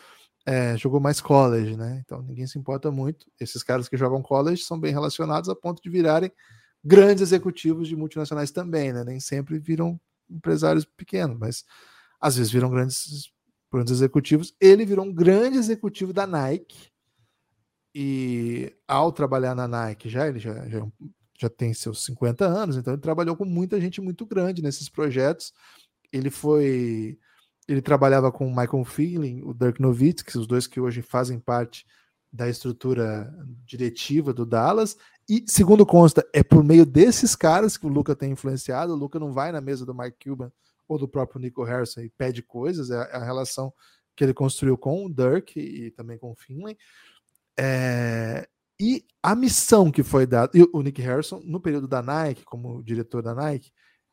é, 0.45 0.77
jogou 0.77 1.01
mais 1.01 1.21
college, 1.21 1.77
né? 1.77 2.03
Então 2.05 2.23
ninguém 2.23 2.47
se 2.47 2.59
importa 2.59 2.91
muito. 2.91 3.27
Esses 3.41 3.63
caras 3.63 3.89
que 3.89 3.97
jogam 3.97 4.23
college 4.23 4.63
são 4.63 4.79
bem 4.79 4.93
relacionados 4.93 5.49
a 5.49 5.55
ponto 5.55 5.83
de 5.83 5.89
virarem 5.89 6.33
grandes 6.85 7.23
executivos 7.23 7.89
de 7.89 7.97
multinacionais 7.97 8.51
também, 8.51 8.93
né? 8.93 9.05
Nem 9.05 9.21
sempre 9.21 9.59
viram 9.59 10.01
empresários 10.29 10.85
pequenos, 10.85 11.39
mas 11.39 11.65
às 12.21 12.37
vezes 12.37 12.53
viram 12.53 12.71
grandes, 12.71 13.31
grandes 13.73 13.93
executivos. 13.93 14.55
Ele 14.61 14.85
virou 14.85 15.05
um 15.05 15.13
grande 15.13 15.59
executivo 15.59 16.13
da 16.13 16.27
Nike 16.27 16.92
e 17.95 18.75
ao 18.87 19.13
trabalhar 19.13 19.55
na 19.55 19.69
Nike 19.69 20.09
já 20.09 20.27
ele 20.27 20.39
já, 20.39 20.67
já, 20.69 20.87
já 21.39 21.49
tem 21.49 21.75
seus 21.75 22.05
50 22.05 22.47
anos, 22.47 22.77
então 22.77 22.95
ele 22.95 23.03
trabalhou 23.03 23.37
com 23.37 23.45
muita 23.45 23.81
gente 23.81 24.01
muito 24.01 24.25
grande 24.25 24.63
nesses 24.63 24.89
projetos. 24.89 25.53
Ele 26.13 26.31
foi 26.31 27.19
ele 27.69 27.81
trabalhava 27.81 28.33
com 28.33 28.47
o 28.47 28.51
Michael 28.51 28.85
Feeling, 28.85 29.43
o 29.45 29.55
Dirk 29.55 29.81
Nowitzki, 29.81 30.37
os 30.37 30.47
dois 30.47 30.67
que 30.67 30.81
hoje 30.81 31.01
fazem 31.01 31.39
parte 31.39 31.87
da 32.33 32.49
estrutura 32.49 33.33
diretiva 33.65 34.33
do 34.33 34.45
Dallas. 34.45 34.97
E, 35.29 35.45
segundo 35.47 35.87
consta, 35.87 36.27
é 36.33 36.43
por 36.43 36.65
meio 36.65 36.85
desses 36.85 37.37
caras 37.37 37.77
que 37.77 37.87
o 37.87 37.91
Luca 37.91 38.17
tem 38.17 38.33
influenciado. 38.33 38.93
O 38.93 38.97
Luca 38.97 39.19
não 39.19 39.33
vai 39.33 39.53
na 39.53 39.61
mesa 39.61 39.87
do 39.87 39.95
Mike 39.95 40.29
Cuban 40.29 40.51
ou 40.89 40.99
do 40.99 41.07
próprio 41.07 41.41
Nico 41.41 41.63
Harrison 41.63 42.01
e 42.01 42.09
pede 42.09 42.43
coisas. 42.43 42.91
É 42.91 43.17
a 43.17 43.25
relação 43.25 43.73
que 44.17 44.25
ele 44.25 44.35
construiu 44.35 44.77
com 44.77 45.07
o 45.07 45.13
Dirk 45.13 45.59
e 45.59 45.91
também 45.93 46.19
com 46.19 46.33
o 46.33 46.37
Finley. 46.37 46.77
É... 47.59 48.49
E 48.81 49.05
a 49.23 49.35
missão 49.37 49.91
que 49.91 50.03
foi 50.03 50.27
dada. 50.27 50.51
E 50.55 50.69
o 50.73 50.83
Nick 50.83 51.01
Harrison, 51.01 51.41
no 51.45 51.61
período 51.61 51.87
da 51.87 52.03
Nike, 52.03 52.45
como 52.45 52.83
diretor 52.83 53.23
da 53.23 53.35
Nike, 53.35 53.71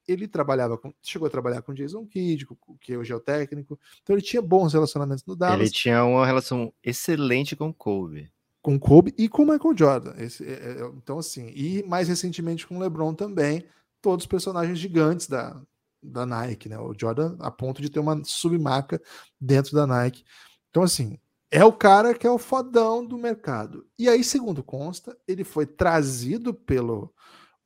ele 0.07 0.27
trabalhava 0.27 0.77
com, 0.77 0.93
chegou 1.01 1.27
a 1.27 1.31
trabalhar 1.31 1.61
com 1.61 1.73
Jason 1.73 2.05
Kidd, 2.05 2.47
que 2.81 2.97
hoje 2.97 3.11
é 3.11 3.15
o 3.15 3.19
técnico, 3.19 3.79
então 4.01 4.15
ele 4.15 4.23
tinha 4.23 4.41
bons 4.41 4.73
relacionamentos 4.73 5.23
no 5.25 5.35
Dallas. 5.35 5.59
Ele 5.59 5.69
tinha 5.69 6.03
uma 6.03 6.25
relação 6.25 6.73
excelente 6.83 7.55
com 7.55 7.69
o 7.69 7.73
Kobe. 7.73 8.31
Com 8.61 8.79
Kobe 8.79 9.13
e 9.17 9.29
com 9.29 9.43
o 9.43 9.45
Michael 9.45 9.77
Jordan. 9.77 10.13
Esse, 10.17 10.45
é, 10.45 10.53
é, 10.53 10.91
então, 10.97 11.19
assim, 11.19 11.51
e 11.55 11.83
mais 11.83 12.07
recentemente 12.07 12.67
com 12.67 12.77
o 12.77 12.79
LeBron 12.79 13.13
também, 13.13 13.65
todos 14.01 14.25
personagens 14.25 14.77
gigantes 14.77 15.27
da, 15.27 15.61
da 16.03 16.25
Nike, 16.25 16.67
né? 16.67 16.77
O 16.77 16.93
Jordan 16.93 17.37
a 17.39 17.49
ponto 17.49 17.81
de 17.81 17.89
ter 17.89 17.99
uma 17.99 18.21
submarca 18.23 19.01
dentro 19.39 19.73
da 19.73 19.87
Nike. 19.87 20.23
Então, 20.69 20.83
assim, 20.83 21.17
é 21.51 21.63
o 21.65 21.73
cara 21.73 22.13
que 22.13 22.27
é 22.27 22.31
o 22.31 22.37
fodão 22.37 23.05
do 23.05 23.17
mercado. 23.17 23.87
E 23.97 24.07
aí, 24.07 24.23
segundo 24.23 24.63
consta, 24.63 25.17
ele 25.27 25.43
foi 25.43 25.65
trazido 25.65 26.53
pelo 26.53 27.13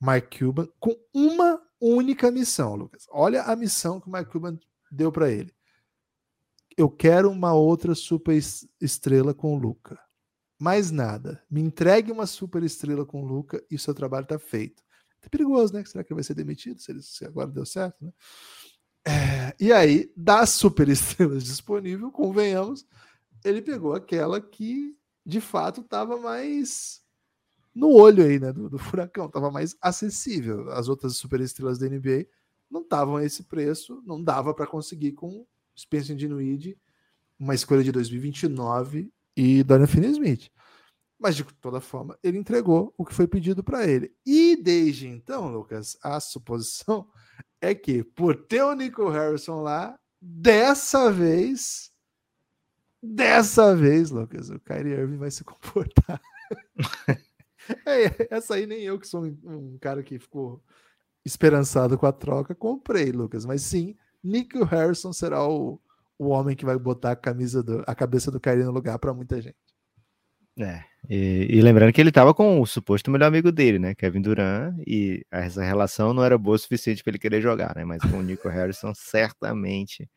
Mike 0.01 0.39
Cuban 0.39 0.67
com 0.79 0.95
uma 1.13 1.61
única 1.79 2.31
missão, 2.31 2.75
Lucas. 2.75 3.05
Olha 3.11 3.43
a 3.43 3.55
missão 3.55 3.99
que 3.99 4.07
o 4.07 4.11
Mike 4.11 4.31
Cuban 4.31 4.57
deu 4.89 5.11
para 5.11 5.29
ele. 5.29 5.53
Eu 6.77 6.89
quero 6.89 7.29
uma 7.29 7.53
outra 7.53 7.93
super 7.93 8.37
estrela 8.81 9.33
com 9.33 9.53
o 9.53 9.59
Luca. 9.59 9.99
Mais 10.59 10.91
nada. 10.91 11.43
Me 11.49 11.61
entregue 11.61 12.11
uma 12.11 12.25
super 12.25 12.63
estrela 12.63 13.05
com 13.05 13.21
o 13.21 13.25
Luca 13.25 13.63
e 13.69 13.75
o 13.75 13.79
seu 13.79 13.93
trabalho 13.93 14.23
está 14.23 14.39
feito. 14.39 14.81
É 15.21 15.29
perigoso, 15.29 15.73
né? 15.73 15.83
Será 15.85 16.03
que 16.03 16.11
ele 16.11 16.17
vai 16.17 16.23
ser 16.23 16.33
demitido 16.33 16.79
se, 16.79 16.91
ele, 16.91 17.01
se 17.01 17.25
agora 17.25 17.49
deu 17.49 17.65
certo, 17.65 18.03
né? 18.03 18.11
É, 19.05 19.53
e 19.59 19.73
aí, 19.73 20.11
das 20.15 20.51
super 20.51 20.87
estrelas 20.89 21.43
disponíveis, 21.43 22.11
convenhamos, 22.13 22.85
ele 23.43 23.61
pegou 23.61 23.93
aquela 23.93 24.39
que 24.41 24.95
de 25.25 25.39
fato 25.39 25.81
estava 25.81 26.17
mais 26.17 27.01
no 27.73 27.89
olho 27.91 28.23
aí, 28.23 28.39
né, 28.39 28.53
do, 28.53 28.69
do 28.69 28.77
furacão, 28.77 29.25
estava 29.25 29.49
mais 29.49 29.75
acessível. 29.81 30.69
As 30.71 30.87
outras 30.87 31.17
superestrelas 31.17 31.79
da 31.79 31.89
NBA 31.89 32.27
não 32.69 32.81
estavam 32.81 33.17
a 33.17 33.25
esse 33.25 33.43
preço, 33.43 34.01
não 34.05 34.23
dava 34.23 34.53
para 34.53 34.67
conseguir 34.67 35.13
com 35.13 35.45
Spencer 35.77 36.15
Dinwiddie, 36.15 36.77
uma 37.39 37.55
escolha 37.55 37.83
de 37.83 37.91
2029 37.91 39.11
e 39.35 39.63
Dorian 39.63 39.87
Finney-Smith. 39.87 40.51
Mas 41.19 41.35
de 41.35 41.43
toda 41.61 41.79
forma, 41.79 42.17
ele 42.21 42.37
entregou 42.37 42.93
o 42.97 43.05
que 43.05 43.13
foi 43.13 43.27
pedido 43.27 43.63
para 43.63 43.87
ele. 43.87 44.13
E 44.25 44.55
desde 44.55 45.07
então, 45.07 45.51
Lucas, 45.51 45.97
a 46.03 46.19
suposição 46.19 47.07
é 47.61 47.73
que 47.73 48.03
por 48.03 48.35
ter 48.35 48.61
o 48.61 48.73
Nico 48.73 49.09
Harrison 49.09 49.61
lá, 49.61 49.97
dessa 50.21 51.11
vez, 51.11 51.92
dessa 53.03 53.75
vez, 53.75 54.09
Lucas, 54.09 54.49
o 54.49 54.59
Kyrie 54.59 54.93
Irving 54.93 55.17
vai 55.17 55.29
se 55.29 55.43
comportar 55.43 56.21
É, 57.85 58.27
essa 58.35 58.55
aí 58.55 58.65
nem 58.65 58.81
eu, 58.81 58.99
que 58.99 59.07
sou 59.07 59.23
um, 59.23 59.37
um, 59.45 59.77
cara 59.79 60.03
que 60.03 60.19
ficou 60.19 60.61
esperançado 61.25 61.97
com 61.97 62.05
a 62.05 62.11
troca, 62.11 62.53
comprei, 62.53 63.11
Lucas. 63.11 63.45
Mas 63.45 63.61
sim, 63.61 63.95
Nick 64.23 64.61
Harrison 64.65 65.13
será 65.13 65.47
o, 65.47 65.79
o 66.17 66.27
homem 66.27 66.55
que 66.55 66.65
vai 66.65 66.77
botar 66.77 67.11
a 67.11 67.15
camisa 67.15 67.63
do, 67.63 67.83
a 67.87 67.95
cabeça 67.95 68.29
do 68.29 68.39
Kyrie 68.39 68.65
no 68.65 68.71
lugar 68.71 68.99
para 68.99 69.13
muita 69.13 69.41
gente. 69.41 69.55
É, 70.59 70.83
e, 71.09 71.47
e, 71.49 71.61
lembrando 71.61 71.91
que 71.91 71.99
ele 71.99 72.09
estava 72.09 72.31
com 72.31 72.61
o 72.61 72.65
suposto 72.65 73.09
melhor 73.09 73.25
amigo 73.25 73.51
dele, 73.51 73.79
né, 73.79 73.95
Kevin 73.95 74.21
Durant, 74.21 74.75
e 74.85 75.25
essa 75.31 75.63
relação 75.63 76.13
não 76.13 76.23
era 76.23 76.37
boa 76.37 76.55
o 76.55 76.59
suficiente 76.59 77.03
para 77.03 77.09
ele 77.09 77.17
querer 77.17 77.41
jogar, 77.41 77.75
né, 77.75 77.83
mas 77.83 78.03
com 78.03 78.19
o 78.19 78.21
Nico 78.21 78.47
Harrison 78.49 78.93
certamente 78.93 80.07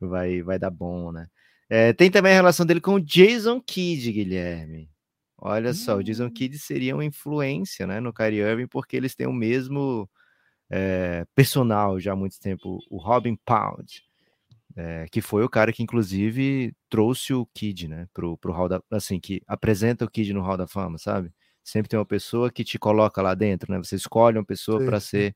vai, 0.00 0.42
vai 0.42 0.58
dar 0.58 0.70
bom, 0.70 1.12
né? 1.12 1.28
É, 1.68 1.92
tem 1.92 2.10
também 2.10 2.32
a 2.32 2.36
relação 2.36 2.64
dele 2.64 2.80
com 2.80 2.94
o 2.94 3.00
Jason 3.00 3.60
Kidd, 3.60 4.12
Guilherme. 4.12 4.90
Olha 5.36 5.72
só, 5.74 5.96
o 5.96 6.02
Jason 6.02 6.26
Hum. 6.26 6.30
Kidd 6.30 6.58
seria 6.58 6.94
uma 6.94 7.04
influência 7.04 7.86
né, 7.86 8.00
no 8.00 8.12
Kyrie 8.12 8.40
Irving, 8.40 8.66
porque 8.66 8.96
eles 8.96 9.14
têm 9.14 9.26
o 9.26 9.32
mesmo 9.32 10.08
é, 10.70 11.24
personal 11.34 12.00
já 12.00 12.12
há 12.12 12.16
muito 12.16 12.38
tempo, 12.40 12.78
o 12.90 12.98
Robin 12.98 13.36
Pound, 13.44 14.02
é, 14.76 15.06
que 15.10 15.20
foi 15.20 15.44
o 15.44 15.48
cara 15.48 15.72
que, 15.72 15.82
inclusive, 15.82 16.74
trouxe 16.88 17.34
o 17.34 17.46
Kidd 17.54 17.88
né, 17.88 18.06
pro, 18.12 18.36
pro 18.38 18.52
Hall 18.52 18.68
da, 18.68 18.82
assim, 18.90 19.20
que 19.20 19.42
apresenta 19.46 20.04
o 20.04 20.10
Kidd 20.10 20.32
no 20.32 20.42
Hall 20.42 20.56
da 20.56 20.66
Fama, 20.66 20.98
sabe? 20.98 21.32
Sempre 21.64 21.88
tem 21.90 21.98
uma 21.98 22.06
pessoa 22.06 22.50
que 22.50 22.64
te 22.64 22.78
coloca 22.78 23.20
lá 23.20 23.34
dentro, 23.34 23.70
né? 23.72 23.78
Você 23.78 23.96
escolhe 23.96 24.38
uma 24.38 24.44
pessoa 24.44 24.78
para 24.80 25.00
ser. 25.00 25.34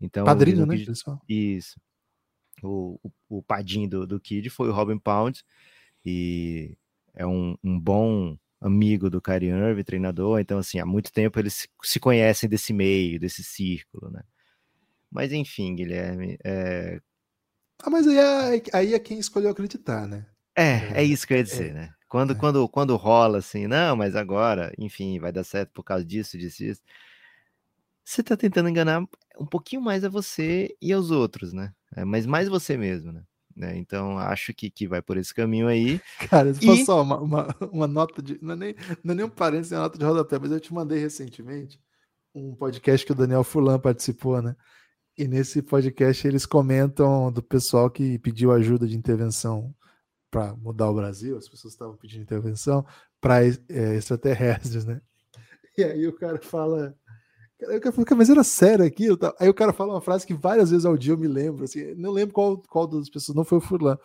Então, 0.00 0.24
Padrinho, 0.24 0.64
né? 0.66 0.76
Kidd- 0.76 0.92
isso. 1.28 1.80
O, 2.62 2.98
o, 3.02 3.38
o 3.38 3.42
padinho 3.42 3.88
do, 3.88 4.06
do 4.06 4.20
Kid 4.20 4.48
foi 4.50 4.68
o 4.68 4.72
Robin 4.72 4.98
Pound 4.98 5.44
e 6.04 6.76
é 7.14 7.26
um, 7.26 7.56
um 7.62 7.78
bom 7.78 8.36
amigo 8.60 9.10
do 9.10 9.20
Kyrie 9.20 9.50
Irving, 9.50 9.84
treinador. 9.84 10.40
Então, 10.40 10.58
assim, 10.58 10.78
há 10.78 10.86
muito 10.86 11.12
tempo 11.12 11.38
eles 11.38 11.68
se- 11.82 12.00
conhecem 12.00 12.48
desse 12.48 12.72
meio, 12.72 13.20
desse 13.20 13.44
círculo, 13.44 14.10
né? 14.10 14.22
Mas, 15.10 15.32
enfim, 15.32 15.74
Guilherme, 15.74 16.38
é, 16.44 17.00
Ah, 17.82 17.88
mas 17.90 18.06
aí 18.06 18.18
é, 18.18 18.62
aí 18.74 18.94
é 18.94 18.98
quem 18.98 19.18
escolheu 19.18 19.50
acreditar, 19.50 20.06
né? 20.06 20.26
é, 20.56 21.00
é 21.00 21.04
isso 21.04 21.26
que 21.26 21.32
eu 21.34 21.38
ia 21.38 21.44
dizer, 21.44 21.74
né? 21.74 21.90
Quando, 22.08 22.32
é. 22.32 22.34
quando, 22.34 22.68
quando 22.68 22.96
rola 22.96 23.38
assim, 23.38 23.66
não, 23.66 23.96
mas 23.96 24.14
agora, 24.16 24.72
enfim, 24.78 25.18
vai 25.18 25.32
dar 25.32 25.44
certo 25.44 25.70
por 25.72 25.82
causa 25.82 26.04
disso, 26.04 26.38
disso, 26.38 26.58
disso. 26.58 26.82
Você 28.04 28.22
tá 28.22 28.36
tentando 28.36 28.68
enganar 28.68 29.02
um 29.38 29.46
pouquinho 29.46 29.82
mais 29.82 30.04
a 30.04 30.08
você 30.08 30.74
e 30.80 30.92
aos 30.92 31.10
outros, 31.10 31.52
né? 31.52 31.74
É, 31.96 32.04
mas 32.04 32.26
mais 32.26 32.48
você 32.48 32.76
mesmo, 32.76 33.10
né? 33.12 33.22
Né, 33.56 33.74
Então, 33.78 34.18
acho 34.18 34.52
que, 34.52 34.68
que 34.70 34.86
vai 34.86 35.00
por 35.00 35.16
esse 35.16 35.32
caminho 35.34 35.66
aí. 35.66 35.98
Cara, 36.28 36.50
E- 36.50 36.84
só 36.84 37.02
uma, 37.02 37.18
uma, 37.18 37.56
uma 37.72 37.86
nota 37.86 38.20
de. 38.20 38.38
Não 38.42 38.52
é, 38.52 38.56
nem, 38.56 38.74
não 39.02 39.12
é 39.12 39.16
nem 39.16 39.24
um 39.24 39.30
parênteses, 39.30 39.72
é 39.72 39.76
uma 39.76 39.84
nota 39.84 39.98
de 39.98 40.04
rodapé, 40.04 40.38
mas 40.38 40.50
eu 40.52 40.60
te 40.60 40.74
mandei 40.74 40.98
recentemente 40.98 41.80
um 42.34 42.54
podcast 42.54 43.06
que 43.06 43.12
o 43.12 43.14
Daniel 43.14 43.42
Furlan 43.42 43.78
participou, 43.78 44.42
né? 44.42 44.54
E 45.16 45.26
nesse 45.26 45.62
podcast 45.62 46.28
eles 46.28 46.44
comentam 46.44 47.32
do 47.32 47.42
pessoal 47.42 47.88
que 47.88 48.18
pediu 48.18 48.52
ajuda 48.52 48.86
de 48.86 48.94
intervenção 48.94 49.74
para 50.30 50.54
mudar 50.54 50.90
o 50.90 50.94
Brasil, 50.94 51.38
as 51.38 51.48
pessoas 51.48 51.72
estavam 51.72 51.96
pedindo 51.96 52.22
intervenção 52.22 52.84
para 53.18 53.38
extraterrestres, 53.70 54.84
né? 54.84 55.00
E 55.78 55.82
aí 55.82 56.06
o 56.06 56.12
cara 56.12 56.38
fala. 56.42 56.94
Fala, 57.58 58.04
"Cara, 58.04 58.18
mas 58.18 58.30
era 58.30 58.44
sério 58.44 58.84
aquilo? 58.84 59.16
tal?" 59.16 59.34
Aí 59.40 59.48
o 59.48 59.54
cara 59.54 59.72
fala 59.72 59.94
uma 59.94 60.00
frase 60.00 60.26
que 60.26 60.34
várias 60.34 60.70
vezes 60.70 60.84
ao 60.84 60.96
dia 60.96 61.12
eu 61.14 61.18
me 61.18 61.28
lembro, 61.28 61.64
assim, 61.64 61.94
não 61.94 62.10
lembro 62.10 62.34
qual, 62.34 62.58
qual 62.68 62.86
das 62.86 63.08
pessoas, 63.08 63.34
não 63.36 63.44
foi 63.44 63.58
o 63.58 63.60
Furlan. 63.60 63.98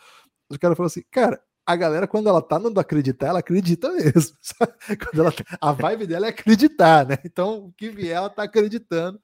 O 0.50 0.60
cara 0.60 0.76
falou 0.76 0.88
assim, 0.88 1.04
cara, 1.12 1.42
a 1.66 1.76
galera, 1.76 2.08
quando 2.08 2.28
ela 2.28 2.42
tá 2.42 2.60
não 2.60 2.72
acreditar, 2.76 3.28
ela 3.28 3.40
acredita 3.40 3.92
mesmo. 3.92 4.36
sabe? 4.42 4.74
Quando 4.98 5.22
ela, 5.22 5.32
tá, 5.32 5.44
a 5.60 5.72
vibe 5.72 6.08
dela 6.08 6.28
é 6.28 6.30
acreditar, 6.30 7.06
né? 7.08 7.18
Então, 7.24 7.66
o 7.66 7.74
que 7.74 7.90
vier, 7.90 8.16
ela 8.16 8.30
tá 8.30 8.44
acreditando. 8.44 9.20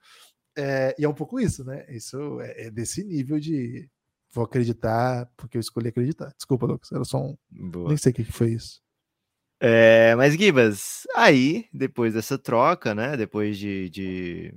É, 0.56 0.96
e 0.98 1.06
é 1.06 1.10
um 1.10 1.14
pouco 1.14 1.40
isso, 1.40 1.64
né? 1.64 1.86
Isso 1.90 2.40
é, 2.42 2.68
é 2.68 2.72
desse 2.72 3.04
nível 3.04 3.40
de 3.40 3.90
vou 4.32 4.44
acreditar 4.44 5.30
porque 5.36 5.58
eu 5.58 5.62
escolhi 5.62 5.90
acreditar. 5.90 6.34
Desculpa, 6.36 6.66
Lucas, 6.66 6.92
era 6.92 7.04
só 7.04 7.20
um. 7.20 7.38
Boa. 7.50 7.90
Nem 7.90 7.98
sei 7.98 8.12
o 8.12 8.16
que, 8.16 8.24
que 8.24 8.32
foi 8.32 8.52
isso. 8.52 8.82
É, 9.60 10.14
mas, 10.16 10.36
Gibas, 10.36 11.08
aí, 11.16 11.66
depois 11.74 12.14
dessa 12.14 12.38
troca, 12.38 12.94
né? 12.94 13.18
Depois 13.18 13.58
de, 13.58 13.90
de 13.90 14.54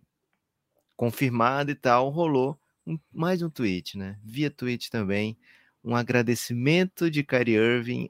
confirmado 0.96 1.70
e 1.70 1.74
tal, 1.74 2.10
rolou 2.10 2.58
um- 2.86 2.98
mais 3.12 3.42
um 3.42 3.48
tweet, 3.50 3.96
né? 3.96 4.18
Via 4.22 4.50
tweet 4.50 4.90
também, 4.90 5.38
um 5.82 5.96
agradecimento 5.96 7.10
de 7.10 7.22
Kyrie 7.24 7.54
Irving 7.56 8.08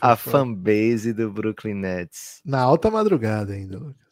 à 0.00 0.16
fanbase 0.16 1.12
do 1.12 1.30
Brooklyn 1.30 1.74
Nets. 1.74 2.40
Na 2.44 2.60
alta 2.60 2.90
madrugada 2.90 3.52
ainda, 3.52 3.78
Lucas. 3.78 4.05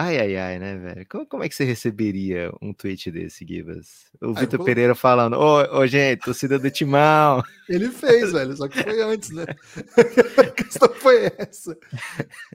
Ai, 0.00 0.16
ai, 0.18 0.36
ai, 0.36 0.58
né, 0.60 0.76
velho? 0.76 1.06
Como, 1.08 1.26
como 1.26 1.42
é 1.42 1.48
que 1.48 1.54
você 1.56 1.64
receberia 1.64 2.52
um 2.62 2.72
tweet 2.72 3.10
desse, 3.10 3.44
Gibas? 3.44 4.06
O 4.20 4.30
Ah, 4.30 4.40
Vitor 4.40 4.58
colo- 4.58 4.64
Pereira 4.64 4.94
falando, 4.94 5.34
ô, 5.36 5.78
ô, 5.80 5.86
gente, 5.88 6.20
torcida 6.22 6.56
do 6.56 6.70
Timão. 6.70 7.42
Ele 7.68 7.90
fez, 7.90 8.32
velho, 8.32 8.56
só 8.56 8.68
que 8.68 8.80
foi 8.80 9.02
antes, 9.02 9.30
né? 9.30 9.44
A 10.38 10.50
questão 10.52 10.94
foi 10.94 11.32
essa. 11.36 11.76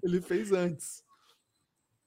Ele 0.02 0.22
fez 0.22 0.54
antes. 0.54 1.04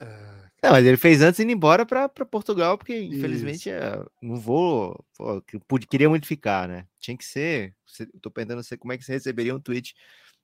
Ah, 0.00 0.50
Não, 0.62 0.70
mas 0.72 0.86
ele 0.86 0.96
fez 0.96 1.20
antes 1.20 1.38
indo 1.40 1.52
embora 1.52 1.84
pra 1.84 2.08
Portugal, 2.08 2.78
porque 2.78 2.98
infelizmente 2.98 3.68
é, 3.70 4.02
não 4.22 4.36
vou. 4.36 5.04
Pô, 5.16 5.42
queria 5.90 6.08
muito 6.08 6.26
ficar, 6.26 6.66
né? 6.66 6.86
Tinha 6.98 7.16
que 7.16 7.24
ser. 7.24 7.74
Tô 8.22 8.30
perguntando 8.30 8.62
você 8.62 8.76
como 8.76 8.92
é 8.92 8.98
que 8.98 9.04
você 9.04 9.12
receberia 9.12 9.54
um 9.54 9.60
tweet 9.60 9.94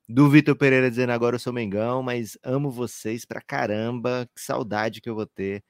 do 0.09 0.29
Vitor 0.29 0.57
Pereira 0.57 0.91
dizendo 0.91 1.11
agora 1.11 1.37
eu 1.37 1.41
sou 1.41 1.53
Mengão, 1.53 2.03
mas 2.03 2.37
amo 2.43 2.71
vocês 2.71 3.25
pra 3.25 3.41
caramba, 3.41 4.29
que 4.35 4.41
saudade 4.43 5.01
que 5.01 5.09
eu 5.09 5.15
vou 5.15 5.27
ter. 5.27 5.63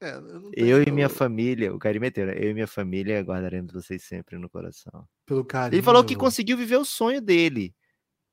é, 0.00 0.14
eu, 0.16 0.52
Eu 0.52 0.82
e 0.82 0.90
minha 0.90 1.08
família, 1.08 1.72
o 1.74 1.78
Cari 1.78 2.00
meteu, 2.00 2.26
né? 2.26 2.34
Eu 2.36 2.50
e 2.50 2.54
minha 2.54 2.66
família 2.66 3.20
guardaremos 3.22 3.72
vocês 3.72 4.02
sempre 4.02 4.36
no 4.38 4.48
coração. 4.50 5.06
Pelo 5.26 5.44
carinho. 5.44 5.76
Ele 5.76 5.82
falou 5.82 6.04
que 6.04 6.16
conseguiu 6.16 6.56
viver 6.56 6.76
o 6.76 6.84
sonho 6.84 7.20
dele 7.20 7.74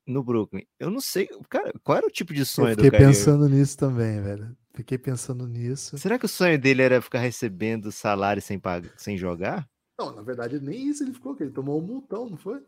no 0.07 0.23
Brooklyn. 0.23 0.65
Eu 0.79 0.89
não 0.89 0.99
sei, 0.99 1.29
cara, 1.47 1.71
qual 1.83 1.97
era 1.99 2.07
o 2.07 2.11
tipo 2.11 2.33
de 2.33 2.39
Eu 2.41 2.45
sonho 2.45 2.75
do 2.75 2.83
fiquei 2.83 2.89
Kyrie 2.91 3.05
Irving? 3.09 3.19
pensando 3.19 3.47
nisso 3.49 3.77
também, 3.77 4.21
velho. 4.21 4.57
Fiquei 4.73 4.97
pensando 4.97 5.45
nisso. 5.47 5.97
Será 5.97 6.17
que 6.17 6.25
o 6.25 6.29
sonho 6.29 6.57
dele 6.57 6.81
era 6.81 7.01
ficar 7.01 7.19
recebendo 7.19 7.91
salário 7.91 8.41
sem 8.41 8.57
pagar, 8.57 8.91
sem 8.97 9.17
jogar? 9.17 9.69
Não, 9.99 10.15
na 10.15 10.21
verdade, 10.21 10.59
nem 10.59 10.87
isso 10.87 11.03
ele 11.03 11.13
ficou, 11.13 11.35
que 11.35 11.43
ele 11.43 11.51
tomou 11.51 11.79
um 11.79 11.85
multão, 11.85 12.29
não 12.29 12.37
foi? 12.37 12.63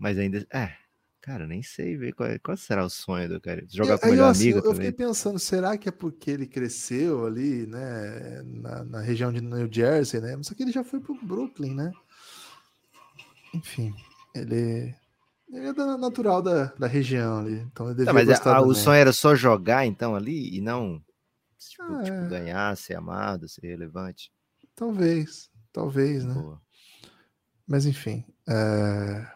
Mas 0.00 0.18
ainda. 0.18 0.46
É, 0.52 0.72
cara, 1.20 1.46
nem 1.46 1.62
sei 1.62 1.94
ver 1.96 2.14
qual, 2.14 2.28
é- 2.30 2.38
qual 2.38 2.56
será 2.56 2.82
o 2.84 2.88
sonho 2.90 3.28
do 3.28 3.40
cara. 3.40 3.62
Jogar 3.68 3.98
com 3.98 4.06
o 4.06 4.10
melhor 4.10 4.30
assim, 4.30 4.44
amigo 4.44 4.58
eu, 4.60 4.64
eu 4.70 4.74
fiquei 4.74 4.90
também. 4.92 5.08
pensando, 5.08 5.38
será 5.38 5.76
que 5.76 5.88
é 5.90 5.92
porque 5.92 6.30
ele 6.30 6.46
cresceu 6.46 7.26
ali, 7.26 7.66
né, 7.66 8.42
na, 8.44 8.84
na 8.84 9.00
região 9.00 9.30
de 9.30 9.42
New 9.42 9.68
Jersey, 9.70 10.20
né? 10.20 10.36
Só 10.42 10.54
que 10.54 10.62
ele 10.62 10.72
já 10.72 10.82
foi 10.82 10.98
pro 11.00 11.14
Brooklyn, 11.22 11.74
né? 11.74 11.92
Enfim, 13.54 13.94
ele, 14.34 14.94
ele 15.52 15.66
é 15.66 15.72
da, 15.74 15.98
natural 15.98 16.40
da, 16.40 16.66
da 16.66 16.86
região 16.86 17.40
ali, 17.40 17.58
então 17.60 17.86
ele 17.86 17.96
devia 17.96 18.06
Tá, 18.06 18.12
mas 18.14 18.26
gostar 18.28 18.56
a- 18.56 18.60
o 18.60 18.68
também. 18.68 18.82
sonho 18.82 18.96
era 18.96 19.12
só 19.12 19.34
jogar 19.34 19.84
então 19.86 20.14
ali 20.16 20.56
e 20.56 20.60
não 20.60 21.02
tipo, 21.58 21.82
Ah, 21.82 22.02
tipo, 22.04 22.16
é. 22.16 22.28
ganhar, 22.28 22.76
ser 22.76 22.94
amado, 22.94 23.48
ser 23.48 23.66
relevante. 23.66 24.32
Talvez, 24.74 25.50
talvez, 25.72 26.24
né? 26.24 26.32
Boa. 26.34 26.62
Mas 27.66 27.86
enfim. 27.86 28.24
É... 28.48 29.26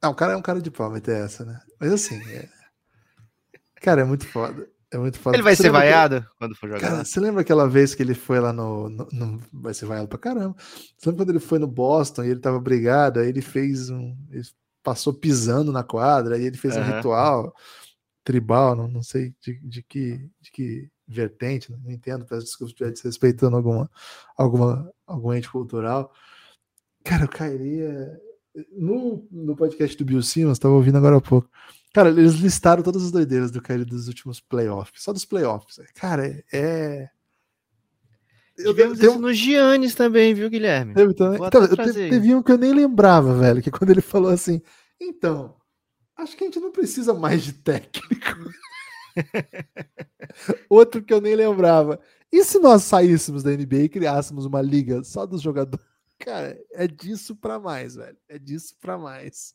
Ah, 0.00 0.10
o 0.10 0.14
cara 0.14 0.32
é 0.32 0.36
um 0.36 0.42
cara 0.42 0.60
de 0.62 0.70
pau, 0.70 0.90
vai 0.90 1.00
ter 1.00 1.16
essa, 1.24 1.44
né? 1.44 1.60
Mas 1.80 1.92
assim, 1.92 2.16
é... 2.32 2.48
cara, 3.80 4.02
é 4.02 4.04
muito 4.04 4.26
foda. 4.26 4.68
É 4.90 4.96
muito 4.96 5.18
foda. 5.18 5.36
Ele 5.36 5.42
vai 5.42 5.54
Você 5.54 5.62
ser 5.64 5.68
lembra 5.68 5.82
que- 5.82 5.86
vaiado 5.88 6.26
quando 6.38 6.54
for 6.56 6.68
jogar? 6.68 6.80
Cara, 6.80 7.04
você 7.04 7.20
lembra 7.20 7.42
aquela 7.42 7.68
vez 7.68 7.94
que 7.94 8.02
ele 8.02 8.14
foi 8.14 8.40
lá 8.40 8.52
no, 8.52 8.88
no- 8.88 9.08
no- 9.12 9.42
Vai 9.52 9.74
ser 9.74 9.84
vaiado 9.86 10.08
pra 10.08 10.18
caramba. 10.18 10.56
Você 10.58 11.10
lembra 11.10 11.24
quando 11.26 11.30
ele 11.30 11.40
foi 11.44 11.58
no 11.58 11.66
Boston 11.66 12.24
e 12.24 12.30
ele 12.30 12.40
tava 12.40 12.58
brigado? 12.60 13.20
Aí 13.20 13.28
ele 13.28 13.42
fez 13.42 13.90
um. 13.90 14.16
Ele 14.30 14.42
passou 14.82 15.12
pisando 15.12 15.70
na 15.72 15.82
quadra 15.84 16.38
e 16.38 16.44
ele 16.46 16.56
fez 16.56 16.74
um 16.76 16.80
Aham. 16.80 16.96
ritual 16.96 17.54
tribal, 18.24 18.74
não, 18.76 18.88
não 18.88 19.02
sei 19.02 19.34
de, 19.40 19.58
de 19.60 19.82
que, 19.82 20.18
de 20.40 20.50
que 20.52 20.90
vertente, 21.06 21.72
não 21.72 21.90
entendo, 21.90 22.26
peço 22.26 22.42
desculpas 22.44 22.70
se 22.70 22.74
estiver 22.74 22.90
desrespeitando 22.92 23.56
alguma, 23.56 23.90
alguma, 24.36 24.92
algum 25.06 25.32
ente 25.32 25.50
cultural. 25.50 26.12
Cara, 27.04 27.24
eu 27.24 27.28
cairia. 27.28 28.20
No, 28.72 29.26
no 29.30 29.56
podcast 29.56 29.96
do 29.96 30.04
Bill 30.04 30.22
Simmons, 30.22 30.58
tava 30.58 30.74
ouvindo 30.74 30.98
agora 30.98 31.16
há 31.16 31.20
pouco. 31.20 31.48
Cara, 31.92 32.10
eles 32.10 32.34
listaram 32.34 32.82
todas 32.82 33.02
as 33.04 33.10
doideiras 33.10 33.50
do 33.50 33.62
Kyrie 33.62 33.84
dos 33.84 34.08
últimos 34.08 34.40
playoffs, 34.40 35.02
só 35.02 35.12
dos 35.12 35.24
playoffs. 35.24 35.80
Cara, 35.94 36.26
é. 36.26 36.44
é... 36.52 37.10
Eu, 38.56 38.74
Tivemos 38.74 38.98
tenho- 38.98 39.12
isso 39.12 39.20
no 39.20 39.32
Giannis 39.32 39.94
também, 39.94 40.34
viu, 40.34 40.50
Guilherme? 40.50 40.92
Então, 40.96 41.34
eu 41.34 41.76
te- 41.76 41.92
teve 41.92 42.34
um 42.34 42.42
que 42.42 42.50
eu 42.50 42.58
nem 42.58 42.72
lembrava, 42.72 43.32
velho, 43.34 43.62
que 43.62 43.70
quando 43.70 43.90
ele 43.90 44.00
falou 44.00 44.30
assim, 44.32 44.60
então, 45.00 45.54
acho 46.16 46.36
que 46.36 46.42
a 46.42 46.46
gente 46.48 46.58
não 46.58 46.72
precisa 46.72 47.14
mais 47.14 47.44
de 47.44 47.52
técnico. 47.52 48.50
Outro 50.68 51.02
que 51.02 51.12
eu 51.12 51.20
nem 51.20 51.34
lembrava. 51.34 52.00
E 52.32 52.44
se 52.44 52.58
nós 52.58 52.82
saíssemos 52.82 53.42
da 53.42 53.50
NBA 53.50 53.84
e 53.84 53.88
criássemos 53.88 54.44
uma 54.44 54.60
liga 54.60 55.02
só 55.04 55.24
dos 55.24 55.40
jogadores? 55.40 55.84
Cara, 56.18 56.58
é 56.72 56.86
disso 56.86 57.36
pra 57.36 57.58
mais, 57.58 57.94
velho. 57.94 58.16
É 58.28 58.38
disso 58.38 58.74
pra 58.80 58.98
mais. 58.98 59.54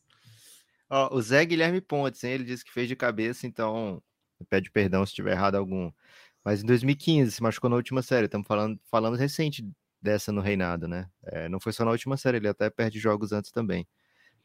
Ó, 0.88 1.14
o 1.14 1.20
Zé 1.20 1.44
Guilherme 1.44 1.80
Pontes, 1.80 2.22
hein, 2.24 2.32
ele 2.32 2.44
disse 2.44 2.64
que 2.64 2.72
fez 2.72 2.88
de 2.88 2.96
cabeça, 2.96 3.46
então 3.46 4.02
pede 4.48 4.70
perdão 4.70 5.04
se 5.04 5.14
tiver 5.14 5.32
errado 5.32 5.56
algum. 5.56 5.90
Mas 6.44 6.62
em 6.62 6.66
2015 6.66 7.32
se 7.32 7.42
machucou 7.42 7.70
na 7.70 7.76
última 7.76 8.02
série. 8.02 8.26
Estamos 8.26 8.46
falando, 8.46 8.78
falando 8.90 9.16
recente 9.16 9.66
dessa 10.00 10.30
no 10.30 10.42
reinado, 10.42 10.86
né? 10.86 11.08
É, 11.24 11.48
não 11.48 11.58
foi 11.58 11.72
só 11.72 11.84
na 11.84 11.90
última 11.90 12.16
série, 12.16 12.36
ele 12.36 12.48
até 12.48 12.68
perde 12.68 12.98
jogos 12.98 13.32
antes 13.32 13.50
também. 13.50 13.88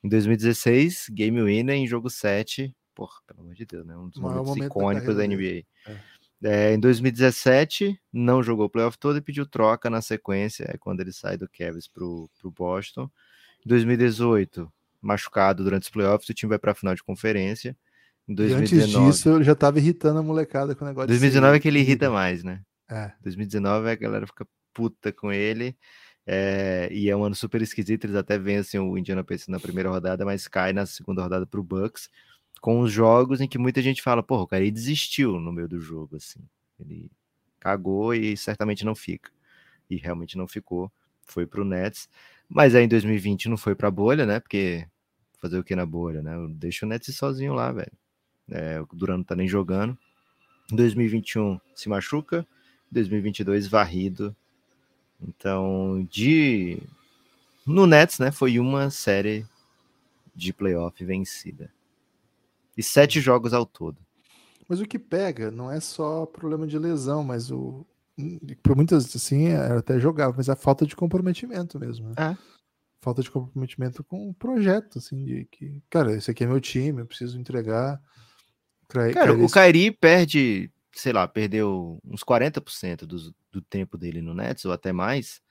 Em 0.01 0.07
2016, 0.07 1.07
Game 1.11 1.41
Winner 1.41 1.75
em 1.75 1.85
jogo 1.85 2.09
7. 2.09 2.73
Porra, 2.95 3.21
pelo 3.27 3.41
amor 3.41 3.53
de 3.53 3.65
Deus, 3.65 3.85
né? 3.85 3.97
Um 3.97 4.07
dos 4.07 4.19
momentos 4.19 4.47
momento 4.47 4.59
da 4.61 4.65
icônicos 4.67 5.15
da 5.15 5.21
carreira 5.23 5.35
NBA. 5.35 5.91
É. 5.91 5.99
É, 6.43 6.73
em 6.73 6.79
2017, 6.79 7.99
não 8.13 8.41
jogou 8.41 8.67
o 8.67 8.69
playoff 8.69 8.97
todo 8.97 9.17
e 9.17 9.21
pediu 9.21 9.45
troca 9.45 9.89
na 9.89 10.01
sequência, 10.01 10.65
é 10.69 10.77
quando 10.77 11.01
ele 11.01 11.11
sai 11.11 11.37
do 11.37 11.49
Cavs 11.49 11.87
para 11.87 12.05
o 12.05 12.29
Boston. 12.55 13.09
Em 13.65 13.67
2018, 13.67 14.71
machucado 15.01 15.63
durante 15.63 15.83
os 15.83 15.89
playoffs, 15.89 16.29
o 16.29 16.33
time 16.33 16.49
vai 16.49 16.59
para 16.59 16.71
a 16.71 16.75
final 16.75 16.95
de 16.95 17.03
conferência. 17.03 17.75
Em 18.27 18.33
2019, 18.33 18.91
e 18.91 19.07
antes 19.07 19.17
disso, 19.17 19.35
ele 19.35 19.43
já 19.43 19.51
estava 19.51 19.79
irritando 19.79 20.19
a 20.19 20.23
molecada 20.23 20.75
com 20.75 20.85
o 20.85 20.87
negócio 20.87 21.07
2019 21.07 21.57
é 21.57 21.59
que 21.59 21.67
ele 21.67 21.79
irrita 21.79 22.09
mais, 22.09 22.43
né? 22.43 22.61
É. 22.89 23.11
2019 23.21 23.89
a 23.89 23.95
galera 23.95 24.25
fica 24.25 24.47
puta 24.73 25.11
com 25.11 25.31
ele. 25.31 25.75
É, 26.25 26.87
e 26.91 27.09
é 27.09 27.15
um 27.15 27.23
ano 27.23 27.35
super 27.35 27.61
esquisito. 27.61 28.05
Eles 28.05 28.15
até 28.15 28.37
vencem 28.37 28.79
o 28.79 28.97
Indiana 28.97 29.23
Pacers 29.23 29.47
na 29.47 29.59
primeira 29.59 29.89
rodada, 29.89 30.23
mas 30.23 30.47
cai 30.47 30.71
na 30.71 30.85
segunda 30.85 31.23
rodada 31.23 31.45
para 31.45 31.59
o 31.59 31.63
Bucks 31.63 32.07
com 32.61 32.81
os 32.81 32.91
jogos 32.91 33.41
em 33.41 33.47
que 33.47 33.57
muita 33.57 33.81
gente 33.81 34.01
fala, 34.01 34.21
porra, 34.21 34.43
o 34.43 34.47
cara 34.47 34.61
ele 34.61 34.71
desistiu 34.71 35.39
no 35.39 35.51
meio 35.51 35.67
do 35.67 35.79
jogo, 35.79 36.17
assim. 36.17 36.39
Ele 36.79 37.09
cagou 37.59 38.13
e 38.13 38.35
certamente 38.37 38.85
não 38.85 38.95
fica. 38.95 39.31
E 39.89 39.97
realmente 39.97 40.37
não 40.37 40.47
ficou. 40.47 40.91
Foi 41.25 41.45
pro 41.45 41.65
Nets. 41.65 42.09
Mas 42.47 42.75
aí 42.75 42.85
em 42.85 42.87
2020 42.87 43.49
não 43.49 43.57
foi 43.57 43.75
pra 43.75 43.91
bolha, 43.91 44.25
né? 44.25 44.39
Porque 44.39 44.87
fazer 45.39 45.57
o 45.57 45.63
que 45.63 45.75
na 45.75 45.85
bolha, 45.85 46.21
né? 46.21 46.33
Deixa 46.51 46.85
o 46.85 46.89
Nets 46.89 47.15
sozinho 47.15 47.53
lá, 47.53 47.71
velho. 47.71 47.91
É, 48.49 48.81
o 48.81 48.87
Duran 48.93 49.17
não 49.17 49.23
tá 49.23 49.35
nem 49.35 49.47
jogando. 49.47 49.97
Em 50.71 50.75
2021 50.75 51.59
se 51.75 51.87
machuca. 51.87 52.45
2022 52.91 53.67
varrido. 53.67 54.35
Então, 55.21 56.07
de 56.09 56.81
no 57.65 57.85
Nets, 57.85 58.19
né, 58.19 58.31
foi 58.31 58.57
uma 58.59 58.89
série 58.89 59.45
de 60.35 60.51
playoff 60.53 61.03
vencida 61.03 61.69
e 62.79 62.83
sete 62.83 63.19
jogos 63.19 63.53
ao 63.53 63.65
todo. 63.65 64.01
Mas 64.65 64.79
o 64.79 64.85
que 64.85 64.97
pega 64.97 65.51
não 65.51 65.69
é 65.69 65.81
só 65.81 66.25
problema 66.25 66.65
de 66.65 66.79
lesão, 66.79 67.21
mas 67.23 67.51
o. 67.51 67.85
Por 68.63 68.75
muitas, 68.75 69.13
assim, 69.13 69.47
era 69.47 69.79
até 69.79 69.99
jogável, 69.99 70.33
mas 70.37 70.49
a 70.49 70.55
falta 70.55 70.85
de 70.85 70.95
comprometimento 70.95 71.77
mesmo. 71.77 72.09
Né? 72.09 72.15
É. 72.17 72.37
Falta 73.01 73.21
de 73.21 73.29
comprometimento 73.29 74.03
com 74.03 74.29
o 74.29 74.33
projeto, 74.33 74.97
assim, 74.97 75.23
de 75.25 75.45
que, 75.45 75.81
cara, 75.89 76.13
esse 76.15 76.31
aqui 76.31 76.43
é 76.43 76.47
meu 76.47 76.61
time, 76.61 77.01
eu 77.01 77.05
preciso 77.05 77.37
entregar. 77.37 78.01
Cara, 78.87 79.33
o 79.33 79.49
Kairi 79.49 79.91
perde, 79.91 80.71
sei 80.93 81.13
lá, 81.13 81.27
perdeu 81.27 81.99
uns 82.03 82.23
40% 82.23 83.05
do, 83.05 83.33
do 83.51 83.61
tempo 83.61 83.97
dele 83.97 84.21
no 84.21 84.33
Nets, 84.33 84.65
ou 84.65 84.71
até 84.71 84.91
mais. 84.91 85.41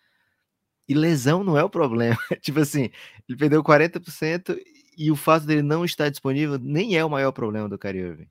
E 0.89 0.95
lesão 0.95 1.45
não 1.45 1.57
é 1.59 1.65
o 1.65 1.71
problema. 1.71 2.19
tipo 2.41 2.61
assim, 2.61 2.91
ele 3.29 3.39
perdeu 3.39 3.63
40% 3.63 4.59
e 4.99 5.13
o 5.13 5.17
fato 5.17 5.47
dele 5.47 5.63
não 5.63 5.85
estar 5.85 6.11
disponível 6.11 6.59
nem 6.59 6.97
é 6.97 7.05
o 7.05 7.09
maior 7.09 7.31
problema 7.31 7.69
do 7.69 7.79
Kyrie 7.79 8.01
Irving. 8.01 8.29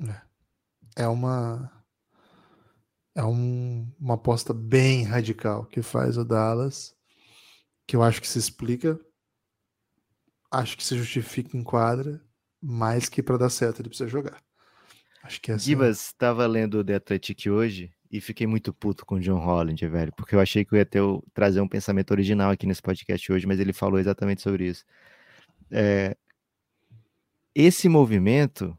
É, 0.00 1.02
é 1.02 1.08
uma 1.08 1.72
é 3.16 3.24
um, 3.24 3.90
uma 3.98 4.14
aposta 4.14 4.54
bem 4.54 5.02
radical 5.02 5.64
que 5.64 5.82
faz 5.82 6.16
o 6.16 6.24
Dallas, 6.24 6.94
que 7.84 7.96
eu 7.96 8.02
acho 8.02 8.20
que 8.20 8.28
se 8.28 8.38
explica, 8.38 9.00
acho 10.52 10.76
que 10.76 10.84
se 10.84 10.96
justifica 10.96 11.56
em 11.56 11.64
quadra, 11.64 12.22
mais 12.62 13.08
que 13.08 13.22
para 13.22 13.38
dar 13.38 13.50
certo 13.50 13.80
ele 13.80 13.88
precisa 13.88 14.08
jogar. 14.08 14.40
Acho 15.22 15.40
que 15.40 15.50
é 15.50 15.54
assim. 15.54 15.64
Gibas 15.64 16.06
estava 16.06 16.46
lendo 16.46 16.78
o 16.78 16.84
The 16.84 16.94
Athletic 16.94 17.48
hoje 17.48 17.90
e 18.08 18.20
fiquei 18.20 18.46
muito 18.46 18.72
puto 18.72 19.04
com 19.04 19.16
o 19.16 19.20
John 19.20 19.38
Holland, 19.38 19.84
velho, 19.88 20.12
porque 20.14 20.36
eu 20.36 20.40
achei 20.40 20.64
que 20.64 20.74
eu 20.74 20.78
ia 20.78 20.86
ter, 20.86 21.02
trazer 21.34 21.60
um 21.60 21.66
pensamento 21.66 22.12
original 22.12 22.52
aqui 22.52 22.66
nesse 22.66 22.82
podcast 22.82 23.32
hoje, 23.32 23.46
mas 23.46 23.58
ele 23.58 23.72
falou 23.72 23.98
exatamente 23.98 24.42
sobre 24.42 24.68
isso 24.68 24.84
é, 25.70 26.16
esse 27.54 27.88
movimento 27.88 28.76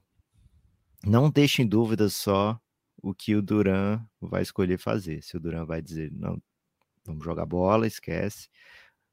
não 1.03 1.29
deixa 1.29 1.61
em 1.61 1.67
dúvida 1.67 2.09
só 2.09 2.59
o 3.01 3.13
que 3.13 3.35
o 3.35 3.41
Duran 3.41 4.03
vai 4.21 4.41
escolher 4.41 4.77
fazer. 4.77 5.21
Se 5.23 5.37
o 5.37 5.39
Duran 5.39 5.65
vai 5.65 5.81
dizer, 5.81 6.11
não, 6.11 6.41
vamos 7.05 7.23
jogar 7.23 7.45
bola, 7.45 7.87
esquece. 7.87 8.49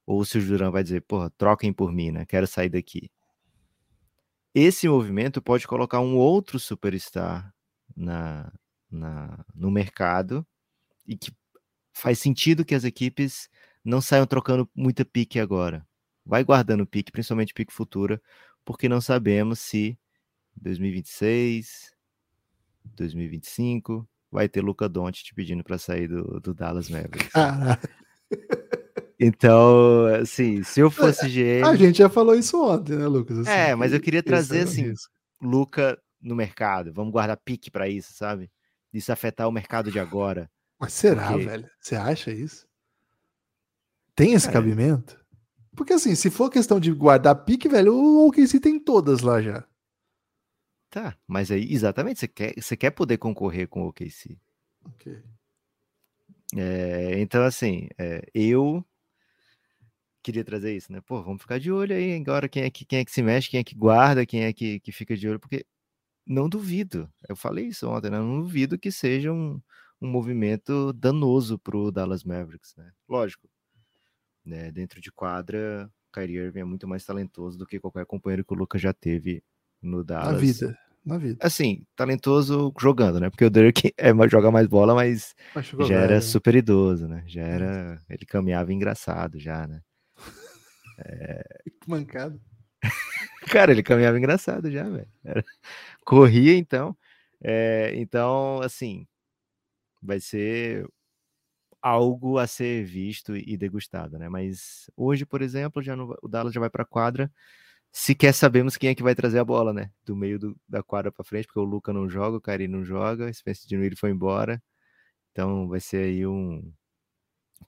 Ou 0.07 0.25
se 0.25 0.39
o 0.39 0.47
Duran 0.47 0.71
vai 0.71 0.83
dizer, 0.83 1.03
porra, 1.03 1.31
troquem 1.31 1.73
por 1.73 1.93
mim, 1.93 2.11
né? 2.11 2.27
Quero 2.27 2.47
sair 2.47 2.69
daqui. 2.69 3.11
Esse 4.55 4.89
movimento 4.89 5.43
pode 5.43 5.67
colocar 5.67 6.01
um 6.01 6.17
outro 6.17 6.61
superstar 6.61 7.53
na, 7.97 8.53
na, 8.91 9.45
no 9.55 9.71
mercado 9.71 10.47
e 11.07 11.17
que 11.17 11.33
faz 11.93 12.19
sentido 12.19 12.65
que 12.65 12.75
as 12.75 12.85
equipes 12.85 13.49
não 13.85 14.01
saiam 14.01 14.27
trocando 14.27 14.69
muita 14.75 15.05
pique 15.05 15.41
agora 15.41 15.87
vai 16.25 16.45
guardando 16.45 16.87
pique, 16.87 17.13
principalmente 17.13 17.55
pique 17.55 17.73
futura, 17.73 18.21
porque 18.65 18.89
não 18.89 19.01
sabemos 19.01 19.59
se 19.59 19.99
2026, 20.57 21.93
2025 22.85 24.09
vai 24.31 24.49
ter 24.49 24.63
Luca 24.63 24.89
Doncic 24.89 25.35
pedindo 25.35 25.63
para 25.63 25.79
sair 25.79 26.09
do, 26.09 26.41
do 26.41 26.55
Dallas 26.55 26.89
Mavericks. 26.89 27.31
Então, 29.19 30.07
assim, 30.21 30.63
se 30.65 30.81
eu 30.81 30.91
fosse 30.91 31.29
GM. 31.29 31.65
A 31.65 31.77
gente 31.77 31.99
já 31.99 32.09
falou 32.09 32.35
isso 32.35 32.61
ontem, 32.63 32.97
né, 32.97 33.07
Lucas? 33.07 33.39
Assim, 33.39 33.51
é, 33.51 33.75
mas 33.75 33.93
eu 33.93 34.01
queria 34.01 34.23
trazer, 34.23 34.63
assim, 34.63 34.93
Luca 35.41 35.99
no 36.21 36.35
mercado. 36.35 36.93
Vamos 36.93 37.13
guardar 37.13 37.37
pique 37.37 37.71
para 37.71 37.89
isso, 37.89 38.13
sabe? 38.13 38.51
Isso 38.93 39.13
afetar 39.13 39.49
o 39.49 39.53
mercado 39.53 39.91
de 39.91 40.01
agora. 40.01 40.51
Mas 40.79 40.93
será, 40.93 41.29
porque... 41.29 41.47
velho? 41.47 41.71
Você 41.81 41.95
acha 41.95 42.33
isso? 42.33 42.67
Tem 44.15 44.35
esse 44.35 44.51
cabimento? 44.51 45.24
Porque 45.77 45.93
assim, 45.93 46.15
se 46.15 46.31
for 46.31 46.51
questão 46.51 46.79
de 46.79 46.93
guardar 46.93 47.45
pique, 47.45 47.69
velho, 47.69 47.95
o 47.95 48.29
OKC 48.29 48.61
tem 48.61 48.79
todas 48.79 49.21
lá 49.21 49.41
já. 49.43 49.67
Tá, 50.91 51.17
mas 51.27 51.51
aí, 51.51 51.73
exatamente, 51.73 52.21
você 52.21 52.29
quer, 52.29 52.55
você 52.57 52.77
quer 52.77 52.93
poder 52.93 53.19
concorrer 53.19 53.69
com 53.69 53.83
o 53.83 53.89
OKC. 53.89 54.39
Ok. 54.85 55.21
É, 56.57 57.19
então, 57.21 57.43
assim, 57.43 57.89
é, 57.99 58.23
eu 58.33 58.85
queria 60.23 60.45
trazer 60.45 60.75
isso, 60.75 60.93
né? 60.93 61.01
Pô, 61.01 61.23
vamos 61.23 61.43
ficar 61.43 61.59
de 61.59 61.73
olho 61.73 61.95
aí 61.95 62.15
agora 62.15 62.49
quem 62.49 62.63
é 62.63 62.71
que, 62.71 62.85
quem 62.85 63.01
é 63.01 63.05
que 63.05 63.11
se 63.11 63.23
mexe, 63.23 63.51
quem 63.51 63.61
é 63.61 63.65
que 63.65 63.75
guarda, 63.75 64.25
quem 64.25 64.45
é 64.45 64.53
que, 64.53 64.79
que 64.81 64.93
fica 64.93 65.17
de 65.17 65.29
olho, 65.29 65.41
porque 65.41 65.67
não 66.27 66.49
duvido, 66.49 67.13
eu 67.29 67.37
falei 67.37 67.67
isso 67.67 67.89
ontem, 67.89 68.11
né? 68.11 68.19
Não 68.19 68.41
duvido 68.41 68.79
que 68.79 68.91
seja 68.91 69.33
um, 69.33 69.61
um 70.01 70.09
movimento 70.09 70.93
danoso 70.93 71.59
pro 71.59 71.91
Dallas 71.91 72.25
Mavericks, 72.25 72.75
né? 72.77 72.91
Lógico, 73.09 73.49
né? 74.45 74.71
Dentro 74.71 75.01
de 75.01 75.11
quadra, 75.11 75.91
o 76.09 76.13
Kyrie 76.13 76.37
Irving 76.37 76.61
é 76.61 76.65
muito 76.65 76.87
mais 76.87 77.05
talentoso 77.05 77.59
do 77.59 77.67
que 77.67 77.81
qualquer 77.81 78.07
companheiro 78.07 78.45
que 78.45 78.53
o 78.53 78.57
Lucas 78.57 78.81
já 78.81 78.93
teve 78.93 79.43
no 79.81 80.05
Dallas. 80.05 80.33
Na 80.33 80.39
vida, 80.39 80.79
na 81.05 81.19
vida. 81.19 81.39
Assim, 81.41 81.87
talentoso 81.95 82.73
jogando, 82.79 83.21
né? 83.21 83.31
Porque 83.31 83.45
o 83.45 83.51
Dirk 83.51 83.93
é, 83.97 84.13
joga 84.29 84.51
mais 84.51 84.67
bola, 84.67 84.95
mas, 84.95 85.35
mas 85.55 85.67
já 85.67 85.77
velho. 85.77 85.95
era 85.95 86.21
super 86.21 86.55
idoso, 86.55 87.07
né? 87.07 87.25
Já 87.27 87.43
era. 87.43 88.03
Ele 88.09 88.27
caminhava 88.27 88.73
engraçado 88.73 89.39
já, 89.39 89.67
né? 89.67 89.81
É... 90.99 91.45
Que 91.81 91.91
mancado. 91.91 92.41
Cara, 93.51 93.73
ele 93.73 93.83
caminhava 93.83 94.19
engraçado 94.19 94.71
já, 94.71 94.89
velho. 94.89 95.09
Era... 95.23 95.45
Corria, 96.05 96.57
então. 96.57 96.97
É... 97.43 97.93
Então, 97.97 98.61
assim, 98.63 99.07
vai 100.03 100.21
ser 100.21 100.87
algo 101.85 102.39
a 102.39 102.47
ser 102.47 102.83
visto 102.87 103.37
e 103.37 103.59
degustado, 103.59 104.19
né? 104.19 104.27
Mas 104.27 104.91
hoje, 104.97 105.27
por 105.27 105.43
exemplo, 105.43 105.83
já 105.83 105.95
não, 105.95 106.17
o 106.23 106.29
Dallas 106.29 106.55
já 106.55 106.59
vai 106.59 106.71
para 106.71 106.83
a 106.83 106.87
quadra. 106.87 107.31
Sequer 107.93 108.33
sabemos 108.35 108.77
quem 108.79 108.91
é 108.91 108.95
que 108.95 109.03
vai 109.03 109.15
trazer 109.15 109.39
a 109.39 109.45
bola, 109.45 109.73
né? 109.75 109.91
Do 110.05 110.17
meio 110.17 110.39
do, 110.39 110.57
da 110.67 110.83
quadra 110.83 111.13
para 111.13 111.25
frente, 111.25 111.47
porque 111.47 111.61
o 111.61 111.65
Luca 111.65 111.93
não 111.93 112.09
joga, 112.09 112.39
o 112.39 112.41
Cari 112.41 112.69
não 112.69 112.85
joga, 112.85 113.27
o 113.27 113.35
Spencer 113.35 113.69
Dinwiddie 113.69 113.99
foi 113.99 114.11
embora. 114.11 114.63
Então 115.33 115.69
vai 115.69 115.81
ser 115.81 116.05
aí 116.05 116.27
um 116.27 116.73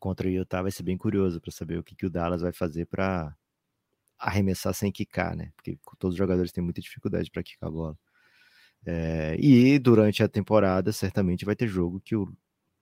contra 0.01 0.29
o 0.29 0.31
Utah 0.31 0.63
vai 0.63 0.73
ser 0.73 0.83
bem 0.83 0.97
curioso 0.97 1.41
para 1.41 1.53
saber 1.53 1.79
o 1.79 1.85
que, 1.85 1.95
que 1.97 2.07
o 2.07 2.11
Dallas 2.11 2.43
vai 2.43 2.53
fazer 2.53 2.87
para 2.87 3.37
arremessar 4.19 4.75
sem 4.75 4.93
quicar, 4.93 5.37
né? 5.37 5.53
Porque 5.57 5.79
todos 5.99 6.15
os 6.15 6.19
jogadores 6.19 6.53
têm 6.53 6.65
muita 6.65 6.81
dificuldade 6.81 7.31
para 7.31 7.43
quicar 7.43 7.69
a 7.69 7.73
bola. 7.73 7.99
É, 8.87 9.37
e 9.39 9.79
durante 9.79 10.23
a 10.23 10.29
temporada, 10.29 10.93
certamente 10.93 11.45
vai 11.45 11.57
ter 11.57 11.69
jogo 11.69 12.01
que 12.01 12.17
o 12.17 12.33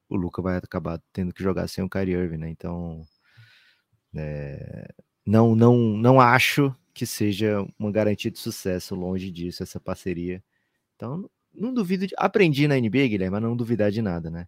o 0.08 0.16
Luca 0.16 0.42
vai 0.42 0.56
acabar 0.56 1.00
tendo 1.12 1.32
que 1.32 1.42
jogar 1.42 1.68
sem 1.68 1.84
o 1.84 1.88
Kyrie 1.88 2.14
Irving, 2.14 2.38
né? 2.38 2.50
Então, 2.50 3.02
é, 4.14 4.88
não, 5.26 5.54
não, 5.56 5.76
não 5.78 6.20
acho 6.20 6.74
que 6.92 7.06
seja 7.06 7.66
uma 7.78 7.90
garantia 7.90 8.30
de 8.30 8.38
sucesso 8.38 8.94
longe 8.94 9.30
disso, 9.30 9.62
essa 9.62 9.80
parceria. 9.80 10.42
Então, 10.96 11.28
não 11.52 11.74
duvido 11.74 12.06
de. 12.06 12.14
Aprendi 12.18 12.68
na 12.68 12.76
NBA, 12.78 13.08
Guilherme, 13.08 13.30
mas 13.30 13.42
não 13.42 13.56
duvidar 13.56 13.90
de 13.90 14.02
nada, 14.02 14.30
né? 14.30 14.46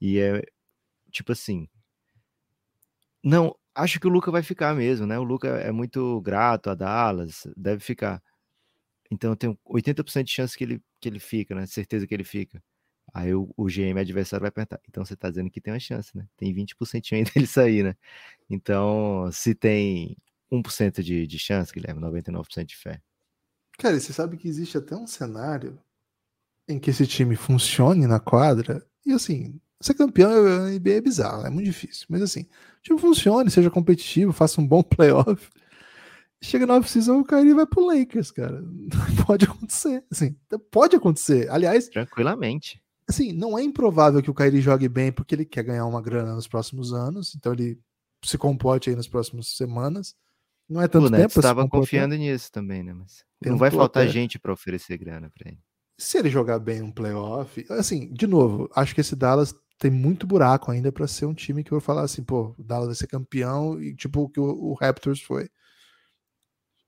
E 0.00 0.18
é 0.18 0.42
tipo 1.12 1.32
assim. 1.32 1.68
Não, 3.22 3.54
acho 3.74 4.00
que 4.00 4.06
o 4.06 4.10
Luca 4.10 4.30
vai 4.30 4.42
ficar 4.42 4.74
mesmo, 4.74 5.06
né? 5.06 5.18
O 5.18 5.22
Luca 5.24 5.48
é 5.48 5.72
muito 5.72 6.20
grato 6.22 6.70
a 6.70 6.74
Dallas, 6.74 7.46
deve 7.56 7.80
ficar. 7.80 8.22
Então, 9.10 9.36
tem 9.36 9.58
80% 9.66 10.24
de 10.24 10.32
chance 10.32 10.56
que 10.56 10.64
ele, 10.64 10.82
que 11.00 11.08
ele 11.08 11.18
fica, 11.20 11.54
né? 11.54 11.66
Certeza 11.66 12.06
que 12.06 12.14
ele 12.14 12.24
fica. 12.24 12.62
Aí 13.12 13.34
o, 13.34 13.52
o 13.56 13.66
GM 13.66 13.98
adversário 13.98 14.42
vai 14.42 14.50
perguntar, 14.50 14.80
então 14.88 15.04
você 15.04 15.14
está 15.14 15.28
dizendo 15.28 15.50
que 15.50 15.60
tem 15.60 15.72
uma 15.72 15.80
chance, 15.80 16.16
né? 16.16 16.26
Tem 16.36 16.54
20% 16.54 17.12
ainda 17.12 17.30
dele 17.34 17.46
sair, 17.46 17.82
né? 17.82 17.96
Então, 18.48 19.30
se 19.32 19.54
tem 19.54 20.16
1% 20.50 21.02
de, 21.02 21.26
de 21.26 21.38
chance, 21.38 21.72
Guilherme, 21.72 22.00
99% 22.00 22.64
de 22.64 22.76
fé. 22.76 23.00
Cara, 23.78 23.98
você 23.98 24.12
sabe 24.12 24.36
que 24.36 24.48
existe 24.48 24.76
até 24.76 24.94
um 24.94 25.06
cenário 25.06 25.78
em 26.68 26.78
que 26.78 26.90
esse 26.90 27.06
time 27.06 27.34
funcione 27.36 28.06
na 28.06 28.20
quadra, 28.20 28.86
e 29.04 29.12
assim, 29.12 29.60
ser 29.80 29.94
campeão 29.94 30.30
é, 30.46 30.74
é 30.76 31.00
bizarro, 31.00 31.46
é 31.46 31.50
muito 31.50 31.66
difícil. 31.66 32.06
Mas 32.08 32.22
assim, 32.22 32.42
o 32.42 32.82
time 32.82 32.98
funcione, 32.98 33.50
seja 33.50 33.70
competitivo, 33.70 34.32
faça 34.32 34.60
um 34.60 34.66
bom 34.66 34.82
playoff. 34.84 35.48
Chega 36.42 36.66
na 36.66 36.76
off-season, 36.76 37.20
o 37.20 37.24
Kyrie 37.24 37.52
vai 37.52 37.66
pro 37.66 37.84
Lakers, 37.84 38.30
cara. 38.30 38.62
Pode 39.26 39.44
acontecer, 39.44 40.02
assim, 40.10 40.34
pode 40.70 40.96
acontecer. 40.96 41.50
Aliás, 41.50 41.88
tranquilamente. 41.88 42.79
Assim, 43.10 43.32
não 43.32 43.58
é 43.58 43.62
improvável 43.62 44.22
que 44.22 44.30
o 44.30 44.34
Kyrie 44.34 44.60
jogue 44.60 44.88
bem 44.88 45.10
porque 45.10 45.34
ele 45.34 45.44
quer 45.44 45.64
ganhar 45.64 45.84
uma 45.84 46.00
grana 46.00 46.32
nos 46.32 46.46
próximos 46.46 46.92
anos, 46.92 47.34
então 47.34 47.52
ele 47.52 47.76
se 48.24 48.38
comporte 48.38 48.88
aí 48.88 48.94
nas 48.94 49.08
próximas 49.08 49.48
semanas. 49.48 50.14
Não 50.68 50.80
é 50.80 50.86
tanto 50.86 51.06
o 51.06 51.10
tempo. 51.10 51.26
estava 51.26 51.68
confiando 51.68 52.14
nisso 52.14 52.52
também, 52.52 52.84
né? 52.84 52.92
Mas 52.92 53.24
não 53.44 53.58
vai 53.58 53.68
faltar 53.68 54.04
até... 54.04 54.12
gente 54.12 54.38
para 54.38 54.52
oferecer 54.52 54.96
grana 54.96 55.28
para 55.28 55.50
ele. 55.50 55.58
Se 55.98 56.18
ele 56.18 56.30
jogar 56.30 56.60
bem 56.60 56.82
um 56.82 56.92
playoff, 56.92 57.66
assim, 57.70 58.12
de 58.12 58.28
novo, 58.28 58.70
acho 58.76 58.94
que 58.94 59.00
esse 59.00 59.16
Dallas 59.16 59.52
tem 59.76 59.90
muito 59.90 60.24
buraco 60.24 60.70
ainda 60.70 60.92
para 60.92 61.08
ser 61.08 61.26
um 61.26 61.34
time 61.34 61.64
que 61.64 61.72
eu 61.72 61.80
vou 61.80 61.84
falar 61.84 62.02
assim, 62.02 62.22
pô, 62.22 62.54
o 62.56 62.62
Dallas 62.62 62.86
vai 62.86 62.94
ser 62.94 63.08
campeão 63.08 63.82
e 63.82 63.92
tipo 63.92 64.20
o 64.20 64.28
que 64.28 64.38
o 64.38 64.72
Raptors 64.74 65.20
foi. 65.20 65.50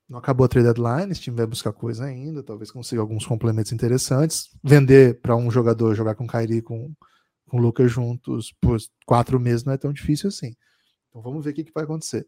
Não 0.09 0.19
acabou 0.19 0.45
a 0.45 0.49
trade 0.49 0.67
deadline, 0.67 1.11
esse 1.11 1.21
time 1.21 1.37
vai 1.37 1.47
buscar 1.47 1.73
coisa 1.73 2.05
ainda, 2.05 2.43
talvez 2.43 2.71
consiga 2.71 3.01
alguns 3.01 3.25
complementos 3.25 3.73
interessantes. 3.73 4.51
Vender 4.63 5.21
para 5.21 5.37
um 5.37 5.51
jogador 5.51 5.95
jogar 5.95 6.15
com 6.15 6.25
o 6.25 6.29
Kyrie 6.29 6.61
com, 6.61 6.95
com 7.49 7.57
o 7.57 7.61
Lucas 7.61 7.91
juntos 7.91 8.53
por 8.61 8.79
quatro 9.07 9.41
meses 9.41 9.65
não 9.65 9.73
é 9.73 9.79
tão 9.79 9.93
difícil 9.93 10.29
assim. 10.29 10.55
Então 11.09 11.23
vamos 11.23 11.45
ver 11.45 11.51
o 11.51 11.55
que, 11.55 11.65
que 11.65 11.73
vai 11.73 11.85
acontecer. 11.85 12.27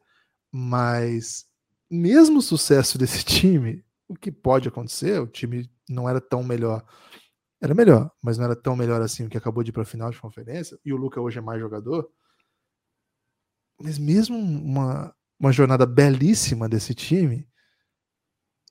Mas 0.53 1.47
mesmo 1.91 2.39
o 2.39 2.43
sucesso 2.43 2.97
desse 2.99 3.25
time, 3.25 3.85
o 4.09 4.15
que 4.15 4.31
pode 4.31 4.69
acontecer, 4.69 5.21
o 5.21 5.27
time 5.27 5.71
não 5.89 6.09
era 6.09 6.21
tão 6.21 6.43
melhor. 6.43 6.85
Era 7.61 7.75
melhor, 7.75 8.11
mas 8.23 8.37
não 8.37 8.45
era 8.45 8.57
tão 8.57 8.77
melhor 8.77 9.01
assim 9.01 9.25
o 9.25 9.29
que 9.29 9.39
acabou 9.39 9.63
de 9.63 9.71
ir 9.71 9.73
para 9.73 9.83
a 9.83 9.87
final 9.87 10.11
de 10.11 10.21
conferência. 10.21 10.79
E 10.85 10.93
o 10.93 10.97
Lucas 10.97 11.23
hoje 11.23 11.39
é 11.39 11.43
mais 11.43 11.61
jogador. 11.61 12.09
Mas 13.81 13.99
mesmo 13.99 14.37
uma, 14.37 15.15
uma 15.39 15.53
jornada 15.53 15.87
belíssima 15.87 16.69
desse 16.69 16.95
time, 16.95 17.49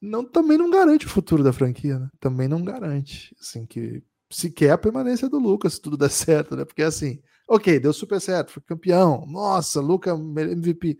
não, 0.03 0.25
também 0.25 0.57
não 0.57 0.69
garante 0.69 1.05
o 1.05 1.09
futuro 1.09 1.41
da 1.41 1.53
franquia, 1.53 1.97
né? 1.97 2.09
Também 2.19 2.45
não 2.45 2.61
garante, 2.61 3.33
assim, 3.39 3.65
que 3.65 4.03
se 4.29 4.51
quer 4.51 4.71
a 4.71 4.77
permanência 4.77 5.29
do 5.29 5.39
Lucas, 5.39 5.75
se 5.75 5.81
tudo 5.81 5.95
der 5.95 6.09
certo, 6.11 6.57
né? 6.57 6.65
Porque 6.65 6.83
assim, 6.83 7.21
ok, 7.47 7.79
deu 7.79 7.93
super 7.93 8.19
certo, 8.19 8.51
foi 8.51 8.61
campeão, 8.63 9.25
nossa, 9.25 9.79
Lucas 9.79 10.19
MVP. 10.19 10.97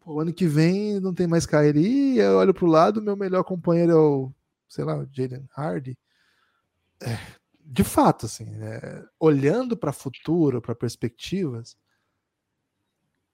Pô, 0.00 0.20
ano 0.20 0.32
que 0.32 0.48
vem 0.48 0.98
não 0.98 1.14
tem 1.14 1.28
mais 1.28 1.46
Kairi, 1.46 2.18
eu 2.18 2.38
olho 2.38 2.52
pro 2.52 2.66
lado, 2.66 3.00
meu 3.00 3.16
melhor 3.16 3.44
companheiro 3.44 3.92
é 3.92 3.96
o, 3.96 4.32
sei 4.68 4.84
lá, 4.84 4.98
o 4.98 5.08
Jaden 5.12 5.48
Hardy. 5.56 5.96
É, 7.00 7.16
de 7.60 7.84
fato, 7.84 8.26
assim, 8.26 8.46
né? 8.46 9.04
olhando 9.20 9.76
para 9.76 9.92
futuro, 9.92 10.60
para 10.60 10.74
perspectivas, 10.74 11.76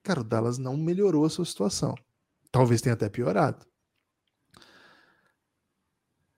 cara, 0.03 0.21
o 0.21 0.25
Dallas 0.25 0.59
não 0.59 0.77
melhorou 0.77 1.25
a 1.25 1.31
sua 1.31 1.47
situação. 1.47 1.95
Talvez 2.53 2.83
tenha 2.83 2.93
até 2.93 3.09
piorado 3.09 3.65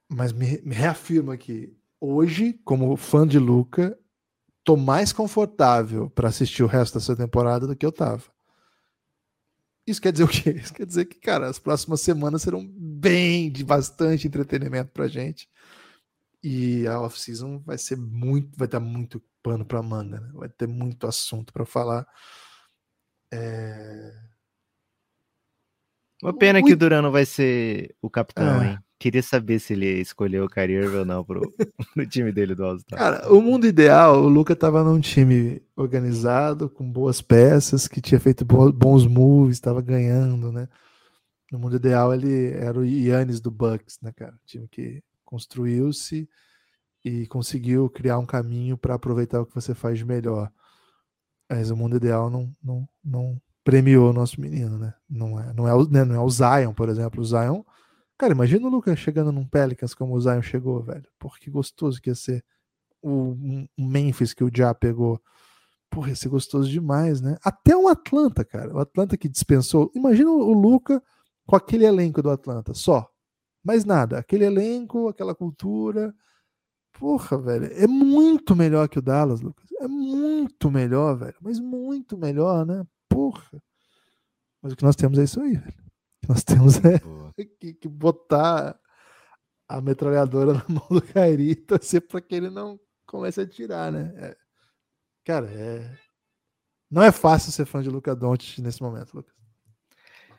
mas 0.09 0.31
me, 0.31 0.61
me 0.61 0.73
reafirma 0.75 1.37
que 1.37 1.75
hoje, 1.99 2.53
como 2.63 2.95
fã 2.95 3.27
de 3.27 3.39
Luca, 3.39 3.97
tô 4.63 4.75
mais 4.75 5.13
confortável 5.13 6.09
para 6.09 6.29
assistir 6.29 6.63
o 6.63 6.67
resto 6.67 6.95
dessa 6.99 7.15
temporada 7.15 7.67
do 7.67 7.75
que 7.75 7.85
eu 7.85 7.91
tava. 7.91 8.23
Isso 9.87 10.01
quer 10.01 10.11
dizer 10.11 10.25
o 10.25 10.27
quê? 10.27 10.51
Isso 10.61 10.73
quer 10.73 10.85
dizer 10.85 11.05
que, 11.05 11.19
cara, 11.19 11.47
as 11.47 11.57
próximas 11.57 12.01
semanas 12.01 12.41
serão 12.41 12.67
bem 12.67 13.49
de 13.49 13.63
bastante 13.63 14.27
entretenimento 14.27 14.91
pra 14.91 15.07
gente. 15.07 15.49
E 16.43 16.85
a 16.87 16.99
off-season 17.01 17.59
vai 17.59 17.77
ser 17.77 17.97
muito, 17.97 18.57
vai 18.57 18.67
dar 18.67 18.79
muito 18.79 19.21
pano 19.41 19.65
pra 19.65 19.81
manga, 19.81 20.19
né? 20.19 20.29
vai 20.33 20.49
ter 20.49 20.67
muito 20.67 21.07
assunto 21.07 21.53
para 21.53 21.65
falar. 21.65 22.05
É... 23.31 24.13
Uma 26.21 26.33
pena 26.33 26.59
muito... 26.59 26.67
que 26.67 26.73
o 26.73 26.77
Durano 26.77 27.11
vai 27.11 27.25
ser 27.25 27.95
o 28.01 28.09
capitão, 28.09 28.61
é. 28.61 28.71
hein? 28.71 28.79
Queria 28.99 29.21
saber 29.21 29.59
se 29.59 29.73
ele 29.73 29.85
escolheu 30.01 30.45
o 30.45 30.49
Kyrie 30.49 30.77
Irving 30.77 30.97
ou 30.97 31.05
não 31.05 31.23
pro, 31.23 31.53
no 31.95 32.05
time 32.07 32.31
dele 32.31 32.55
do 32.55 32.65
All-Star. 32.65 32.97
Cara, 32.97 33.31
o 33.31 33.39
mundo 33.39 33.67
ideal, 33.67 34.23
o 34.23 34.27
Luca 34.27 34.55
tava 34.55 34.83
num 34.83 34.99
time 34.99 35.61
organizado, 35.75 36.67
com 36.67 36.91
boas 36.91 37.21
peças, 37.21 37.87
que 37.87 38.01
tinha 38.01 38.19
feito 38.19 38.43
bons 38.43 39.05
moves, 39.05 39.57
estava 39.57 39.81
ganhando, 39.81 40.51
né? 40.51 40.67
No 41.51 41.59
mundo 41.59 41.75
ideal, 41.75 42.11
ele 42.11 42.51
era 42.53 42.79
o 42.79 42.83
Yannis 42.83 43.39
do 43.39 43.51
Bucks, 43.51 43.99
né, 44.01 44.11
cara? 44.11 44.33
Time 44.45 44.67
que 44.67 45.03
construiu-se 45.23 46.27
e 47.05 47.27
conseguiu 47.27 47.89
criar 47.89 48.17
um 48.17 48.25
caminho 48.25 48.77
para 48.77 48.95
aproveitar 48.95 49.41
o 49.41 49.45
que 49.45 49.53
você 49.53 49.75
faz 49.75 49.99
de 49.99 50.05
melhor. 50.05 50.51
Mas 51.49 51.69
o 51.69 51.77
mundo 51.77 51.95
ideal 51.95 52.29
não, 52.29 52.51
não, 52.61 52.89
não 53.03 53.41
premiou 53.67 54.11
o 54.11 54.13
nosso 54.13 54.39
menino, 54.39 54.77
né? 54.77 54.93
Não 55.09 55.37
é, 55.37 55.51
não 55.53 55.67
é, 55.67 55.73
o, 55.73 55.83
né, 55.89 56.05
não 56.05 56.15
é 56.15 56.19
o 56.21 56.29
Zion, 56.29 56.73
por 56.73 56.87
exemplo. 56.87 57.21
O 57.21 57.25
Zion 57.25 57.63
Cara, 58.17 58.33
imagina 58.33 58.65
o 58.65 58.69
Lucas 58.69 58.97
chegando 58.97 59.29
num 59.31 59.45
Pelicans 59.45 59.93
como 59.93 60.15
o 60.15 60.21
Zion 60.21 60.41
chegou, 60.41 60.81
velho. 60.81 61.05
Porra, 61.19 61.37
que 61.39 61.51
gostoso 61.51 62.01
que 62.01 62.09
ia 62.09 62.15
ser. 62.15 62.43
O, 63.01 63.35
Memphis 63.77 64.33
que 64.33 64.43
o 64.43 64.49
Já 64.53 64.73
pegou. 64.73 65.21
Porra, 65.89 66.09
ia 66.09 66.15
ser 66.15 66.29
gostoso 66.29 66.69
demais, 66.69 67.21
né? 67.21 67.37
Até 67.43 67.75
um 67.75 67.89
Atlanta, 67.89 68.45
cara. 68.45 68.73
O 68.73 68.79
Atlanta 68.79 69.17
que 69.17 69.27
dispensou. 69.29 69.91
Imagina 69.93 70.31
o 70.31 70.53
Luca 70.53 71.03
com 71.45 71.55
aquele 71.55 71.85
elenco 71.85 72.21
do 72.21 72.31
Atlanta, 72.31 72.73
só. 72.73 73.07
Mais 73.63 73.85
nada. 73.85 74.17
Aquele 74.17 74.45
elenco, 74.45 75.09
aquela 75.09 75.35
cultura. 75.35 76.15
Porra, 76.93 77.37
velho. 77.37 77.65
É 77.73 77.85
muito 77.85 78.55
melhor 78.55 78.89
que 78.89 78.97
o 78.97 79.01
Dallas, 79.01 79.41
Lucas. 79.41 79.69
É 79.79 79.87
muito 79.87 80.71
melhor, 80.71 81.17
velho. 81.17 81.35
Mas 81.41 81.59
muito 81.59 82.17
melhor, 82.17 82.65
né? 82.65 82.83
Porra. 83.09 83.61
Mas 84.61 84.73
o 84.73 84.75
que 84.75 84.83
nós 84.83 84.95
temos 84.95 85.17
é 85.19 85.23
isso 85.23 85.39
aí, 85.39 85.55
velho. 85.55 85.87
Nós 86.27 86.43
temos 86.43 86.77
é, 86.77 86.99
que, 87.59 87.73
que, 87.73 87.87
botar 87.87 88.77
a 89.67 89.81
metralhadora 89.81 90.53
na 90.53 90.65
mão 90.67 90.87
do 90.89 91.01
Kairi 91.01 91.51
e 91.51 91.55
torcer 91.55 92.01
para 92.01 92.21
que 92.21 92.35
ele 92.35 92.49
não 92.49 92.79
comece 93.05 93.41
a 93.41 93.47
tirar, 93.47 93.91
né? 93.91 94.13
É, 94.17 94.37
cara, 95.23 95.49
é... 95.49 95.97
não 96.89 97.01
é 97.03 97.11
fácil 97.11 97.51
ser 97.51 97.65
fã 97.65 97.81
de 97.81 97.89
Luca 97.89 98.15
Doncic 98.15 98.59
nesse 98.59 98.81
momento, 98.81 99.13
Lucas. 99.13 99.35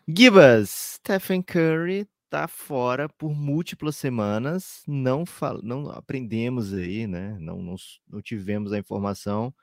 Gibas, 0.06 0.96
Stephen 0.96 1.42
Curry 1.42 2.08
tá 2.30 2.46
fora 2.46 3.08
por 3.08 3.34
múltiplas 3.34 3.96
semanas, 3.96 4.82
não 4.86 5.24
fal... 5.24 5.60
não 5.62 5.90
aprendemos 5.90 6.72
aí, 6.74 7.06
né? 7.06 7.36
Não, 7.38 7.62
não, 7.62 7.76
não 8.06 8.20
tivemos 8.20 8.72
a 8.72 8.78
informação 8.78 9.54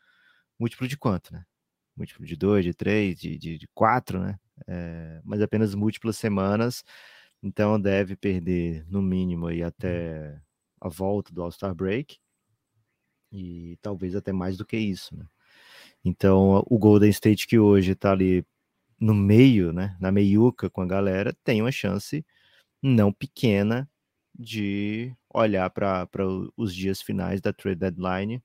múltiplo 0.59 0.87
de 0.87 0.97
quanto, 0.97 1.33
né? 1.33 1.45
Múltiplo 1.95 2.25
de 2.25 2.35
dois, 2.35 2.65
de 2.65 2.73
três, 2.73 3.17
de, 3.19 3.67
quatro, 3.73 4.19
né? 4.19 4.37
é, 4.67 5.21
mas 5.23 5.41
apenas 5.41 5.75
múltiplas 5.75 6.17
semanas, 6.17 6.83
então 7.43 7.79
deve 7.79 8.15
perder 8.15 8.85
no 8.87 9.01
mínimo 9.01 9.47
aí 9.47 9.63
até 9.63 10.39
a 10.79 10.89
volta 10.89 11.33
do 11.33 11.41
All-Star 11.41 11.73
Break 11.75 12.17
e 13.31 13.77
talvez 13.81 14.15
até 14.15 14.31
mais 14.31 14.57
do 14.57 14.65
que 14.65 14.77
isso, 14.77 15.15
né? 15.15 15.25
Então 16.03 16.63
o 16.69 16.77
Golden 16.77 17.09
State 17.09 17.47
que 17.47 17.59
hoje 17.59 17.93
está 17.93 18.11
ali 18.11 18.45
no 18.99 19.13
meio, 19.13 19.73
né, 19.73 19.97
na 19.99 20.11
meiuca 20.11 20.69
com 20.69 20.81
a 20.81 20.85
galera, 20.85 21.35
tem 21.43 21.61
uma 21.61 21.71
chance 21.71 22.25
não 22.81 23.11
pequena 23.11 23.89
de 24.37 25.13
olhar 25.33 25.69
para 25.69 26.07
os 26.57 26.73
dias 26.75 27.01
finais 27.01 27.41
da 27.41 27.53
trade 27.53 27.79
deadline, 27.79 28.43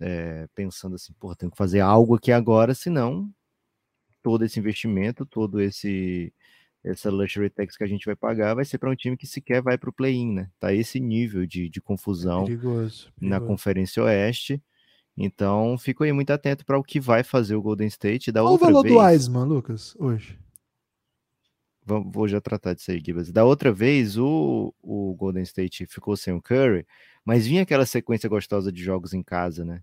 é, 0.00 0.46
pensando 0.54 0.96
assim, 0.96 1.12
pô, 1.18 1.34
tenho 1.34 1.50
que 1.50 1.58
fazer 1.58 1.80
algo 1.80 2.14
aqui 2.14 2.32
agora, 2.32 2.74
senão 2.74 3.30
todo 4.22 4.44
esse 4.44 4.58
investimento, 4.58 5.26
todo 5.26 5.60
esse 5.60 6.32
essa 6.82 7.10
luxury 7.10 7.48
tax 7.48 7.78
que 7.78 7.84
a 7.84 7.86
gente 7.86 8.04
vai 8.04 8.14
pagar 8.14 8.54
vai 8.54 8.64
ser 8.64 8.76
para 8.76 8.90
um 8.90 8.94
time 8.94 9.16
que 9.16 9.26
sequer 9.26 9.62
vai 9.62 9.78
para 9.78 9.88
o 9.88 9.92
play-in, 9.92 10.34
né? 10.34 10.50
Tá 10.60 10.72
esse 10.72 11.00
nível 11.00 11.46
de, 11.46 11.70
de 11.70 11.80
confusão 11.80 12.44
perigoso, 12.44 13.10
perigoso. 13.14 13.20
na 13.20 13.40
Conferência 13.40 14.02
Oeste. 14.02 14.62
Então, 15.16 15.78
fico 15.78 16.04
aí 16.04 16.12
muito 16.12 16.30
atento 16.30 16.64
para 16.64 16.78
o 16.78 16.82
que 16.82 17.00
vai 17.00 17.22
fazer 17.22 17.54
o 17.54 17.62
Golden 17.62 17.86
State. 17.86 18.30
Da 18.30 18.42
Qual 18.42 18.52
outra 18.52 18.66
o 18.66 18.68
valor 18.68 18.82
vez... 18.82 18.94
do 18.94 19.00
Wiseman, 19.00 19.44
Lucas, 19.44 19.94
hoje? 19.98 20.38
Vou, 21.84 22.02
vou 22.10 22.28
já 22.28 22.40
tratar 22.40 22.74
disso 22.74 22.90
aí, 22.90 23.00
Gibas. 23.04 23.30
Da 23.30 23.44
outra 23.44 23.72
vez, 23.72 24.16
o, 24.16 24.74
o 24.82 25.14
Golden 25.14 25.42
State 25.42 25.86
ficou 25.86 26.16
sem 26.16 26.32
o 26.32 26.40
Curry, 26.40 26.86
mas 27.24 27.46
vinha 27.46 27.62
aquela 27.62 27.84
sequência 27.86 28.28
gostosa 28.28 28.72
de 28.72 28.82
jogos 28.82 29.12
em 29.12 29.22
casa, 29.22 29.64
né? 29.64 29.82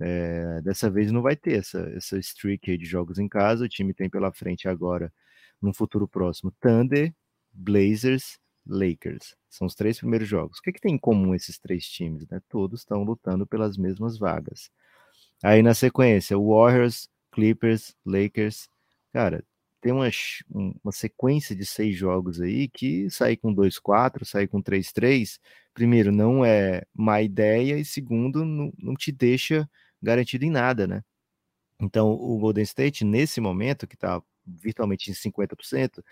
É, 0.00 0.60
dessa 0.62 0.90
vez 0.90 1.10
não 1.12 1.22
vai 1.22 1.36
ter 1.36 1.58
essa, 1.58 1.80
essa 1.96 2.18
streak 2.18 2.76
de 2.76 2.84
jogos 2.84 3.18
em 3.18 3.28
casa. 3.28 3.64
O 3.64 3.68
time 3.68 3.94
tem 3.94 4.08
pela 4.10 4.32
frente 4.32 4.68
agora, 4.68 5.12
no 5.60 5.74
futuro 5.74 6.08
próximo, 6.08 6.52
Thunder, 6.60 7.14
Blazers, 7.52 8.38
Lakers. 8.66 9.36
São 9.48 9.66
os 9.66 9.74
três 9.74 9.98
primeiros 9.98 10.28
jogos. 10.28 10.58
O 10.58 10.62
que, 10.62 10.72
que 10.72 10.80
tem 10.80 10.94
em 10.94 10.98
comum 10.98 11.34
esses 11.34 11.58
três 11.58 11.84
times? 11.86 12.26
Né? 12.28 12.40
Todos 12.48 12.80
estão 12.80 13.02
lutando 13.02 13.46
pelas 13.46 13.76
mesmas 13.76 14.18
vagas. 14.18 14.70
Aí 15.42 15.62
na 15.62 15.74
sequência, 15.74 16.36
Warriors, 16.38 17.08
Clippers, 17.32 17.94
Lakers. 18.04 18.68
Cara, 19.12 19.44
tem 19.80 19.92
uma, 19.92 20.08
uma 20.82 20.92
sequência 20.92 21.54
de 21.56 21.64
seis 21.64 21.96
jogos 21.96 22.40
aí 22.40 22.68
que 22.68 23.08
sair 23.10 23.36
com 23.36 23.54
2-4, 23.54 24.24
sair 24.24 24.48
com 24.48 24.62
3-3, 24.62 25.38
primeiro, 25.74 26.12
não 26.12 26.44
é 26.44 26.82
má 26.94 27.22
ideia, 27.22 27.78
e 27.78 27.84
segundo, 27.84 28.44
não, 28.44 28.72
não 28.78 28.94
te 28.94 29.10
deixa 29.12 29.68
garantido 30.02 30.44
em 30.44 30.50
nada, 30.50 30.86
né? 30.86 31.02
Então, 31.80 32.10
o 32.12 32.38
Golden 32.38 32.64
State, 32.64 33.04
nesse 33.04 33.40
momento, 33.40 33.86
que 33.86 33.94
está 33.94 34.22
virtualmente 34.46 35.10
em 35.10 35.14
50%, 35.14 36.02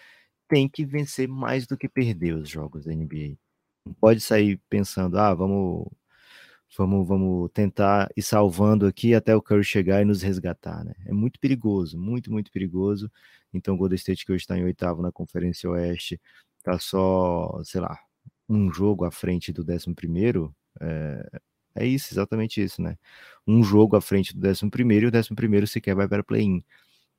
tem 0.49 0.69
que 0.69 0.85
vencer 0.85 1.29
mais 1.29 1.67
do 1.67 1.77
que 1.77 1.89
perder 1.89 2.35
os 2.35 2.49
jogos 2.49 2.85
da 2.87 2.93
NBA. 2.95 3.37
Não 3.85 3.93
pode 3.95 4.21
sair 4.21 4.61
pensando, 4.71 5.19
ah, 5.19 5.35
vamos, 5.35 5.87
vamos, 6.77 7.07
vamos 7.07 7.51
tentar 7.53 8.11
ir 8.17 8.23
salvando 8.23 8.87
aqui 8.87 9.15
até 9.15 9.37
o 9.37 9.43
Curry 9.43 9.65
chegar 9.65 10.03
e 10.03 10.05
nos 10.05 10.23
resgatar, 10.23 10.85
né? 10.85 10.95
É 11.07 11.13
muito 11.13 11.39
perigoso, 11.39 11.99
muito, 11.99 12.31
muito 12.33 12.51
perigoso. 12.51 13.11
Então, 13.53 13.75
o 13.75 13.77
Golden 13.79 13.97
State, 13.97 14.25
que 14.27 14.33
hoje 14.33 14.43
está 14.43 14.57
em 14.59 14.65
oitavo 14.65 15.03
na 15.03 15.13
Conferência 15.13 15.71
Oeste, 15.71 16.21
está 16.59 16.79
só, 16.79 17.61
sei 17.65 17.81
lá, 17.81 17.99
um 18.49 18.73
jogo 18.73 19.05
à 19.05 19.11
frente 19.11 19.53
do 19.53 19.65
décimo 19.65 19.95
primeiro, 19.95 20.55
é, 20.81 21.41
é 21.77 21.87
isso, 21.87 22.13
exatamente 22.13 22.63
isso, 22.63 22.83
né? 22.83 22.97
Um 23.47 23.63
jogo 23.63 23.97
à 23.97 24.01
frente 24.01 24.35
do 24.35 24.41
décimo 24.41 24.71
primeiro 24.71 25.07
e 25.07 25.09
o 25.09 25.13
décimo 25.13 25.37
primeiro 25.37 25.67
sequer 25.67 25.95
vai 25.95 26.09
para 26.09 26.25
play-in. 26.25 26.63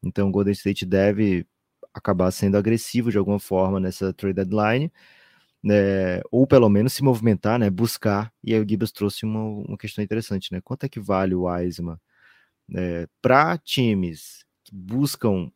Então, 0.03 0.30
o 0.30 0.32
Golden 0.32 0.53
State 0.53 0.86
deve 0.86 1.47
acabar 1.93 2.32
sendo 2.32 2.57
agressivo 2.57 3.11
de 3.11 3.17
alguma 3.17 3.39
forma 3.39 3.80
nessa 3.80 4.13
trade 4.13 4.36
deadline, 4.36 4.91
né? 5.63 6.21
ou 6.32 6.47
pelo 6.47 6.69
menos 6.69 6.93
se 6.93 7.03
movimentar, 7.03 7.59
né? 7.59 7.69
Buscar. 7.69 8.34
E 8.43 8.53
aí 8.53 8.59
o 8.61 8.67
Gibbs 8.67 8.91
trouxe 8.91 9.25
uma, 9.25 9.43
uma 9.43 9.77
questão 9.77 10.03
interessante, 10.03 10.51
né? 10.51 10.61
Quanto 10.61 10.86
é 10.86 10.89
que 10.89 10.99
vale 10.99 11.36
o 11.36 11.43
Wiseman 11.43 11.97
né? 12.67 13.07
para 13.21 13.57
times 13.57 14.45
que 14.63 14.73
buscam 14.75 15.51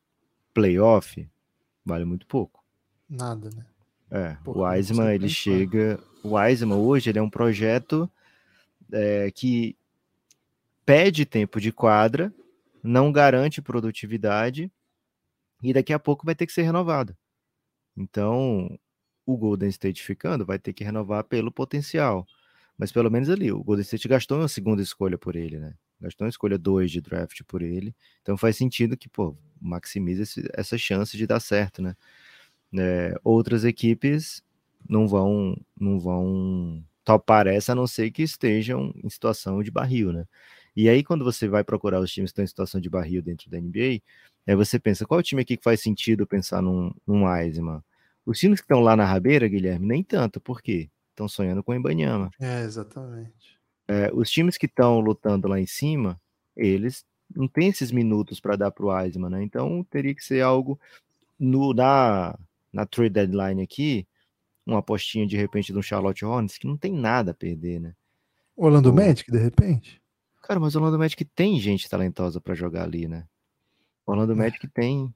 playoff? 0.53 1.27
Vale 1.85 2.05
muito 2.05 2.25
pouco. 2.27 2.63
Nada, 3.09 3.49
né? 3.49 3.65
É, 4.09 4.37
o 4.45 4.61
Wiseman, 4.61 5.13
ele 5.13 5.27
chega. 5.27 5.99
O 6.23 6.35
Wiseman 6.35 6.77
hoje 6.77 7.09
ele 7.09 7.19
é 7.19 7.21
um 7.21 7.29
projeto 7.29 8.09
é, 8.91 9.31
que 9.31 9.75
pede 10.85 11.25
tempo 11.25 11.59
de 11.59 11.71
quadra, 11.71 12.33
não 12.83 13.11
garante 13.11 13.61
produtividade 13.61 14.71
e 15.61 15.73
daqui 15.73 15.93
a 15.93 15.99
pouco 15.99 16.25
vai 16.25 16.35
ter 16.35 16.45
que 16.45 16.53
ser 16.53 16.63
renovado. 16.63 17.15
Então, 17.95 18.77
o 19.25 19.37
Golden 19.37 19.69
State 19.69 20.03
ficando 20.03 20.45
vai 20.45 20.59
ter 20.59 20.73
que 20.73 20.83
renovar 20.83 21.23
pelo 21.23 21.51
potencial. 21.51 22.27
Mas 22.77 22.91
pelo 22.91 23.09
menos 23.09 23.29
ali, 23.29 23.51
o 23.51 23.63
Golden 23.63 23.83
State 23.83 24.07
gastou 24.07 24.39
uma 24.39 24.47
segunda 24.47 24.81
escolha 24.81 25.17
por 25.17 25.35
ele, 25.35 25.59
né? 25.59 25.73
Gastou 26.03 26.25
uma 26.25 26.29
escolha 26.29 26.57
2 26.57 26.91
de 26.91 26.99
draft 26.99 27.41
por 27.47 27.61
ele. 27.61 27.95
Então 28.21 28.35
faz 28.35 28.57
sentido 28.57 28.97
que, 28.97 29.07
pô, 29.07 29.37
maximize 29.61 30.21
esse, 30.23 30.49
essa 30.53 30.77
chance 30.77 31.15
de 31.15 31.25
dar 31.25 31.39
certo, 31.39 31.81
né? 31.81 31.95
É, 32.77 33.15
outras 33.23 33.63
equipes 33.63 34.43
não 34.89 35.07
vão 35.07 35.55
não 35.79 35.99
vão 35.99 36.83
tal 37.05 37.19
parece 37.19 37.71
a 37.71 37.75
não 37.75 37.87
ser 37.87 38.11
que 38.11 38.23
estejam 38.23 38.93
em 39.01 39.09
situação 39.09 39.63
de 39.63 39.71
barril, 39.71 40.11
né? 40.11 40.25
E 40.75 40.89
aí 40.89 41.03
quando 41.03 41.23
você 41.23 41.47
vai 41.47 41.63
procurar 41.63 42.01
os 42.01 42.11
times 42.11 42.31
que 42.31 42.33
estão 42.33 42.43
em 42.43 42.47
situação 42.47 42.81
de 42.81 42.89
barril 42.89 43.21
dentro 43.21 43.49
da 43.49 43.57
NBA, 43.57 44.01
aí 44.47 44.55
você 44.55 44.77
pensa, 44.79 45.05
qual 45.05 45.19
é 45.19 45.21
o 45.21 45.23
time 45.23 45.41
aqui 45.41 45.55
que 45.55 45.63
faz 45.63 45.81
sentido 45.81 46.27
pensar 46.27 46.61
num, 46.61 46.91
num 47.07 47.31
Eisman? 47.33 47.81
Os 48.25 48.39
times 48.39 48.59
que 48.59 48.65
estão 48.65 48.81
lá 48.81 48.95
na 48.95 49.05
rabeira, 49.05 49.47
Guilherme, 49.47 49.85
nem 49.85 50.03
tanto, 50.03 50.41
por 50.41 50.61
quê? 50.61 50.89
Estão 51.11 51.27
sonhando 51.27 51.63
com 51.63 51.71
o 51.71 51.75
Ibanyama. 51.75 52.31
É, 52.39 52.63
exatamente. 52.63 53.52
É, 53.87 54.11
os 54.13 54.29
times 54.29 54.57
que 54.57 54.65
estão 54.65 54.99
lutando 54.99 55.47
lá 55.47 55.59
em 55.59 55.65
cima, 55.65 56.19
eles 56.55 57.05
não 57.35 57.47
têm 57.47 57.69
esses 57.69 57.91
minutos 57.91 58.39
para 58.39 58.55
dar 58.55 58.71
para 58.71 58.85
o 58.85 58.99
Eisman, 58.99 59.29
né? 59.29 59.43
Então 59.43 59.83
teria 59.89 60.13
que 60.13 60.23
ser 60.23 60.41
algo 60.41 60.79
no, 61.39 61.73
na, 61.73 62.37
na 62.71 62.85
trade 62.85 63.09
deadline 63.09 63.61
aqui, 63.61 64.07
uma 64.65 64.79
apostinha 64.79 65.27
de 65.27 65.35
repente 65.35 65.73
de 65.73 65.77
um 65.77 65.81
Charlotte 65.81 66.23
Hornets 66.23 66.57
que 66.57 66.67
não 66.67 66.77
tem 66.77 66.93
nada 66.93 67.31
a 67.31 67.35
perder, 67.35 67.79
né? 67.79 67.93
Orlando 68.55 68.91
o... 68.91 68.93
Magic, 68.93 69.29
de 69.31 69.37
repente? 69.37 70.01
Cara, 70.43 70.59
mas 70.59 70.75
o 70.75 70.79
Orlando 70.79 70.99
Magic 70.99 71.23
tem 71.25 71.59
gente 71.59 71.89
talentosa 71.89 72.39
para 72.39 72.53
jogar 72.53 72.83
ali, 72.83 73.07
né? 73.07 73.25
O 74.05 74.11
Orlando 74.11 74.33
é. 74.33 74.35
Magic 74.35 74.67
tem 74.67 75.13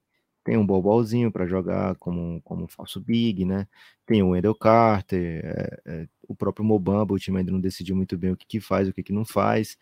tem 0.48 0.56
um 0.56 0.66
bobolzinho 0.66 1.30
para 1.30 1.46
jogar 1.46 1.96
como, 1.96 2.42
como 2.42 2.70
falso 2.70 3.02
big, 3.02 3.44
né? 3.44 3.68
Tem 4.06 4.24
o 4.24 4.30
Wendell 4.30 4.56
Carter, 4.56 5.42
é, 5.44 5.82
é, 5.86 6.08
o 6.28 6.36
próprio 6.36 6.66
Mobamba, 6.66 7.14
o 7.14 7.20
time 7.20 7.40
ainda 7.40 7.52
não 7.52 7.60
decidiu 7.60 7.96
muito 7.96 8.18
bem 8.18 8.32
o 8.32 8.38
que, 8.38 8.46
que 8.46 8.60
faz, 8.60 8.88
o 8.88 8.94
que, 8.94 9.04
que 9.04 9.14
não 9.14 9.26
faz. 9.26 9.78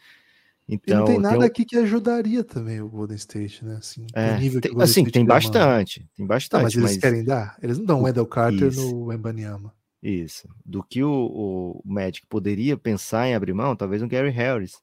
Então, 0.68 0.96
e 0.96 1.00
não 1.00 1.06
tem 1.06 1.20
nada 1.20 1.36
tem 1.36 1.44
um... 1.44 1.46
aqui 1.46 1.64
que 1.64 1.78
ajudaria 1.78 2.44
também 2.44 2.82
o 2.82 2.90
Golden 2.90 3.16
State, 3.16 3.64
né? 3.64 3.76
Assim, 3.76 4.08
é, 4.14 4.36
tem, 4.38 4.82
assim 4.82 5.02
State 5.02 5.12
tem 5.12 5.26
bastante, 5.26 6.10
tem 6.16 6.26
bastante. 6.26 6.64
mas 6.64 6.76
eles 6.76 6.92
mas... 6.92 6.98
querem 6.98 7.24
dar? 7.24 7.56
Eles 7.62 7.78
não 7.78 7.86
dão 7.86 8.00
o 8.02 8.04
Wendell 8.04 8.26
Carter 8.26 8.70
isso. 8.70 8.82
no 8.82 9.14
Embanyama. 9.14 9.74
Isso. 10.02 10.48
Do 10.64 10.84
que 10.84 11.04
o, 11.04 11.12
o 11.12 11.82
Magic 11.84 12.26
poderia 12.28 12.78
pensar 12.78 13.28
em 13.28 13.36
abrir 13.36 13.54
mão, 13.54 13.76
talvez 13.76 14.02
um 14.02 14.08
Gary 14.08 14.30
Harris. 14.30 14.82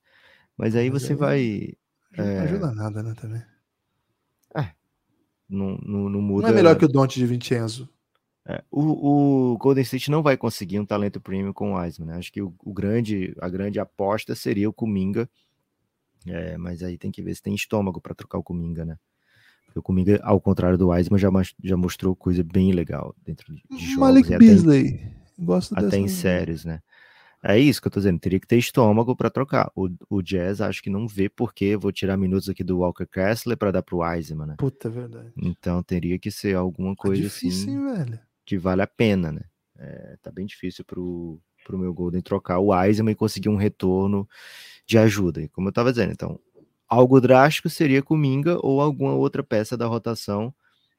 Mas 0.56 0.76
aí 0.76 0.90
mas 0.90 1.02
você 1.02 1.12
aí 1.12 1.18
vai. 1.18 1.72
Não 2.16 2.24
é... 2.24 2.38
ajuda 2.40 2.72
nada, 2.72 3.02
né, 3.02 3.14
também. 3.14 3.42
É. 4.56 4.70
Não, 5.48 5.78
não, 5.82 6.08
não 6.08 6.20
muda. 6.20 6.42
Não 6.46 6.52
é 6.52 6.56
melhor 6.56 6.76
que 6.76 6.84
o 6.84 6.88
Dante 6.88 7.18
de 7.18 7.26
Vincenzo. 7.26 7.88
É, 8.46 8.62
o, 8.70 9.52
o, 9.52 9.58
Golden 9.58 9.82
State 9.82 10.10
não 10.10 10.22
vai 10.22 10.36
conseguir 10.36 10.80
um 10.80 10.84
talento 10.84 11.20
premium 11.20 11.52
com 11.52 11.72
o 11.72 11.76
Wiseman, 11.76 12.12
né? 12.12 12.18
Acho 12.18 12.32
que 12.32 12.42
o, 12.42 12.52
o, 12.64 12.72
grande, 12.72 13.36
a 13.40 13.48
grande 13.48 13.78
aposta 13.78 14.34
seria 14.34 14.68
o 14.68 14.72
Kuminga, 14.72 15.28
é, 16.26 16.56
mas 16.56 16.82
aí 16.82 16.98
tem 16.98 17.12
que 17.12 17.22
ver 17.22 17.34
se 17.34 17.42
tem 17.42 17.54
estômago 17.54 18.00
para 18.00 18.14
trocar 18.14 18.38
o 18.38 18.42
Kuminga, 18.42 18.84
né? 18.84 18.98
Porque 19.66 19.78
o 19.78 19.82
Kuminga, 19.82 20.20
ao 20.24 20.40
contrário 20.40 20.76
do 20.76 20.88
Wiseman, 20.88 21.18
já, 21.18 21.30
já 21.62 21.76
mostrou 21.76 22.16
coisa 22.16 22.42
bem 22.42 22.72
legal 22.72 23.14
dentro 23.24 23.54
de 23.54 23.62
jogos. 23.70 23.96
Malik 23.96 24.36
Beasley. 24.36 24.88
Até 24.88 25.06
em, 25.38 25.44
Gosto 25.44 25.78
até 25.78 25.96
em 25.96 26.08
séries, 26.08 26.64
né? 26.64 26.80
É 27.44 27.58
isso 27.58 27.80
que 27.80 27.88
eu 27.88 27.90
tô 27.90 27.98
dizendo, 27.98 28.20
teria 28.20 28.38
que 28.38 28.46
ter 28.46 28.56
estômago 28.56 29.16
para 29.16 29.28
trocar. 29.28 29.70
O, 29.74 29.88
o 30.08 30.22
Jazz 30.22 30.60
acho 30.60 30.80
que 30.80 30.88
não 30.88 31.08
vê 31.08 31.28
porque 31.28 31.76
vou 31.76 31.90
tirar 31.90 32.16
minutos 32.16 32.48
aqui 32.48 32.62
do 32.62 32.78
Walker 32.78 33.06
Kessler 33.06 33.56
para 33.56 33.72
dar 33.72 33.82
pro 33.82 33.98
Wiseman, 33.98 34.46
né? 34.46 34.54
Puta, 34.58 34.86
é 34.86 34.90
verdade. 34.90 35.32
Então 35.36 35.82
teria 35.82 36.18
que 36.20 36.30
ser 36.30 36.54
alguma 36.54 36.94
tá 36.94 37.02
coisa 37.02 37.22
difícil, 37.22 37.62
assim 37.62 37.70
hein, 37.72 37.96
velho? 37.96 38.20
Que 38.44 38.58
vale 38.58 38.82
a 38.82 38.86
pena, 38.86 39.32
né? 39.32 39.42
É, 39.78 40.16
tá 40.22 40.30
bem 40.30 40.46
difícil 40.46 40.84
pro, 40.84 41.40
pro 41.64 41.78
meu 41.78 41.92
Golden 41.92 42.20
trocar 42.20 42.58
o 42.58 42.68
Wiseman 42.68 43.12
e 43.12 43.16
conseguir 43.16 43.48
um 43.48 43.56
retorno 43.56 44.28
de 44.86 44.98
ajuda. 44.98 45.42
E 45.42 45.48
como 45.48 45.68
eu 45.68 45.70
estava 45.70 45.90
dizendo, 45.90 46.12
então, 46.12 46.38
algo 46.88 47.20
drástico 47.20 47.68
seria 47.68 48.02
Cominga 48.02 48.58
ou 48.62 48.80
alguma 48.80 49.14
outra 49.14 49.42
peça 49.42 49.76
da 49.76 49.86
rotação, 49.86 50.54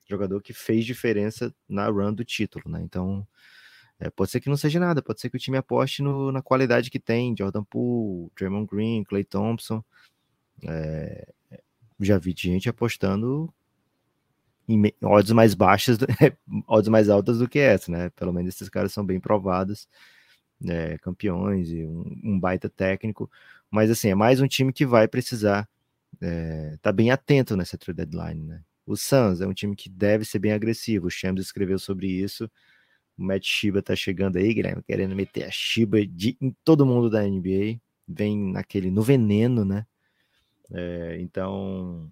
jogador 0.06 0.42
que 0.42 0.54
fez 0.54 0.86
diferença 0.86 1.54
na 1.68 1.88
run 1.88 2.14
do 2.14 2.26
título, 2.26 2.70
né? 2.70 2.82
Então, 2.84 3.26
é, 4.00 4.10
pode 4.10 4.32
ser 4.32 4.40
que 4.42 4.50
não 4.50 4.58
seja 4.58 4.80
nada, 4.80 5.02
pode 5.02 5.22
ser 5.22 5.30
que 5.30 5.38
o 5.38 5.40
time 5.40 5.58
aposte 5.58 6.02
no, 6.02 6.32
na 6.32 6.42
qualidade 6.42 6.90
que 6.90 7.00
tem, 7.00 7.36
Jordan 7.38 7.64
Poole, 7.64 8.32
Draymond 8.36 8.68
Green, 8.68 9.04
Clay 9.04 9.24
Thompson. 9.24 9.84
É, 10.68 11.32
já 12.00 12.18
vi 12.18 12.34
gente 12.36 12.68
apostando 12.68 13.54
em 14.68 14.82
odds 15.04 15.32
mais 15.32 15.54
baixas, 15.54 15.98
odds 16.68 16.90
mais 16.90 17.10
altas 17.10 17.40
do 17.40 17.48
que 17.48 17.60
essa, 17.60 17.92
né? 17.92 18.10
Pelo 18.12 18.34
menos 18.34 18.54
esses 18.54 18.70
caras 18.70 18.94
são 18.94 19.06
bem 19.06 19.20
provados, 19.20 19.88
né? 20.60 20.98
campeões 21.00 21.70
e 21.70 21.86
um, 21.86 22.04
um 22.24 22.40
baita 22.40 22.70
técnico. 22.70 23.30
Mas 23.70 23.90
assim, 23.92 24.10
é 24.10 24.16
mais 24.16 24.40
um 24.42 24.48
time 24.48 24.72
que 24.72 24.86
vai 24.86 25.08
precisar 25.08 25.68
é, 26.22 26.78
tá 26.82 26.92
bem 26.92 27.12
atento 27.12 27.56
nessa 27.58 27.78
trade 27.78 27.98
deadline, 27.98 28.44
né? 28.46 28.62
O 28.86 28.96
Suns 28.98 29.42
é 29.42 29.48
um 29.48 29.54
time 29.54 29.76
que 29.76 29.90
deve 29.90 30.26
ser 30.26 30.40
bem 30.40 30.52
agressivo. 30.52 31.08
O 31.08 31.10
Shams 31.10 31.42
escreveu 31.42 31.80
sobre 31.80 32.08
isso. 32.08 32.50
O 33.18 33.24
Matt 33.24 33.46
Shiba 33.46 33.82
tá 33.82 33.96
chegando 33.96 34.38
aí, 34.38 34.54
Guilherme, 34.54 34.84
querendo 34.84 35.16
meter 35.16 35.46
a 35.46 35.52
Shiba 35.52 36.06
de, 36.06 36.38
em 36.42 36.56
todo 36.64 36.86
mundo 36.86 37.10
da 37.10 37.24
NBA. 37.24 37.80
Vem 38.08 38.38
naquele 38.52 38.92
no 38.92 39.02
veneno, 39.02 39.64
né? 39.64 39.86
É, 40.72 41.18
então, 41.22 42.12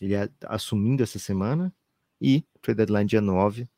ele 0.00 0.14
é 0.14 0.28
assumindo 0.46 1.02
essa 1.02 1.18
semana 1.18 1.72
e 2.20 2.44
trade 2.60 2.78
deadline 2.78 3.08
dia 3.08 3.20
9. 3.20 3.68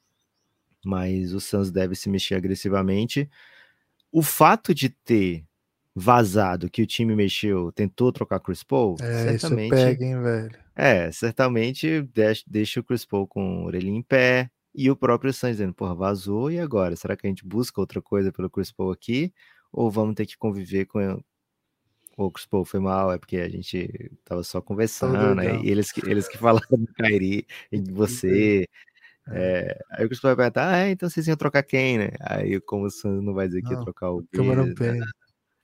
Mas 0.84 1.32
o 1.32 1.40
Suns 1.40 1.70
deve 1.70 1.94
se 1.94 2.08
mexer 2.08 2.34
agressivamente. 2.34 3.28
O 4.10 4.22
fato 4.22 4.74
de 4.74 4.88
ter 4.88 5.44
vazado 5.94 6.70
que 6.70 6.82
o 6.82 6.86
time 6.86 7.14
mexeu, 7.14 7.72
tentou 7.72 8.12
trocar 8.12 8.40
Chris 8.40 8.62
Paul, 8.62 8.96
é, 9.00 9.38
certamente. 9.38 9.70
Pega, 9.70 10.04
hein, 10.04 10.22
velho? 10.22 10.58
É, 10.74 11.12
certamente 11.12 12.02
deixa, 12.14 12.42
deixa 12.46 12.80
o 12.80 12.84
Chris 12.84 13.04
Paul 13.04 13.26
com 13.26 13.62
o 13.62 13.66
orelhinho 13.66 13.96
em 13.96 14.02
pé. 14.02 14.50
E 14.74 14.90
o 14.90 14.96
próprio 14.96 15.32
Suns 15.32 15.52
dizendo, 15.52 15.74
porra, 15.74 15.94
vazou, 15.94 16.50
e 16.50 16.58
agora? 16.58 16.94
Será 16.94 17.16
que 17.16 17.26
a 17.26 17.30
gente 17.30 17.44
busca 17.44 17.80
outra 17.80 18.00
coisa 18.00 18.32
pelo 18.32 18.48
Chris 18.48 18.70
Paul 18.70 18.92
aqui? 18.92 19.32
Ou 19.72 19.90
vamos 19.90 20.14
ter 20.14 20.26
que 20.26 20.38
conviver 20.38 20.86
com 20.86 21.22
o 22.26 22.30
Chris 22.30 22.46
Paul 22.46 22.64
foi 22.64 22.80
mal, 22.80 23.12
é 23.12 23.18
porque 23.18 23.36
a 23.36 23.48
gente 23.48 24.10
tava 24.24 24.42
só 24.42 24.60
conversando, 24.60 25.34
né? 25.34 25.60
e 25.62 25.70
eles, 25.70 25.90
eles 26.06 26.28
que 26.28 26.38
falaram 26.38 26.66
do 26.70 26.86
Kairi 26.94 27.46
e 27.70 27.80
de 27.80 27.90
você. 27.92 28.66
É, 29.28 29.78
aí 29.92 30.04
o 30.04 30.08
Chris 30.08 30.20
vai 30.20 30.34
perguntar, 30.34 30.72
ah, 30.72 30.78
é, 30.78 30.90
então 30.90 31.08
vocês 31.08 31.26
iam 31.26 31.36
trocar 31.36 31.62
quem, 31.62 31.98
né? 31.98 32.10
Aí 32.20 32.60
como 32.60 32.86
o 32.86 32.90
Suns 32.90 33.22
não 33.22 33.34
vai 33.34 33.46
dizer 33.46 33.62
que 33.62 33.72
ia 33.72 33.80
trocar 33.80 34.10
o 34.10 34.26
Cameron 34.32 34.74
Payne. 34.74 35.04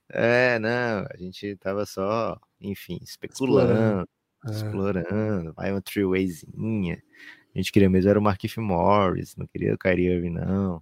É, 0.09 0.57
não, 0.59 1.05
a 1.11 1.17
gente 1.17 1.55
tava 1.57 1.85
só, 1.85 2.39
enfim, 2.61 2.97
especulando, 3.01 3.73
explorando, 3.73 4.07
é. 4.45 4.51
explorando 4.51 5.53
vai 5.53 5.71
uma 5.71 5.81
three-wayzinha, 5.81 7.01
A 7.53 7.57
gente 7.57 7.71
queria 7.71 7.89
mesmo 7.89 8.09
era 8.09 8.19
o 8.19 8.21
Markif 8.21 8.57
Morris, 8.59 9.35
não 9.35 9.45
queria 9.47 9.73
o 9.73 9.77
Kyrie 9.77 10.07
Irving, 10.07 10.29
não. 10.29 10.81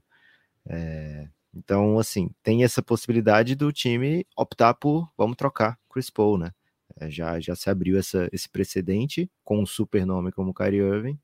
É, 0.67 1.27
então, 1.55 1.97
assim, 1.97 2.29
tem 2.43 2.63
essa 2.63 2.83
possibilidade 2.83 3.55
do 3.55 3.71
time 3.71 4.25
optar 4.35 4.73
por 4.73 5.09
vamos 5.17 5.37
trocar 5.37 5.79
Chris 5.89 6.09
Paul, 6.09 6.37
né? 6.37 6.51
É, 6.97 7.09
já, 7.09 7.39
já 7.39 7.55
se 7.55 7.69
abriu 7.69 7.97
essa, 7.97 8.29
esse 8.31 8.49
precedente 8.49 9.29
com 9.43 9.59
um 9.61 9.65
super 9.65 10.05
nome 10.05 10.31
como 10.31 10.53
Kyrie 10.53 10.81
Irving. 10.81 11.19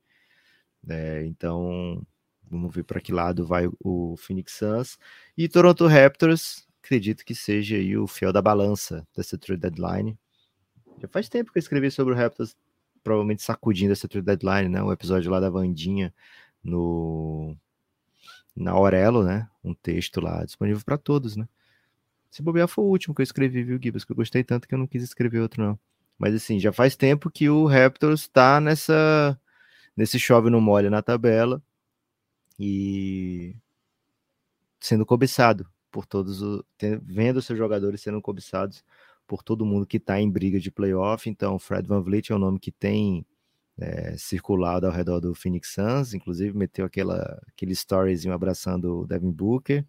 É, 0.87 1.25
então, 1.25 2.01
vamos 2.49 2.73
ver 2.73 2.83
para 2.83 3.01
que 3.01 3.11
lado 3.11 3.45
vai 3.45 3.69
o 3.83 4.15
Phoenix 4.17 4.53
Suns. 4.53 4.97
E 5.37 5.47
Toronto 5.49 5.85
Raptors, 5.87 6.67
acredito 6.83 7.25
que 7.25 7.35
seja 7.35 7.75
aí 7.75 7.97
o 7.97 8.07
fiel 8.07 8.31
da 8.33 8.41
balança 8.41 9.07
dessa 9.15 9.37
trade 9.37 9.61
deadline. 9.61 10.17
Já 10.99 11.07
faz 11.07 11.27
tempo 11.29 11.51
que 11.51 11.57
eu 11.57 11.61
escrevi 11.61 11.91
sobre 11.91 12.13
o 12.13 12.17
Raptors, 12.17 12.55
provavelmente 13.03 13.41
sacudindo 13.41 13.91
essa 13.91 14.07
trade 14.07 14.25
deadline, 14.25 14.69
né? 14.69 14.81
Um 14.81 14.91
episódio 14.91 15.31
lá 15.31 15.39
da 15.39 15.49
Vandinha 15.49 16.13
no 16.63 17.57
na 18.55 18.71
Aurelo, 18.71 19.23
né? 19.23 19.47
Um 19.63 19.73
texto 19.73 20.19
lá 20.21 20.43
disponível 20.43 20.81
para 20.85 20.97
todos, 20.97 21.35
né? 21.35 21.47
Se 22.29 22.41
bobear 22.41 22.67
foi 22.67 22.83
o 22.83 22.87
último 22.87 23.13
que 23.13 23.21
eu 23.21 23.23
escrevi, 23.23 23.63
viu, 23.63 23.79
Gibbs? 23.81 24.03
Que 24.05 24.11
eu 24.11 24.15
gostei 24.15 24.43
tanto 24.43 24.67
que 24.67 24.73
eu 24.73 24.79
não 24.79 24.87
quis 24.87 25.03
escrever 25.03 25.39
outro, 25.39 25.61
não. 25.63 25.79
Mas 26.17 26.35
assim, 26.35 26.59
já 26.59 26.71
faz 26.71 26.95
tempo 26.95 27.29
que 27.29 27.49
o 27.49 27.65
Raptors 27.65 28.21
está 28.21 28.61
nessa 28.61 29.39
nesse 29.95 30.19
chove 30.19 30.49
no 30.49 30.61
molha 30.61 30.89
na 30.89 31.01
tabela 31.01 31.61
e 32.57 33.55
sendo 34.79 35.05
cobiçado 35.05 35.67
por 35.91 36.05
todos 36.05 36.41
os 36.41 36.63
vendo 37.03 37.41
seus 37.41 37.59
jogadores 37.59 38.01
sendo 38.01 38.21
cobiçados 38.21 38.83
por 39.27 39.43
todo 39.43 39.65
mundo 39.65 39.85
que 39.85 39.97
está 39.97 40.19
em 40.19 40.29
briga 40.29 40.59
de 40.59 40.71
playoff. 40.71 41.29
Então, 41.29 41.57
Fred 41.59 41.87
Van 41.87 42.01
Vliet 42.01 42.31
é 42.31 42.35
um 42.35 42.39
nome 42.39 42.59
que 42.59 42.71
tem 42.71 43.25
é, 43.81 44.15
circulado 44.15 44.85
ao 44.85 44.93
redor 44.93 45.19
do 45.19 45.33
Phoenix 45.33 45.73
Suns, 45.73 46.13
inclusive 46.13 46.55
meteu 46.55 46.85
aquela, 46.85 47.41
aquele 47.47 47.73
storyzinho 47.73 48.33
abraçando 48.33 49.01
o 49.01 49.07
Devin 49.07 49.31
Booker. 49.31 49.83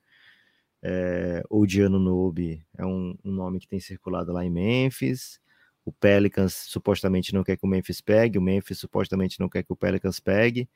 É, 0.83 1.43
o 1.51 1.67
Diano 1.67 1.99
Nobe 1.99 2.65
é 2.77 2.85
um, 2.85 3.17
um, 3.23 3.31
nome 3.31 3.61
que 3.61 3.69
tem 3.69 3.79
circulado 3.79 4.33
lá 4.33 4.45
em 4.45 4.51
Memphis. 4.51 5.39
O 5.85 5.93
Pelicans 5.93 6.55
supostamente 6.55 7.35
não 7.35 7.45
quer 7.45 7.57
que 7.57 7.67
o 7.67 7.69
Memphis 7.69 8.01
pegue, 8.01 8.39
o 8.39 8.43
Memphis 8.43 8.79
supostamente 8.79 9.39
não 9.39 9.49
quer 9.49 9.63
que 9.63 9.73
o 9.73 9.77
Pelicans 9.77 10.19
pegue. 10.19 10.69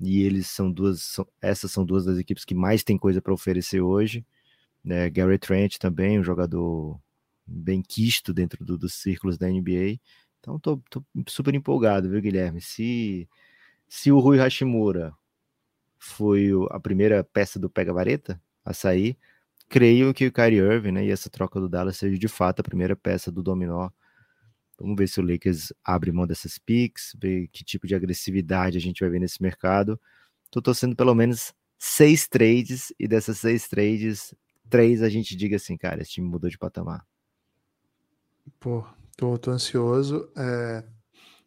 E 0.00 0.22
eles 0.22 0.48
são 0.48 0.70
duas, 0.70 1.02
são, 1.02 1.26
essas 1.40 1.70
são 1.70 1.84
duas 1.84 2.04
das 2.04 2.18
equipes 2.18 2.44
que 2.44 2.54
mais 2.54 2.82
tem 2.82 2.98
coisa 2.98 3.22
para 3.22 3.32
oferecer 3.32 3.80
hoje. 3.80 4.26
Né? 4.84 5.08
Gary 5.10 5.38
Trent 5.38 5.76
também, 5.78 6.18
um 6.18 6.24
jogador 6.24 7.00
bem 7.46 7.82
quisto 7.82 8.32
dentro 8.34 8.64
do, 8.64 8.76
dos 8.76 8.94
círculos 8.94 9.38
da 9.38 9.48
NBA. 9.48 9.98
Então 10.40 10.58
tô, 10.58 10.80
tô, 10.90 11.04
super 11.26 11.54
empolgado, 11.54 12.08
viu, 12.08 12.20
Guilherme? 12.20 12.60
Se, 12.60 13.28
se 13.88 14.10
o 14.12 14.18
Rui 14.18 14.38
Hashimura 14.38 15.12
foi 15.98 16.50
a 16.70 16.80
primeira 16.80 17.24
peça 17.24 17.58
do 17.58 17.68
Pega 17.68 17.92
Vareta 17.92 18.40
a 18.64 18.72
sair, 18.72 19.16
creio 19.68 20.14
que 20.14 20.26
o 20.26 20.32
Kyrie 20.32 20.58
Irving, 20.58 20.92
né, 20.92 21.04
e 21.06 21.10
essa 21.10 21.28
troca 21.28 21.60
do 21.60 21.68
Dallas 21.68 21.96
seja 21.96 22.18
de 22.18 22.28
fato 22.28 22.60
a 22.60 22.62
primeira 22.62 22.96
peça 22.96 23.30
do 23.30 23.42
dominó. 23.42 23.90
Vamos 24.78 24.96
ver 24.96 25.08
se 25.08 25.20
o 25.20 25.22
Lakers 25.24 25.72
abre 25.84 26.12
mão 26.12 26.26
dessas 26.26 26.56
picks, 26.56 27.16
ver 27.20 27.48
que 27.48 27.64
tipo 27.64 27.86
de 27.86 27.94
agressividade 27.94 28.78
a 28.78 28.80
gente 28.80 29.00
vai 29.00 29.10
ver 29.10 29.18
nesse 29.18 29.42
mercado. 29.42 30.00
Tô 30.50 30.62
torcendo 30.62 30.94
pelo 30.94 31.14
menos 31.14 31.52
seis 31.76 32.28
trades, 32.28 32.92
e 32.98 33.08
dessas 33.08 33.38
seis 33.38 33.68
trades, 33.68 34.34
três 34.70 35.02
a 35.02 35.08
gente 35.08 35.36
diga 35.36 35.56
assim, 35.56 35.76
cara, 35.76 36.00
esse 36.00 36.12
time 36.12 36.28
mudou 36.28 36.48
de 36.48 36.56
patamar. 36.56 37.04
Pô, 38.58 38.84
Tô, 39.18 39.36
tô 39.36 39.50
ansioso. 39.50 40.30
É, 40.36 40.84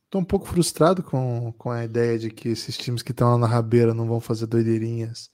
tô 0.09 0.19
um 0.19 0.25
pouco 0.25 0.45
frustrado 0.45 1.01
com, 1.01 1.53
com 1.53 1.71
a 1.71 1.85
ideia 1.85 2.19
de 2.19 2.29
que 2.29 2.49
esses 2.49 2.77
times 2.77 3.01
que 3.01 3.11
estão 3.11 3.31
lá 3.31 3.37
na 3.37 3.47
rabeira 3.47 3.93
não 3.93 4.05
vão 4.05 4.19
fazer 4.19 4.45
doideirinhas 4.45 5.31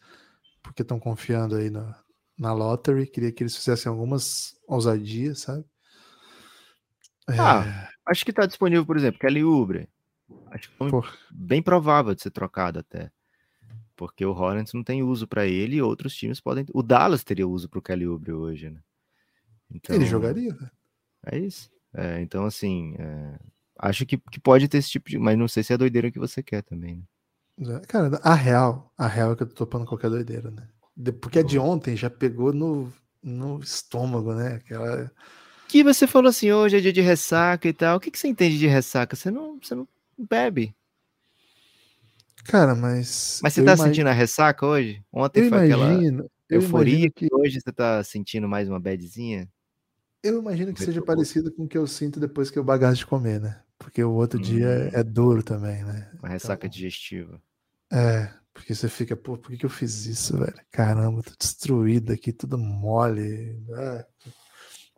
porque 0.61 0.83
estão 0.83 0.99
confiando 0.99 1.55
aí 1.55 1.71
na, 1.71 1.99
na 2.37 2.53
lottery. 2.53 3.07
Queria 3.07 3.31
que 3.31 3.41
eles 3.41 3.55
fizessem 3.55 3.89
algumas 3.89 4.55
ousadias, 4.67 5.39
sabe? 5.39 5.65
É... 7.27 7.39
Ah, 7.39 7.89
acho 8.05 8.23
que 8.23 8.31
tá 8.31 8.45
disponível, 8.45 8.85
por 8.85 8.97
exemplo, 8.97 9.19
Kelly 9.19 9.43
Ubre. 9.43 9.89
Acho 10.51 10.69
que 10.69 10.83
é 10.83 10.89
bem 11.31 11.61
provável 11.63 12.13
de 12.13 12.21
ser 12.21 12.29
trocado 12.29 12.77
até. 12.77 13.11
Porque 13.95 14.23
o 14.23 14.31
Hornets 14.31 14.73
não 14.73 14.83
tem 14.83 15.01
uso 15.01 15.27
para 15.27 15.47
ele 15.47 15.77
e 15.77 15.81
outros 15.81 16.15
times 16.15 16.39
podem. 16.39 16.67
O 16.71 16.83
Dallas 16.83 17.23
teria 17.23 17.47
uso 17.47 17.67
para 17.67 17.79
o 17.79 17.81
Kelly 17.81 18.07
Ubre 18.07 18.31
hoje, 18.31 18.69
né? 18.69 18.79
Então, 19.71 19.95
ele 19.95 20.05
jogaria, 20.05 20.53
velho. 20.53 20.71
É 21.25 21.39
isso. 21.39 21.75
É, 21.97 22.21
então, 22.21 22.45
assim, 22.45 22.95
é, 22.99 23.39
acho 23.79 24.05
que, 24.05 24.17
que 24.17 24.39
pode 24.39 24.67
ter 24.67 24.77
esse 24.77 24.91
tipo 24.91 25.09
de. 25.09 25.17
Mas 25.17 25.35
não 25.35 25.47
sei 25.47 25.63
se 25.63 25.73
é 25.73 25.75
a 25.75 25.77
doideira 25.77 26.11
que 26.11 26.19
você 26.19 26.43
quer 26.43 26.61
também, 26.61 26.97
né? 26.97 27.03
É, 27.59 27.79
cara, 27.87 28.19
a 28.21 28.35
real, 28.35 28.93
a 28.95 29.07
real 29.07 29.31
é 29.31 29.35
que 29.35 29.41
eu 29.41 29.47
tô 29.47 29.55
topando 29.55 29.87
qualquer 29.87 30.11
doideira, 30.11 30.51
né? 30.51 30.67
Porque 31.19 31.39
a 31.39 31.43
de 31.43 31.57
ontem 31.57 31.95
já 31.95 32.09
pegou 32.09 32.53
no, 32.53 32.93
no 33.23 33.59
estômago, 33.59 34.33
né? 34.35 34.55
Aquela. 34.55 35.11
Que 35.67 35.83
você 35.83 36.05
falou 36.05 36.29
assim, 36.29 36.51
hoje 36.51 36.77
é 36.77 36.79
dia 36.79 36.93
de 36.93 37.01
ressaca 37.01 37.67
e 37.67 37.73
tal. 37.73 37.97
O 37.97 37.99
que, 37.99 38.11
que 38.11 38.19
você 38.19 38.27
entende 38.27 38.59
de 38.59 38.67
ressaca? 38.67 39.15
Você 39.15 39.31
não, 39.31 39.59
você 39.59 39.73
não 39.73 39.87
bebe. 40.17 40.75
Cara, 42.45 42.75
mas. 42.75 43.39
Mas 43.41 43.53
você 43.53 43.61
tá 43.61 43.73
imagino... 43.73 43.87
sentindo 43.87 44.07
a 44.07 44.13
ressaca 44.13 44.65
hoje? 44.65 45.03
Ontem 45.11 45.45
eu 45.45 45.49
foi 45.49 45.67
imagino, 45.67 46.29
aquela 46.45 46.61
euforia 46.61 47.09
que... 47.09 47.27
hoje 47.31 47.59
você 47.59 47.71
tá 47.71 48.03
sentindo 48.03 48.47
mais 48.47 48.69
uma 48.69 48.79
badzinha? 48.79 49.49
Eu 50.27 50.39
imagino 50.39 50.73
que 50.73 50.83
seja 50.83 51.01
parecido 51.01 51.51
com 51.51 51.63
o 51.63 51.67
que 51.67 51.77
eu 51.77 51.87
sinto 51.87 52.19
depois 52.19 52.49
que 52.49 52.59
eu 52.59 52.63
bagaço 52.63 52.97
de 52.97 53.05
comer, 53.05 53.39
né? 53.39 53.61
Porque 53.77 54.03
o 54.03 54.11
outro 54.11 54.39
hum. 54.39 54.41
dia 54.41 54.89
é 54.93 55.03
duro 55.03 55.41
também, 55.41 55.83
né? 55.83 56.11
Uma 56.19 56.29
ressaca 56.29 56.67
então, 56.67 56.75
digestiva. 56.75 57.41
É, 57.91 58.29
porque 58.53 58.73
você 58.75 58.89
fica, 58.89 59.15
pô, 59.15 59.37
por 59.37 59.51
que, 59.51 59.57
que 59.57 59.65
eu 59.65 59.69
fiz 59.69 60.05
isso, 60.05 60.37
velho? 60.37 60.59
Caramba, 60.71 61.21
tô 61.21 61.31
destruído 61.39 62.11
aqui, 62.11 62.33
tudo 62.33 62.57
mole. 62.57 63.63
Ah, 63.73 64.05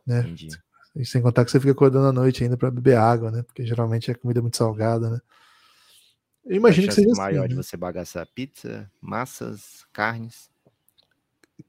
né? 0.08 0.20
Entendi. 0.22 0.48
E 0.96 1.06
sem 1.06 1.22
contar 1.22 1.46
que 1.46 1.52
você 1.52 1.60
fica 1.60 1.72
acordando 1.72 2.08
à 2.08 2.12
noite 2.12 2.44
ainda 2.44 2.58
para 2.58 2.72
beber 2.72 2.98
água, 2.98 3.30
né? 3.30 3.44
Porque 3.44 3.66
geralmente 3.66 4.10
é 4.10 4.16
comida 4.16 4.42
muito 4.42 4.58
salgada, 4.58 5.10
né? 5.10 5.20
Eu 6.46 6.56
imagino 6.56 6.88
que 6.88 6.94
seja 6.94 7.14
maior 7.16 7.42
assim, 7.42 7.50
de 7.50 7.56
né? 7.56 7.62
você 7.62 7.78
bagaçar 7.78 8.26
pizza, 8.34 8.90
massas, 9.00 9.86
carnes 9.94 10.50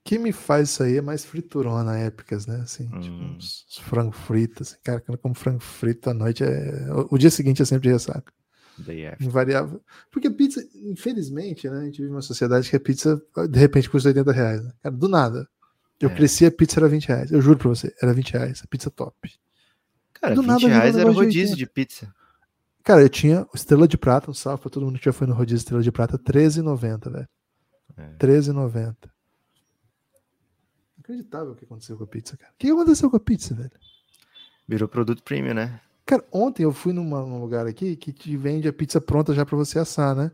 que 0.04 0.18
me 0.18 0.32
faz 0.32 0.70
isso 0.70 0.82
aí 0.82 0.96
é 0.96 1.02
mais 1.02 1.24
friturona 1.24 1.98
épicas, 1.98 2.46
né? 2.46 2.60
Assim, 2.62 2.84
tipo, 2.84 2.96
hum. 2.96 3.00
tipo, 3.00 3.16
uns, 3.16 3.66
uns 3.68 3.78
frango 3.78 4.12
frito. 4.12 4.62
Assim, 4.62 4.76
cara, 4.82 5.00
quando 5.00 5.16
eu 5.16 5.22
como 5.22 5.34
frango 5.34 5.60
frito 5.60 6.10
à 6.10 6.14
noite, 6.14 6.44
é... 6.44 6.86
o, 6.92 7.14
o 7.14 7.18
dia 7.18 7.30
seguinte 7.30 7.62
é 7.62 7.64
sempre 7.64 7.88
de 7.88 7.92
ressaca. 7.92 8.32
Invariável. 9.20 9.82
Porque 10.10 10.30
pizza, 10.30 10.64
infelizmente, 10.74 11.68
né? 11.68 11.80
A 11.80 11.84
gente 11.84 12.00
vive 12.00 12.12
uma 12.12 12.22
sociedade 12.22 12.68
que 12.68 12.76
a 12.76 12.80
pizza, 12.80 13.20
de 13.48 13.58
repente, 13.58 13.90
custa 13.90 14.08
80 14.08 14.32
reais. 14.32 14.64
Né? 14.64 14.72
Cara, 14.82 14.96
do 14.96 15.08
nada. 15.08 15.46
Eu 16.00 16.08
é. 16.08 16.14
cresci, 16.14 16.46
a 16.46 16.50
pizza 16.50 16.80
era 16.80 16.88
20 16.88 17.08
reais. 17.08 17.30
Eu 17.30 17.42
juro 17.42 17.58
pra 17.58 17.68
você, 17.68 17.94
era 18.00 18.14
20 18.14 18.32
reais. 18.32 18.62
A 18.64 18.66
pizza 18.66 18.90
top. 18.90 19.14
Cara, 20.14 20.34
do 20.34 20.42
20 20.42 20.48
nada, 20.48 20.68
reais 20.68 20.96
era 20.96 21.10
rodízio 21.10 21.56
de, 21.56 21.64
de 21.64 21.70
pizza. 21.70 22.12
Cara, 22.82 23.02
eu 23.02 23.08
tinha 23.10 23.46
Estrela 23.54 23.86
de 23.86 23.98
Prata, 23.98 24.30
um 24.30 24.34
salve 24.34 24.62
pra 24.62 24.70
todo 24.70 24.86
mundo 24.86 24.98
que 24.98 25.04
já 25.04 25.12
foi 25.12 25.26
no 25.26 25.34
rodízio 25.34 25.58
Estrela 25.58 25.82
de 25.82 25.92
Prata, 25.92 26.16
R$13,90, 26.16 27.10
velho. 27.10 27.28
É. 27.98 28.02
R$13,90 28.02 28.94
inacreditável 31.10 31.52
o 31.52 31.56
que 31.56 31.64
aconteceu 31.64 31.96
com 31.96 32.04
a 32.04 32.06
pizza, 32.06 32.36
cara. 32.36 32.52
O 32.52 32.56
que 32.58 32.70
aconteceu 32.70 33.10
com 33.10 33.16
a 33.16 33.20
pizza, 33.20 33.54
velho? 33.54 33.70
Virou 34.68 34.88
produto 34.88 35.22
premium, 35.22 35.54
né? 35.54 35.80
Cara, 36.06 36.24
ontem 36.32 36.64
eu 36.64 36.72
fui 36.72 36.92
numa, 36.92 37.20
num 37.24 37.40
lugar 37.40 37.66
aqui 37.66 37.96
que 37.96 38.12
te 38.12 38.36
vende 38.36 38.68
a 38.68 38.72
pizza 38.72 39.00
pronta 39.00 39.34
já 39.34 39.44
para 39.44 39.56
você 39.56 39.78
assar, 39.78 40.14
né? 40.14 40.30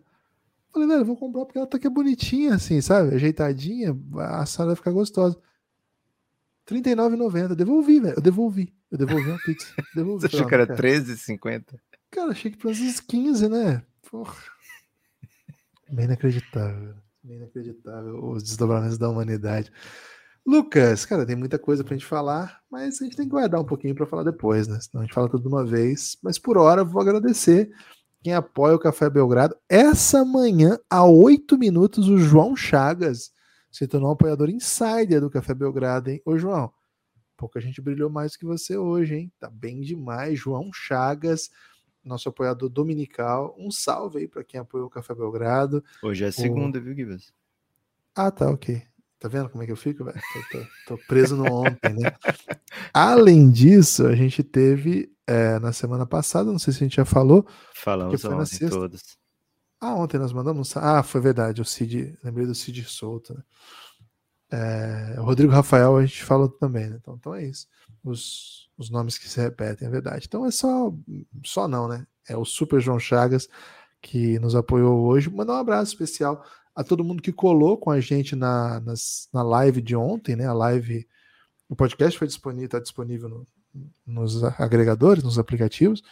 Falei, 0.72 0.88
velho, 0.88 1.04
vou 1.04 1.16
comprar 1.16 1.46
porque 1.46 1.58
ela 1.58 1.66
tá 1.66 1.78
aqui 1.78 1.88
bonitinha, 1.88 2.54
assim, 2.54 2.80
sabe? 2.80 3.14
Ajeitadinha, 3.14 3.96
a 4.16 4.42
assada 4.42 4.68
vai 4.68 4.76
ficar 4.76 4.90
gostosa. 4.90 5.38
R$39,90. 6.68 7.54
Devolvi, 7.54 8.00
velho. 8.00 8.14
Eu 8.16 8.22
devolvi. 8.22 8.74
Eu 8.90 8.98
devolvi 8.98 9.30
uma 9.30 9.38
pizza. 9.38 9.68
Devolvi. 9.94 10.20
Você 10.28 10.36
achou 10.36 10.46
que 10.46 10.54
era 10.54 10.64
R$13,50? 10.64 11.78
Cara, 12.10 12.30
achei 12.30 12.50
que 12.50 12.60
fosse 12.60 12.82
uns 12.82 13.00
15, 13.00 13.48
né? 13.48 13.82
Porra. 14.10 14.36
Bem 15.90 16.04
inacreditável. 16.04 16.94
Bem 17.22 17.36
inacreditável. 17.38 18.24
Os 18.24 18.42
desdobramentos 18.42 18.98
da 18.98 19.08
humanidade. 19.08 19.72
Lucas, 20.46 21.04
cara, 21.04 21.26
tem 21.26 21.34
muita 21.34 21.58
coisa 21.58 21.82
pra 21.82 21.96
gente 21.96 22.06
falar, 22.06 22.60
mas 22.70 23.00
a 23.00 23.04
gente 23.04 23.16
tem 23.16 23.26
que 23.26 23.32
guardar 23.32 23.60
um 23.60 23.64
pouquinho 23.64 23.96
para 23.96 24.06
falar 24.06 24.22
depois, 24.22 24.68
né? 24.68 24.78
Senão 24.80 25.02
a 25.02 25.04
gente 25.04 25.14
fala 25.14 25.28
tudo 25.28 25.42
de 25.42 25.48
uma 25.48 25.66
vez. 25.66 26.16
Mas 26.22 26.38
por 26.38 26.56
hora, 26.56 26.84
vou 26.84 27.02
agradecer 27.02 27.68
quem 28.22 28.32
apoia 28.32 28.76
o 28.76 28.78
Café 28.78 29.10
Belgrado. 29.10 29.56
Essa 29.68 30.24
manhã, 30.24 30.78
há 30.88 31.04
oito 31.04 31.58
minutos, 31.58 32.08
o 32.08 32.16
João 32.16 32.54
Chagas 32.54 33.32
se 33.72 33.88
tornou 33.88 34.08
um 34.08 34.12
apoiador 34.12 34.48
insider 34.48 35.20
do 35.20 35.28
Café 35.28 35.52
Belgrado, 35.52 36.10
hein? 36.10 36.22
Ô, 36.24 36.38
João, 36.38 36.72
pouca 37.36 37.60
gente 37.60 37.82
brilhou 37.82 38.08
mais 38.08 38.36
que 38.36 38.46
você 38.46 38.76
hoje, 38.76 39.16
hein? 39.16 39.32
Tá 39.40 39.50
bem 39.50 39.80
demais. 39.80 40.38
João 40.38 40.70
Chagas, 40.72 41.50
nosso 42.04 42.28
apoiador 42.28 42.68
dominical. 42.68 43.52
Um 43.58 43.72
salve 43.72 44.20
aí 44.20 44.28
para 44.28 44.44
quem 44.44 44.60
apoiou 44.60 44.86
o 44.86 44.90
Café 44.90 45.12
Belgrado. 45.12 45.82
Hoje 46.04 46.24
é 46.24 46.30
segunda, 46.30 46.78
o... 46.78 46.82
viu, 46.82 46.94
Gibas? 46.94 47.32
Ah, 48.14 48.30
tá, 48.30 48.48
ok. 48.48 48.82
Tá 49.26 49.28
vendo 49.28 49.50
como 49.50 49.64
é 49.64 49.66
que 49.66 49.72
eu 49.72 49.76
fico, 49.76 50.04
velho? 50.04 50.20
Tô, 50.32 50.58
tô, 50.58 50.66
tô, 50.86 51.06
preso 51.08 51.34
no 51.34 51.52
ontem, 51.52 51.92
né? 51.94 52.12
Além 52.94 53.50
disso, 53.50 54.06
a 54.06 54.14
gente 54.14 54.40
teve 54.44 55.12
é, 55.26 55.58
na 55.58 55.72
semana 55.72 56.06
passada, 56.06 56.52
não 56.52 56.60
sei 56.60 56.72
se 56.72 56.78
a 56.78 56.86
gente 56.86 56.94
já 56.94 57.04
falou. 57.04 57.44
Falamos 57.74 58.22
foi 58.22 58.46
sexta, 58.46 58.70
todos. 58.70 59.18
Ah, 59.80 59.96
ontem 59.96 60.16
nós 60.16 60.32
mandamos. 60.32 60.76
Ah, 60.76 61.02
foi 61.02 61.20
verdade, 61.20 61.60
o 61.60 61.64
Cid. 61.64 62.16
Lembrei 62.22 62.46
do 62.46 62.54
Cid 62.54 62.84
Souto, 62.84 63.34
né? 63.34 63.42
É, 64.48 65.20
o 65.20 65.24
Rodrigo 65.24 65.52
Rafael 65.52 65.96
a 65.96 66.06
gente 66.06 66.22
falou 66.22 66.48
também, 66.48 66.88
né? 66.88 66.98
Então, 67.00 67.16
então 67.16 67.34
é 67.34 67.44
isso. 67.44 67.66
Os, 68.04 68.70
os 68.78 68.90
nomes 68.90 69.18
que 69.18 69.28
se 69.28 69.40
repetem, 69.40 69.88
é 69.88 69.90
verdade. 69.90 70.26
Então 70.28 70.46
é 70.46 70.52
só. 70.52 70.94
Só 71.44 71.66
não, 71.66 71.88
né? 71.88 72.06
É 72.28 72.36
o 72.36 72.44
Super 72.44 72.80
João 72.80 73.00
Chagas 73.00 73.48
que 74.00 74.38
nos 74.38 74.54
apoiou 74.54 75.04
hoje. 75.04 75.28
Mandar 75.28 75.54
um 75.54 75.56
abraço 75.56 75.90
especial 75.90 76.44
a 76.76 76.84
todo 76.84 77.02
mundo 77.02 77.22
que 77.22 77.32
colou 77.32 77.78
com 77.78 77.90
a 77.90 77.98
gente 78.00 78.36
na, 78.36 78.78
nas, 78.80 79.30
na 79.32 79.42
live 79.42 79.80
de 79.80 79.96
ontem, 79.96 80.36
né? 80.36 80.46
A 80.46 80.52
live. 80.52 81.08
O 81.66 81.74
podcast 81.74 82.16
foi 82.18 82.28
disponível, 82.28 82.66
está 82.66 82.78
disponível 82.78 83.28
no, 83.28 83.46
nos 84.06 84.44
agregadores, 84.44 85.24
nos 85.24 85.38
aplicativos. 85.38 86.02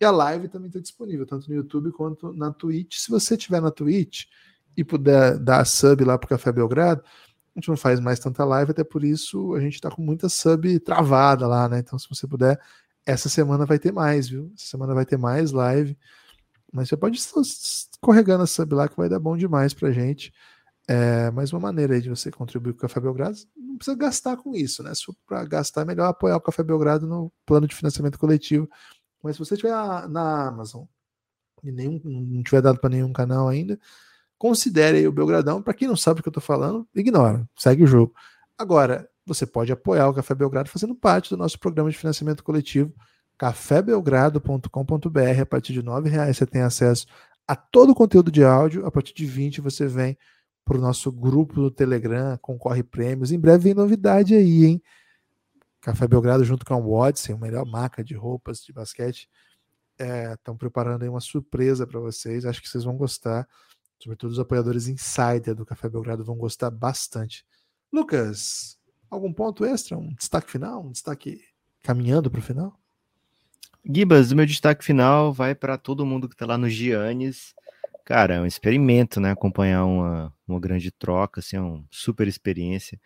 E 0.00 0.04
a 0.04 0.10
live 0.10 0.48
também 0.48 0.66
está 0.66 0.80
disponível, 0.80 1.24
tanto 1.24 1.48
no 1.48 1.54
YouTube 1.54 1.92
quanto 1.92 2.32
na 2.32 2.52
Twitch. 2.52 2.98
Se 2.98 3.10
você 3.10 3.36
estiver 3.36 3.62
na 3.62 3.70
Twitch 3.70 4.26
e 4.76 4.84
puder 4.84 5.38
dar 5.38 5.64
sub 5.64 6.04
lá 6.04 6.18
para 6.18 6.26
o 6.26 6.28
Café 6.28 6.52
Belgrado, 6.52 7.02
a 7.04 7.58
gente 7.58 7.68
não 7.68 7.76
faz 7.76 7.98
mais 8.00 8.18
tanta 8.18 8.44
live, 8.44 8.72
até 8.72 8.84
por 8.84 9.02
isso 9.02 9.54
a 9.54 9.60
gente 9.60 9.74
está 9.74 9.90
com 9.90 10.02
muita 10.02 10.28
sub 10.28 10.78
travada 10.80 11.46
lá, 11.46 11.68
né? 11.68 11.78
Então, 11.78 11.98
se 11.98 12.08
você 12.08 12.26
puder, 12.26 12.60
essa 13.06 13.28
semana 13.28 13.64
vai 13.64 13.78
ter 13.78 13.92
mais, 13.92 14.28
viu? 14.28 14.52
Essa 14.56 14.66
semana 14.66 14.94
vai 14.94 15.06
ter 15.06 15.16
mais 15.16 15.52
live. 15.52 15.96
Mas 16.72 16.88
você 16.88 16.96
pode 16.96 17.16
estar 17.16 17.40
escorregando 17.40 18.42
a 18.42 18.46
sub 18.46 18.74
lá 18.74 18.88
que 18.88 18.96
vai 18.96 19.08
dar 19.08 19.18
bom 19.18 19.36
demais 19.36 19.72
pra 19.72 19.90
gente. 19.90 20.32
É 20.86 21.30
mais 21.30 21.52
uma 21.52 21.60
maneira 21.60 21.94
aí 21.94 22.00
de 22.00 22.08
você 22.08 22.30
contribuir 22.30 22.72
com 22.72 22.78
o 22.78 22.80
Café 22.82 23.00
Belgrado. 23.00 23.36
Não 23.56 23.76
precisa 23.76 23.96
gastar 23.96 24.36
com 24.36 24.54
isso, 24.54 24.82
né? 24.82 24.94
Se 24.94 25.04
for 25.04 25.14
para 25.26 25.44
gastar, 25.44 25.82
é 25.82 25.84
melhor 25.84 26.06
apoiar 26.06 26.36
o 26.36 26.40
Café 26.40 26.62
Belgrado 26.62 27.06
no 27.06 27.32
plano 27.44 27.66
de 27.66 27.74
financiamento 27.74 28.18
coletivo. 28.18 28.68
Mas 29.22 29.36
se 29.36 29.40
você 29.40 29.54
estiver 29.54 29.72
na 30.08 30.48
Amazon 30.48 30.84
e 31.62 31.72
nenhum, 31.72 32.00
não 32.04 32.42
tiver 32.42 32.62
dado 32.62 32.78
para 32.78 32.90
nenhum 32.90 33.12
canal 33.12 33.48
ainda, 33.48 33.78
considere 34.38 35.06
o 35.06 35.12
Belgradão. 35.12 35.62
Para 35.62 35.74
quem 35.74 35.88
não 35.88 35.96
sabe 35.96 36.20
o 36.20 36.22
que 36.22 36.28
eu 36.28 36.30
estou 36.30 36.42
falando, 36.42 36.88
ignora, 36.94 37.48
segue 37.56 37.84
o 37.84 37.86
jogo. 37.86 38.14
Agora, 38.56 39.08
você 39.26 39.44
pode 39.44 39.70
apoiar 39.70 40.08
o 40.08 40.14
Café 40.14 40.34
Belgrado 40.34 40.70
fazendo 40.70 40.94
parte 40.94 41.30
do 41.30 41.36
nosso 41.36 41.58
programa 41.58 41.90
de 41.90 41.98
financiamento 41.98 42.42
coletivo 42.42 42.94
cafébelgrado.com.br. 43.38 45.40
A 45.40 45.46
partir 45.46 45.72
de 45.72 45.80
R$ 45.80 46.08
reais 46.08 46.36
você 46.36 46.44
tem 46.44 46.62
acesso 46.62 47.06
a 47.46 47.56
todo 47.56 47.92
o 47.92 47.94
conteúdo 47.94 48.30
de 48.30 48.44
áudio. 48.44 48.84
A 48.84 48.90
partir 48.90 49.14
de 49.14 49.24
20 49.24 49.60
você 49.60 49.86
vem 49.86 50.18
para 50.64 50.76
o 50.76 50.80
nosso 50.80 51.10
grupo 51.10 51.54
do 51.54 51.70
Telegram, 51.70 52.36
concorre 52.38 52.82
prêmios. 52.82 53.32
Em 53.32 53.38
breve 53.38 53.64
vem 53.64 53.74
novidade 53.74 54.34
aí, 54.34 54.66
hein? 54.66 54.82
Café 55.80 56.06
Belgrado 56.06 56.44
junto 56.44 56.66
com 56.66 56.74
a 56.74 56.80
Watson, 56.80 57.34
a 57.34 57.38
melhor 57.38 57.64
marca 57.64 58.04
de 58.04 58.14
roupas 58.14 58.60
de 58.60 58.72
basquete, 58.72 59.30
estão 59.98 60.54
é, 60.54 60.58
preparando 60.58 61.04
aí 61.04 61.08
uma 61.08 61.20
surpresa 61.20 61.86
para 61.86 62.00
vocês. 62.00 62.44
Acho 62.44 62.60
que 62.60 62.68
vocês 62.68 62.84
vão 62.84 62.96
gostar. 62.96 63.48
Sobretudo 63.98 64.32
os 64.32 64.38
apoiadores 64.38 64.88
insider 64.88 65.54
do 65.54 65.64
Café 65.64 65.88
Belgrado 65.88 66.24
vão 66.24 66.36
gostar 66.36 66.70
bastante. 66.70 67.46
Lucas, 67.90 68.78
algum 69.08 69.32
ponto 69.32 69.64
extra? 69.64 69.96
Um 69.96 70.12
destaque 70.14 70.50
final? 70.50 70.84
Um 70.84 70.92
destaque 70.92 71.40
caminhando 71.82 72.30
para 72.30 72.40
o 72.40 72.42
final? 72.42 72.78
Gibas, 73.90 74.30
o 74.32 74.36
meu 74.36 74.44
destaque 74.44 74.84
final 74.84 75.32
vai 75.32 75.54
para 75.54 75.78
todo 75.78 76.04
mundo 76.04 76.28
que 76.28 76.34
está 76.34 76.44
lá 76.44 76.58
no 76.58 76.68
Giannis. 76.68 77.54
Cara, 78.04 78.34
é 78.34 78.40
um 78.40 78.44
experimento, 78.44 79.18
né? 79.18 79.30
Acompanhar 79.30 79.86
uma, 79.86 80.34
uma 80.46 80.60
grande 80.60 80.90
troca, 80.90 81.40
assim, 81.40 81.56
é 81.56 81.60
uma 81.60 81.82
super 81.90 82.28
experiência. 82.28 83.00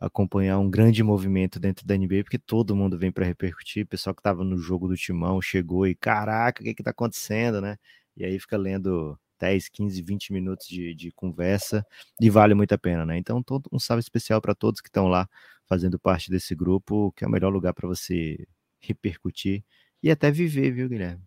Acompanhar 0.00 0.58
um 0.58 0.68
grande 0.68 1.04
movimento 1.04 1.60
dentro 1.60 1.86
da 1.86 1.96
NBA, 1.96 2.24
porque 2.24 2.38
todo 2.38 2.74
mundo 2.74 2.98
vem 2.98 3.12
para 3.12 3.24
repercutir. 3.24 3.84
O 3.84 3.86
pessoal 3.86 4.12
que 4.12 4.18
estava 4.20 4.42
no 4.42 4.58
jogo 4.58 4.88
do 4.88 4.96
timão 4.96 5.40
chegou 5.40 5.86
e, 5.86 5.94
caraca, 5.94 6.62
o 6.62 6.64
que, 6.64 6.74
que 6.74 6.82
tá 6.82 6.90
acontecendo, 6.90 7.60
né? 7.60 7.76
E 8.16 8.24
aí 8.24 8.36
fica 8.40 8.56
lendo 8.56 9.16
10, 9.38 9.68
15, 9.68 10.02
20 10.02 10.32
minutos 10.32 10.66
de, 10.66 10.94
de 10.96 11.12
conversa 11.12 11.86
e 12.20 12.28
vale 12.28 12.54
muito 12.54 12.72
a 12.72 12.78
pena, 12.78 13.06
né? 13.06 13.16
Então, 13.16 13.40
todo, 13.40 13.70
um 13.72 13.78
salve 13.78 14.00
especial 14.00 14.40
para 14.40 14.54
todos 14.54 14.80
que 14.80 14.88
estão 14.88 15.06
lá 15.06 15.28
fazendo 15.64 15.96
parte 15.96 16.28
desse 16.28 16.56
grupo, 16.56 17.12
que 17.12 17.24
é 17.24 17.28
o 17.28 17.30
melhor 17.30 17.52
lugar 17.52 17.72
para 17.72 17.86
você 17.86 18.44
repercutir 18.80 19.64
e 20.04 20.10
até 20.10 20.30
viver, 20.30 20.70
viu, 20.70 20.86
Guilherme? 20.86 21.22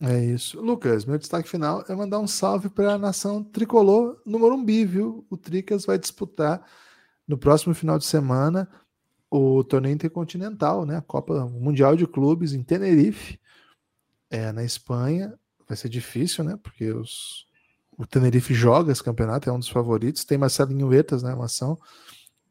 É 0.00 0.24
isso. 0.24 0.58
Lucas, 0.58 1.04
meu 1.04 1.18
destaque 1.18 1.46
final 1.46 1.84
é 1.86 1.94
mandar 1.94 2.18
um 2.18 2.26
salve 2.26 2.70
para 2.70 2.94
a 2.94 2.98
nação 2.98 3.44
tricolor 3.44 4.18
no 4.24 4.38
Morumbi, 4.38 4.86
viu? 4.86 5.26
O 5.28 5.36
Tricas 5.36 5.84
vai 5.84 5.98
disputar 5.98 6.66
no 7.28 7.36
próximo 7.36 7.74
final 7.74 7.98
de 7.98 8.06
semana 8.06 8.66
o 9.30 9.62
torneio 9.62 9.92
intercontinental, 9.92 10.86
né? 10.86 10.96
A 10.96 11.02
Copa 11.02 11.44
Mundial 11.46 11.94
de 11.94 12.06
Clubes 12.06 12.54
em 12.54 12.62
Tenerife, 12.62 13.38
é, 14.30 14.50
na 14.50 14.64
Espanha. 14.64 15.38
Vai 15.68 15.76
ser 15.76 15.90
difícil, 15.90 16.42
né? 16.42 16.58
Porque 16.62 16.90
os, 16.90 17.46
o 17.98 18.06
Tenerife 18.06 18.54
joga 18.54 18.92
esse 18.92 19.02
campeonato, 19.02 19.50
é 19.50 19.52
um 19.52 19.58
dos 19.58 19.68
favoritos. 19.68 20.24
Tem 20.24 20.38
Marcelinho 20.38 20.88
Huertas 20.88 21.22
na 21.22 21.32
armação 21.32 21.78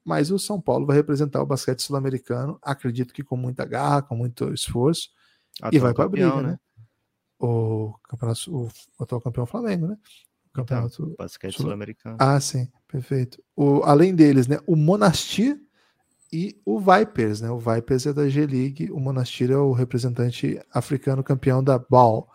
mas 0.06 0.30
o 0.30 0.38
São 0.38 0.62
Paulo 0.62 0.86
vai 0.86 0.96
representar 0.96 1.42
o 1.42 1.46
basquete 1.46 1.82
sul-americano, 1.82 2.60
acredito 2.62 3.14
que 3.14 3.24
com 3.24 3.36
muita 3.36 3.66
garra, 3.66 4.04
com 4.04 4.16
muito 4.16 4.54
esforço, 4.54 5.10
e 5.72 5.80
vai 5.80 5.94
para 5.94 6.06
a 6.06 6.10
briga, 6.10 6.36
né? 6.36 6.50
né? 6.50 6.60
O 7.40 7.94
campeonato, 8.04 8.56
o 8.56 8.70
atual 9.04 9.20
campeão 9.20 9.46
Flamengo, 9.46 9.88
né? 9.88 9.98
O 10.50 10.54
campeonato 10.54 11.04
então, 11.04 11.16
basquete 11.18 11.58
sul-americano. 11.58 12.18
Ah, 12.20 12.40
sim, 12.40 12.70
perfeito. 12.88 13.44
O, 13.56 13.84
além 13.84 14.14
deles, 14.14 14.48
né? 14.48 14.60
O 14.68 14.76
Monastir 14.76 15.60
e 16.32 16.60
o 16.64 16.80
Vipers, 16.80 17.42
né? 17.42 17.50
O 17.50 17.60
Vipers 17.60 18.06
é 18.06 18.14
da 18.14 18.30
G-League, 18.30 18.92
o 18.92 19.00
Monastir 19.00 19.52
é 19.52 19.58
o 19.58 19.72
representante 19.72 20.62
africano 20.72 21.24
campeão 21.24 21.64
da 21.64 21.80
BAL, 21.80 22.30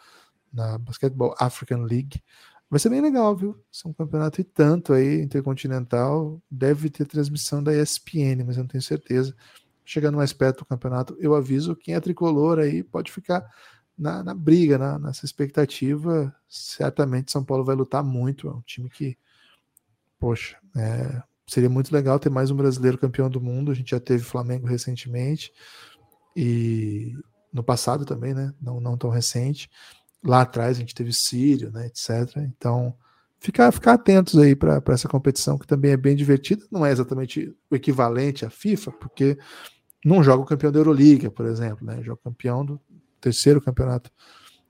na 0.52 0.76
Basketball 0.78 1.34
African 1.38 1.82
League. 1.82 2.20
Vai 2.70 2.78
ser 2.78 2.88
bem 2.88 3.00
legal, 3.00 3.34
viu? 3.36 3.60
Ser 3.70 3.88
um 3.88 3.92
campeonato 3.92 4.40
e 4.40 4.44
tanto 4.44 4.92
aí, 4.92 5.20
intercontinental. 5.20 6.40
Deve 6.48 6.88
ter 6.88 7.04
transmissão 7.04 7.60
da 7.60 7.74
ESPN, 7.74 8.44
mas 8.46 8.56
eu 8.56 8.62
não 8.62 8.68
tenho 8.68 8.82
certeza. 8.82 9.34
Chegando 9.84 10.16
mais 10.16 10.32
perto 10.32 10.60
do 10.60 10.64
campeonato, 10.64 11.16
eu 11.18 11.34
aviso 11.34 11.74
quem 11.74 11.94
é 11.94 12.00
tricolor 12.00 12.60
aí 12.60 12.84
pode 12.84 13.10
ficar 13.10 13.44
na, 13.98 14.22
na 14.22 14.34
briga, 14.34 14.78
na, 14.78 15.00
nessa 15.00 15.24
expectativa. 15.24 16.32
Certamente 16.48 17.32
São 17.32 17.44
Paulo 17.44 17.64
vai 17.64 17.74
lutar 17.74 18.04
muito. 18.04 18.46
É 18.46 18.52
um 18.52 18.62
time 18.62 18.88
que, 18.88 19.18
poxa, 20.16 20.56
é, 20.76 21.20
seria 21.48 21.68
muito 21.68 21.92
legal 21.92 22.20
ter 22.20 22.30
mais 22.30 22.52
um 22.52 22.56
brasileiro 22.56 22.96
campeão 22.96 23.28
do 23.28 23.40
mundo. 23.40 23.72
A 23.72 23.74
gente 23.74 23.90
já 23.90 23.98
teve 23.98 24.22
Flamengo 24.22 24.68
recentemente 24.68 25.52
e 26.36 27.16
no 27.52 27.64
passado 27.64 28.04
também, 28.04 28.32
né? 28.32 28.54
Não, 28.62 28.80
não 28.80 28.96
tão 28.96 29.10
recente. 29.10 29.68
Lá 30.24 30.42
atrás 30.42 30.76
a 30.76 30.80
gente 30.80 30.94
teve 30.94 31.12
Sírio, 31.12 31.70
né, 31.72 31.86
etc. 31.86 32.36
Então, 32.38 32.94
ficar, 33.38 33.72
ficar 33.72 33.94
atentos 33.94 34.38
aí 34.38 34.54
para 34.54 34.82
essa 34.88 35.08
competição 35.08 35.58
que 35.58 35.66
também 35.66 35.92
é 35.92 35.96
bem 35.96 36.14
divertida. 36.14 36.64
Não 36.70 36.84
é 36.84 36.92
exatamente 36.92 37.54
o 37.70 37.74
equivalente 37.74 38.44
à 38.44 38.50
FIFA, 38.50 38.92
porque 38.92 39.38
não 40.04 40.22
joga 40.22 40.42
o 40.42 40.46
campeão 40.46 40.70
da 40.70 40.78
Euroliga, 40.78 41.30
por 41.30 41.46
exemplo, 41.46 41.86
né? 41.86 42.02
Joga 42.02 42.20
o 42.20 42.30
campeão 42.30 42.64
do 42.64 42.80
terceiro 43.20 43.60
campeonato 43.60 44.10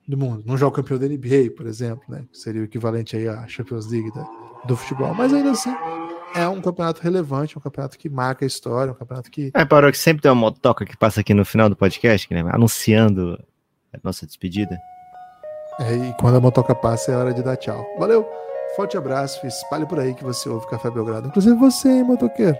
do 0.07 0.17
mundo. 0.17 0.43
Não 0.45 0.57
joga 0.57 0.73
o 0.73 0.83
campeão 0.83 0.99
da 0.99 1.07
NBA, 1.07 1.51
por 1.55 1.65
exemplo, 1.67 2.03
né? 2.09 2.25
Que 2.31 2.37
seria 2.37 2.61
o 2.61 2.65
equivalente 2.65 3.15
aí 3.15 3.27
à 3.27 3.47
Champions 3.47 3.89
League 3.89 4.11
da, 4.13 4.23
do 4.65 4.75
futebol. 4.75 5.13
Mas 5.13 5.33
ainda 5.33 5.51
assim, 5.51 5.73
é 6.35 6.47
um 6.47 6.61
campeonato 6.61 7.01
relevante, 7.01 7.57
um 7.57 7.61
campeonato 7.61 7.97
que 7.97 8.09
marca 8.09 8.45
a 8.45 8.47
história, 8.47 8.91
um 8.91 8.95
campeonato 8.95 9.31
que. 9.31 9.51
É, 9.53 9.65
parou 9.65 9.91
que 9.91 9.97
sempre 9.97 10.21
tem 10.21 10.31
uma 10.31 10.39
motoca 10.39 10.85
que 10.85 10.97
passa 10.97 11.21
aqui 11.21 11.33
no 11.33 11.45
final 11.45 11.69
do 11.69 11.75
podcast, 11.75 12.31
né? 12.33 12.43
Anunciando 12.51 13.41
a 13.93 13.99
nossa 14.03 14.25
despedida. 14.25 14.77
É, 15.81 15.95
e 15.95 16.13
quando 16.13 16.37
a 16.37 16.39
motoca 16.39 16.75
passa 16.75 17.11
é 17.11 17.15
hora 17.15 17.33
de 17.33 17.41
dar 17.41 17.57
tchau. 17.57 17.83
Valeu, 17.97 18.27
forte 18.75 18.95
abraço, 18.97 19.45
espalhe 19.47 19.85
por 19.85 19.99
aí 19.99 20.13
que 20.13 20.23
você 20.23 20.47
ouve 20.47 20.67
Café 20.67 20.91
Belgrado. 20.91 21.27
Inclusive 21.27 21.55
você, 21.55 21.89
hein, 21.89 22.03
motoqueiro. 22.03 22.57